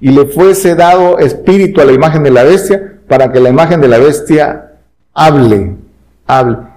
Y 0.00 0.10
le 0.10 0.26
fuese 0.26 0.74
dado 0.74 1.20
espíritu 1.20 1.80
a 1.80 1.84
la 1.84 1.92
imagen 1.92 2.24
de 2.24 2.32
la 2.32 2.42
bestia 2.42 2.98
para 3.06 3.30
que 3.30 3.38
la 3.38 3.50
imagen 3.50 3.80
de 3.80 3.86
la 3.86 3.98
bestia 3.98 4.72
hable, 5.14 5.76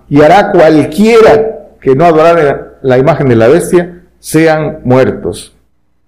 Y 0.10 0.22
hará 0.22 0.52
cualquiera 0.52 1.70
que 1.80 1.96
no 1.96 2.06
adorare 2.06 2.78
la 2.82 2.98
imagen 2.98 3.28
de 3.28 3.36
la 3.36 3.48
bestia, 3.48 4.04
sean 4.20 4.80
muertos. 4.84 5.56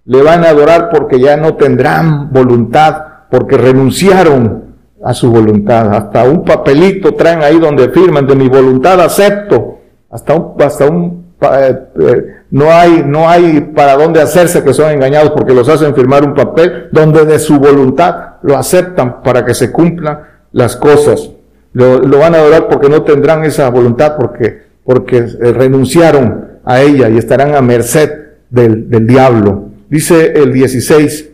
Le 0.06 0.22
van 0.22 0.44
a 0.44 0.50
adorar 0.50 0.90
porque 0.90 1.20
ya 1.20 1.38
no 1.38 1.56
tendrán 1.56 2.32
voluntad, 2.32 3.04
porque 3.30 3.58
renunciaron 3.58 4.64
a 5.04 5.14
su 5.14 5.32
voluntad. 5.32 5.94
Hasta 5.94 6.24
un 6.24 6.44
papelito 6.44 7.14
traen 7.14 7.44
ahí 7.44 7.60
donde 7.60 7.90
firman 7.90 8.28
de 8.28 8.36
mi 8.36 8.50
voluntad 8.50 9.00
acepto. 9.02 9.80
Hasta 10.10 10.34
un, 10.34 10.62
hasta 10.62 10.86
un, 10.88 11.26
eh, 11.42 11.80
eh, 12.00 12.26
no 12.52 12.72
hay, 12.72 13.04
no 13.06 13.30
hay 13.30 13.62
para 13.62 13.96
dónde 13.96 14.22
hacerse 14.22 14.64
que 14.64 14.74
son 14.74 14.92
engañados 14.92 15.32
porque 15.32 15.54
los 15.54 15.70
hacen 15.70 15.94
firmar 15.94 16.24
un 16.24 16.34
papel 16.34 16.90
donde 16.92 17.26
de 17.26 17.38
su 17.38 17.60
voluntad 17.60 18.38
lo 18.42 18.58
aceptan 18.58 19.22
para 19.22 19.46
que 19.46 19.54
se 19.54 19.72
cumplan 19.72 20.20
las 20.52 20.76
cosas. 20.76 21.30
Lo, 21.74 22.00
van 22.18 22.36
a 22.36 22.40
adorar 22.40 22.68
porque 22.68 22.90
no 22.90 23.04
tendrán 23.04 23.46
esa 23.46 23.70
voluntad, 23.70 24.16
porque, 24.18 24.64
porque 24.84 25.18
eh, 25.18 25.54
renunciaron 25.54 26.48
a 26.66 26.82
ella 26.82 27.10
y 27.10 27.18
estarán 27.18 27.56
a 27.56 27.62
merced 27.62 28.12
del, 28.50 28.90
del 28.90 29.06
diablo. 29.06 29.70
Dice 29.90 30.34
el 30.36 30.52
16, 30.52 31.30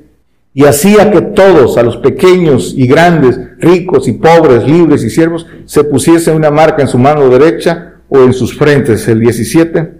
y 0.53 0.63
hacía 0.65 1.11
que 1.11 1.21
todos, 1.21 1.77
a 1.77 1.83
los 1.83 1.97
pequeños 1.97 2.73
y 2.75 2.87
grandes, 2.87 3.39
ricos 3.59 4.07
y 4.07 4.13
pobres, 4.13 4.65
libres 4.65 5.03
y 5.03 5.09
siervos, 5.09 5.45
se 5.65 5.83
pusiese 5.83 6.31
una 6.31 6.51
marca 6.51 6.81
en 6.81 6.87
su 6.87 6.97
mano 6.97 7.29
derecha 7.29 7.95
o 8.07 8.19
en 8.19 8.33
sus 8.33 8.57
frentes, 8.57 9.07
el 9.07 9.19
17, 9.19 9.93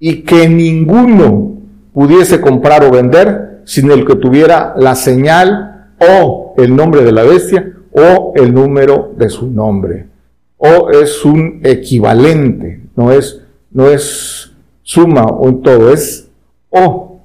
y 0.00 0.22
que 0.22 0.48
ninguno 0.48 1.58
pudiese 1.92 2.40
comprar 2.40 2.84
o 2.84 2.90
vender, 2.90 3.60
sino 3.64 3.94
el 3.94 4.04
que 4.04 4.16
tuviera 4.16 4.74
la 4.76 4.94
señal 4.94 5.92
o 5.98 6.54
el 6.56 6.74
nombre 6.74 7.04
de 7.04 7.12
la 7.12 7.22
bestia 7.22 7.74
o 7.92 8.32
el 8.36 8.52
número 8.52 9.12
de 9.16 9.28
su 9.28 9.46
nombre. 9.46 10.06
O 10.56 10.90
es 10.90 11.24
un 11.24 11.60
equivalente, 11.62 12.80
no 12.96 13.12
es, 13.12 13.40
no 13.70 13.88
es 13.88 14.52
suma 14.82 15.26
o 15.26 15.54
todo, 15.56 15.92
es 15.92 16.28
o. 16.70 17.20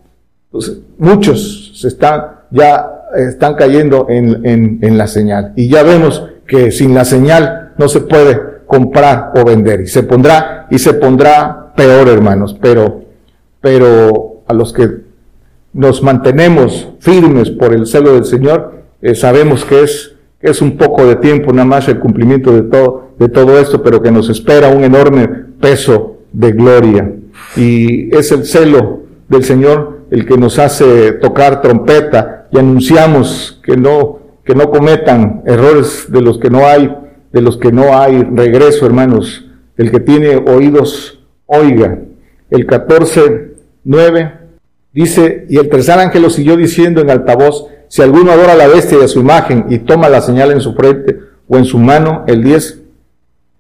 Muchos 0.97 1.71
se 1.75 1.87
están, 1.87 2.21
ya 2.51 3.05
están 3.15 3.55
cayendo 3.55 4.07
en, 4.09 4.45
en, 4.45 4.79
en 4.81 4.97
la 4.97 5.07
señal. 5.07 5.53
Y 5.55 5.67
ya 5.69 5.83
vemos 5.83 6.23
que 6.45 6.71
sin 6.71 6.93
la 6.93 7.05
señal 7.05 7.73
no 7.77 7.87
se 7.87 8.01
puede 8.01 8.39
comprar 8.67 9.31
o 9.35 9.43
vender. 9.43 9.81
Y 9.81 9.87
se 9.87 10.03
pondrá, 10.03 10.67
y 10.69 10.79
se 10.79 10.93
pondrá 10.93 11.73
peor, 11.75 12.07
hermanos. 12.07 12.55
Pero, 12.61 13.03
pero 13.61 14.43
a 14.47 14.53
los 14.53 14.73
que 14.73 14.89
nos 15.73 16.03
mantenemos 16.03 16.89
firmes 16.99 17.49
por 17.49 17.73
el 17.73 17.87
celo 17.87 18.13
del 18.13 18.25
Señor, 18.25 18.83
eh, 19.01 19.15
sabemos 19.15 19.65
que 19.65 19.83
es, 19.83 20.12
es 20.43 20.61
un 20.61 20.77
poco 20.77 21.05
de 21.05 21.15
tiempo 21.15 21.51
nada 21.53 21.65
más 21.65 21.87
el 21.87 21.99
cumplimiento 21.99 22.51
de 22.51 22.63
todo, 22.63 23.13
de 23.17 23.29
todo 23.29 23.57
esto, 23.57 23.81
pero 23.81 24.01
que 24.01 24.11
nos 24.11 24.29
espera 24.29 24.67
un 24.67 24.83
enorme 24.83 25.27
peso 25.59 26.17
de 26.33 26.51
gloria. 26.51 27.11
Y 27.55 28.15
es 28.15 28.31
el 28.33 28.45
celo 28.45 29.03
del 29.29 29.43
Señor 29.43 30.01
el 30.11 30.25
que 30.25 30.37
nos 30.37 30.59
hace 30.59 31.13
tocar 31.13 31.61
trompeta 31.61 32.47
y 32.51 32.59
anunciamos 32.59 33.59
que 33.63 33.77
no, 33.77 34.19
que 34.43 34.53
no 34.53 34.69
cometan 34.69 35.41
errores 35.45 36.05
de 36.09 36.21
los 36.21 36.37
que 36.37 36.49
no 36.49 36.67
hay, 36.67 36.93
de 37.31 37.41
los 37.41 37.57
que 37.57 37.71
no 37.71 37.97
hay 37.97 38.21
regreso, 38.23 38.85
hermanos. 38.85 39.49
El 39.77 39.91
que 39.91 39.99
tiene 40.01 40.35
oídos, 40.35 41.23
oiga. 41.47 41.99
El 42.51 42.67
14, 42.67 43.53
9 43.85 44.33
dice, 44.91 45.47
y 45.49 45.57
el 45.57 45.69
tercer 45.69 45.97
ángel 45.97 46.21
lo 46.21 46.29
siguió 46.29 46.57
diciendo 46.57 47.01
en 47.01 47.09
altavoz, 47.09 47.65
si 47.93 48.01
alguno 48.01 48.31
adora 48.31 48.53
a 48.53 48.55
la 48.55 48.67
bestia 48.67 48.97
y 48.97 49.03
a 49.03 49.07
su 49.07 49.19
imagen 49.19 49.67
y 49.69 49.77
toma 49.77 50.09
la 50.09 50.19
señal 50.19 50.51
en 50.51 50.61
su 50.61 50.73
frente 50.73 51.19
o 51.47 51.57
en 51.57 51.65
su 51.65 51.77
mano, 51.77 52.23
el 52.25 52.43
10, 52.43 52.81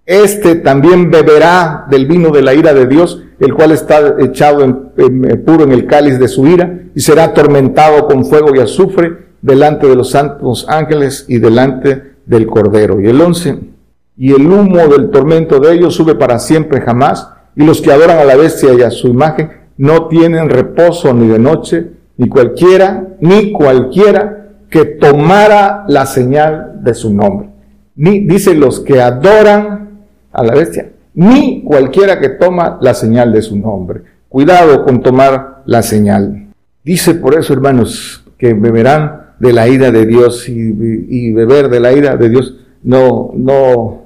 este 0.07 0.55
también 0.55 1.11
beberá 1.11 1.85
del 1.87 2.07
vino 2.07 2.31
de 2.31 2.41
la 2.41 2.55
ira 2.55 2.73
de 2.73 2.87
Dios, 2.87 3.21
el 3.39 3.53
cual 3.53 3.73
está 3.73 4.15
echado 4.19 4.63
en, 4.63 5.43
puro 5.45 5.65
en 5.65 5.71
el 5.71 5.85
cáliz 5.85 6.17
de 6.17 6.27
su 6.27 6.47
ira, 6.47 6.79
y 6.95 6.99
será 6.99 7.25
atormentado 7.25 8.07
con 8.07 8.25
fuego 8.25 8.55
y 8.55 8.59
azufre 8.59 9.27
delante 9.43 9.85
de 9.85 9.95
los 9.95 10.09
santos 10.09 10.65
ángeles 10.67 11.25
y 11.27 11.37
delante 11.37 12.15
del 12.25 12.47
Cordero. 12.47 12.99
Y 12.99 13.09
el 13.09 13.21
11, 13.21 13.59
y 14.17 14.31
el 14.31 14.47
humo 14.47 14.87
del 14.87 15.11
tormento 15.11 15.59
de 15.59 15.75
ellos 15.75 15.93
sube 15.93 16.15
para 16.15 16.39
siempre 16.39 16.81
jamás, 16.81 17.29
y 17.55 17.63
los 17.63 17.81
que 17.81 17.91
adoran 17.91 18.17
a 18.17 18.25
la 18.25 18.35
bestia 18.35 18.73
y 18.73 18.81
a 18.81 18.89
su 18.89 19.09
imagen 19.09 19.51
no 19.77 20.07
tienen 20.07 20.49
reposo 20.49 21.13
ni 21.13 21.27
de 21.27 21.37
noche, 21.37 21.91
ni 22.17 22.29
cualquiera, 22.29 23.07
ni 23.19 23.51
cualquiera 23.51 24.49
que 24.69 24.85
tomara 24.85 25.85
la 25.87 26.05
señal 26.05 26.79
de 26.83 26.93
su 26.93 27.13
nombre. 27.13 27.49
Ni, 27.95 28.21
dice 28.21 28.55
los 28.55 28.79
que 28.79 29.01
adoran 29.01 29.89
a 30.31 30.43
la 30.43 30.55
bestia, 30.55 30.91
ni 31.13 31.63
cualquiera 31.63 32.19
que 32.19 32.29
toma 32.29 32.77
la 32.81 32.93
señal 32.93 33.31
de 33.31 33.41
su 33.41 33.57
nombre. 33.57 34.01
Cuidado 34.29 34.83
con 34.83 35.01
tomar 35.01 35.61
la 35.65 35.83
señal. 35.83 36.47
Dice 36.83 37.15
por 37.15 37.37
eso, 37.37 37.53
hermanos, 37.53 38.23
que 38.37 38.53
beberán 38.53 39.23
de 39.39 39.53
la 39.53 39.67
ira 39.67 39.91
de 39.91 40.05
Dios 40.05 40.47
y, 40.49 41.31
beber 41.31 41.69
de 41.69 41.79
la 41.79 41.93
ira 41.93 42.17
de 42.17 42.29
Dios 42.29 42.55
no, 42.81 43.31
no, 43.35 44.05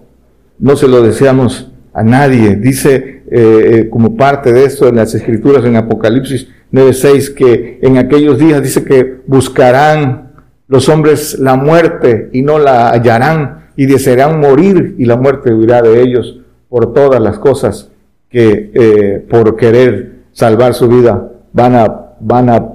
no 0.60 0.76
se 0.76 0.88
lo 0.88 1.02
deseamos 1.02 1.72
a 1.94 2.04
nadie. 2.04 2.56
Dice 2.56 3.24
eh, 3.30 3.70
eh, 3.72 3.90
como 3.90 4.16
parte 4.16 4.54
de 4.54 4.66
esto 4.66 4.88
en 4.88 4.98
las 4.98 5.14
escrituras 5.16 5.66
en 5.66 5.76
Apocalipsis 5.76 6.48
9.6 6.72 7.34
que 7.34 7.80
en 7.82 7.98
aquellos 7.98 8.38
días 8.38 8.62
dice 8.62 8.84
que 8.84 9.22
buscarán 9.26 10.32
los 10.68 10.90
hombres 10.90 11.40
la 11.40 11.56
muerte 11.56 12.30
y 12.34 12.42
no 12.42 12.60
la 12.60 12.90
hallarán 12.90 13.68
y 13.76 13.86
desearán 13.86 14.40
morir 14.40 14.96
y 14.98 15.06
la 15.06 15.16
muerte 15.16 15.54
huirá 15.54 15.82
de 15.82 16.02
ellos 16.02 16.40
por 16.70 16.94
todas 16.94 17.22
las 17.22 17.40
cosas 17.40 17.92
que 18.30 18.72
eh, 18.74 19.26
por 19.30 19.56
querer 19.56 20.18
salvar 20.34 20.74
su 20.74 20.88
vida 20.88 21.32
van 21.54 21.76
a, 21.76 22.12
van 22.20 22.50
a 22.50 22.70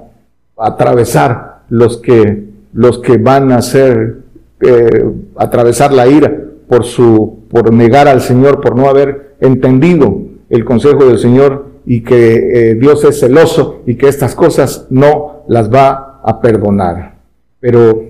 atravesar 0.57 1.63
los 1.69 1.99
que, 1.99 2.49
los 2.73 2.99
que 2.99 3.19
van 3.19 3.53
a 3.53 3.57
hacer, 3.57 4.19
eh, 4.61 5.05
atravesar 5.37 5.93
la 5.93 6.07
ira 6.07 6.33
por 6.69 6.85
su, 6.85 7.41
por 7.51 7.73
negar 7.73 8.09
al 8.09 8.21
Señor, 8.21 8.61
por 8.61 8.77
no 8.77 8.89
haber 8.89 9.35
entendido 9.41 10.23
el 10.49 10.65
consejo 10.65 11.05
del 11.05 11.19
Señor 11.19 11.72
y 11.85 12.03
que 12.03 12.71
eh, 12.71 12.75
Dios 12.75 13.05
es 13.05 13.21
celoso 13.21 13.83
y 13.87 13.97
que 13.97 14.09
estas 14.09 14.35
cosas 14.35 14.87
no 14.91 15.45
las 15.49 15.73
va 15.73 16.21
a 16.23 16.41
perdonar. 16.41 17.17
Pero 17.61 18.05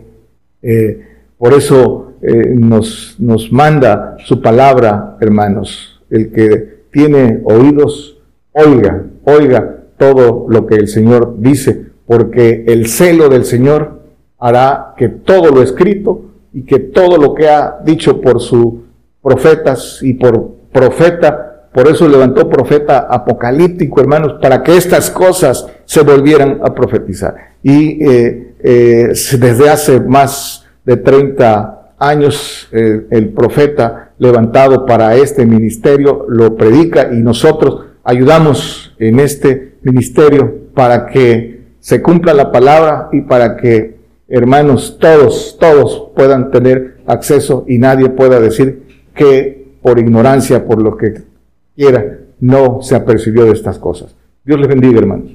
eh, 0.63 1.01
por 1.39 1.55
eso 1.55 2.13
eh, 2.23 2.55
nos, 2.55 3.17
nos 3.19 3.51
manda 3.51 4.17
su 4.25 4.41
palabra, 4.41 5.17
hermanos. 5.21 6.01
El 6.11 6.31
que 6.31 6.83
tiene 6.91 7.41
oídos, 7.45 8.19
oiga, 8.53 9.05
oiga 9.25 9.79
todo 9.99 10.47
lo 10.49 10.67
que 10.67 10.75
el 10.75 10.89
Señor 10.89 11.37
dice, 11.39 11.87
porque 12.07 12.65
el 12.67 12.87
celo 12.87 13.29
del 13.29 13.45
Señor 13.45 14.03
hará 14.39 14.95
que 14.97 15.09
todo 15.09 15.51
lo 15.51 15.63
escrito 15.63 16.27
y 16.53 16.63
que 16.63 16.79
todo 16.79 17.17
lo 17.17 17.35
que 17.35 17.49
ha 17.49 17.79
dicho 17.85 18.21
por 18.21 18.41
sus 18.41 18.75
profetas 19.23 20.01
y 20.03 20.15
por 20.15 20.51
profeta 20.73 21.52
por 21.73 21.89
eso 21.89 22.07
levantó 22.07 22.49
profeta 22.49 23.07
apocalíptico, 23.11 24.01
hermanos, 24.01 24.35
para 24.43 24.63
que 24.63 24.77
estas 24.77 25.11
cosas 25.11 25.67
se 25.85 26.03
volvieran 26.03 26.61
a 26.63 26.75
profetizar. 26.75 27.35
Y 27.63 28.05
eh, 28.05 28.55
eh, 28.63 29.09
desde 29.39 29.71
hace 29.71 30.01
más 30.01 30.67
de 30.85 30.97
30 30.99 31.95
años 31.99 32.69
eh, 32.73 33.07
el 33.11 33.31
profeta 33.31 34.11
levantado 34.19 34.85
para 34.85 35.15
este 35.17 35.47
ministerio 35.47 36.27
lo 36.29 36.57
predica 36.57 37.11
y 37.13 37.19
nosotros 37.19 37.87
ayudamos 38.05 38.95
en 38.99 39.21
este 39.21 39.77
ministerio 39.83 40.53
para 40.75 41.07
que 41.07 41.63
se 41.81 42.03
cumpla 42.03 42.35
la 42.35 42.53
palabra 42.53 43.09
y 43.13 43.23
para 43.23 43.57
que 43.57 43.97
hermanos 44.29 44.99
todos, 45.01 45.57
todos 45.59 46.11
puedan 46.15 46.51
tener 46.51 46.99
acceso 47.07 47.65
y 47.67 47.79
nadie 47.79 48.09
pueda 48.11 48.41
decir 48.41 48.83
que 49.15 49.77
por 49.83 49.99
ignorancia, 49.99 50.65
por 50.65 50.81
lo 50.81 50.97
que 50.97 51.32
quiera, 51.75 52.19
no 52.41 52.83
se 52.83 52.95
apercibió 52.95 53.45
de 53.45 53.53
estas 53.53 53.79
cosas. 53.79 54.15
Dios 54.45 54.59
les 54.59 54.69
bendiga, 54.69 54.99
hermanos. 54.99 55.31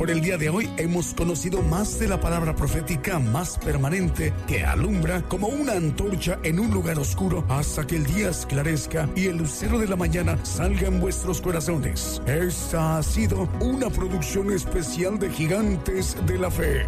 Por 0.00 0.10
el 0.10 0.22
día 0.22 0.38
de 0.38 0.48
hoy 0.48 0.66
hemos 0.78 1.12
conocido 1.12 1.60
más 1.60 1.98
de 1.98 2.08
la 2.08 2.18
palabra 2.18 2.56
profética 2.56 3.18
más 3.18 3.58
permanente 3.58 4.32
que 4.46 4.64
alumbra 4.64 5.20
como 5.28 5.48
una 5.48 5.74
antorcha 5.74 6.38
en 6.42 6.58
un 6.58 6.70
lugar 6.70 6.98
oscuro 6.98 7.44
hasta 7.50 7.86
que 7.86 7.96
el 7.96 8.06
día 8.06 8.30
esclarezca 8.30 9.10
y 9.14 9.26
el 9.26 9.36
lucero 9.36 9.78
de 9.78 9.88
la 9.88 9.96
mañana 9.96 10.38
salga 10.42 10.88
en 10.88 11.00
vuestros 11.00 11.42
corazones. 11.42 12.22
Esta 12.24 12.96
ha 12.96 13.02
sido 13.02 13.46
una 13.60 13.90
producción 13.90 14.50
especial 14.50 15.18
de 15.18 15.28
Gigantes 15.28 16.16
de 16.26 16.38
la 16.38 16.50
Fe. 16.50 16.86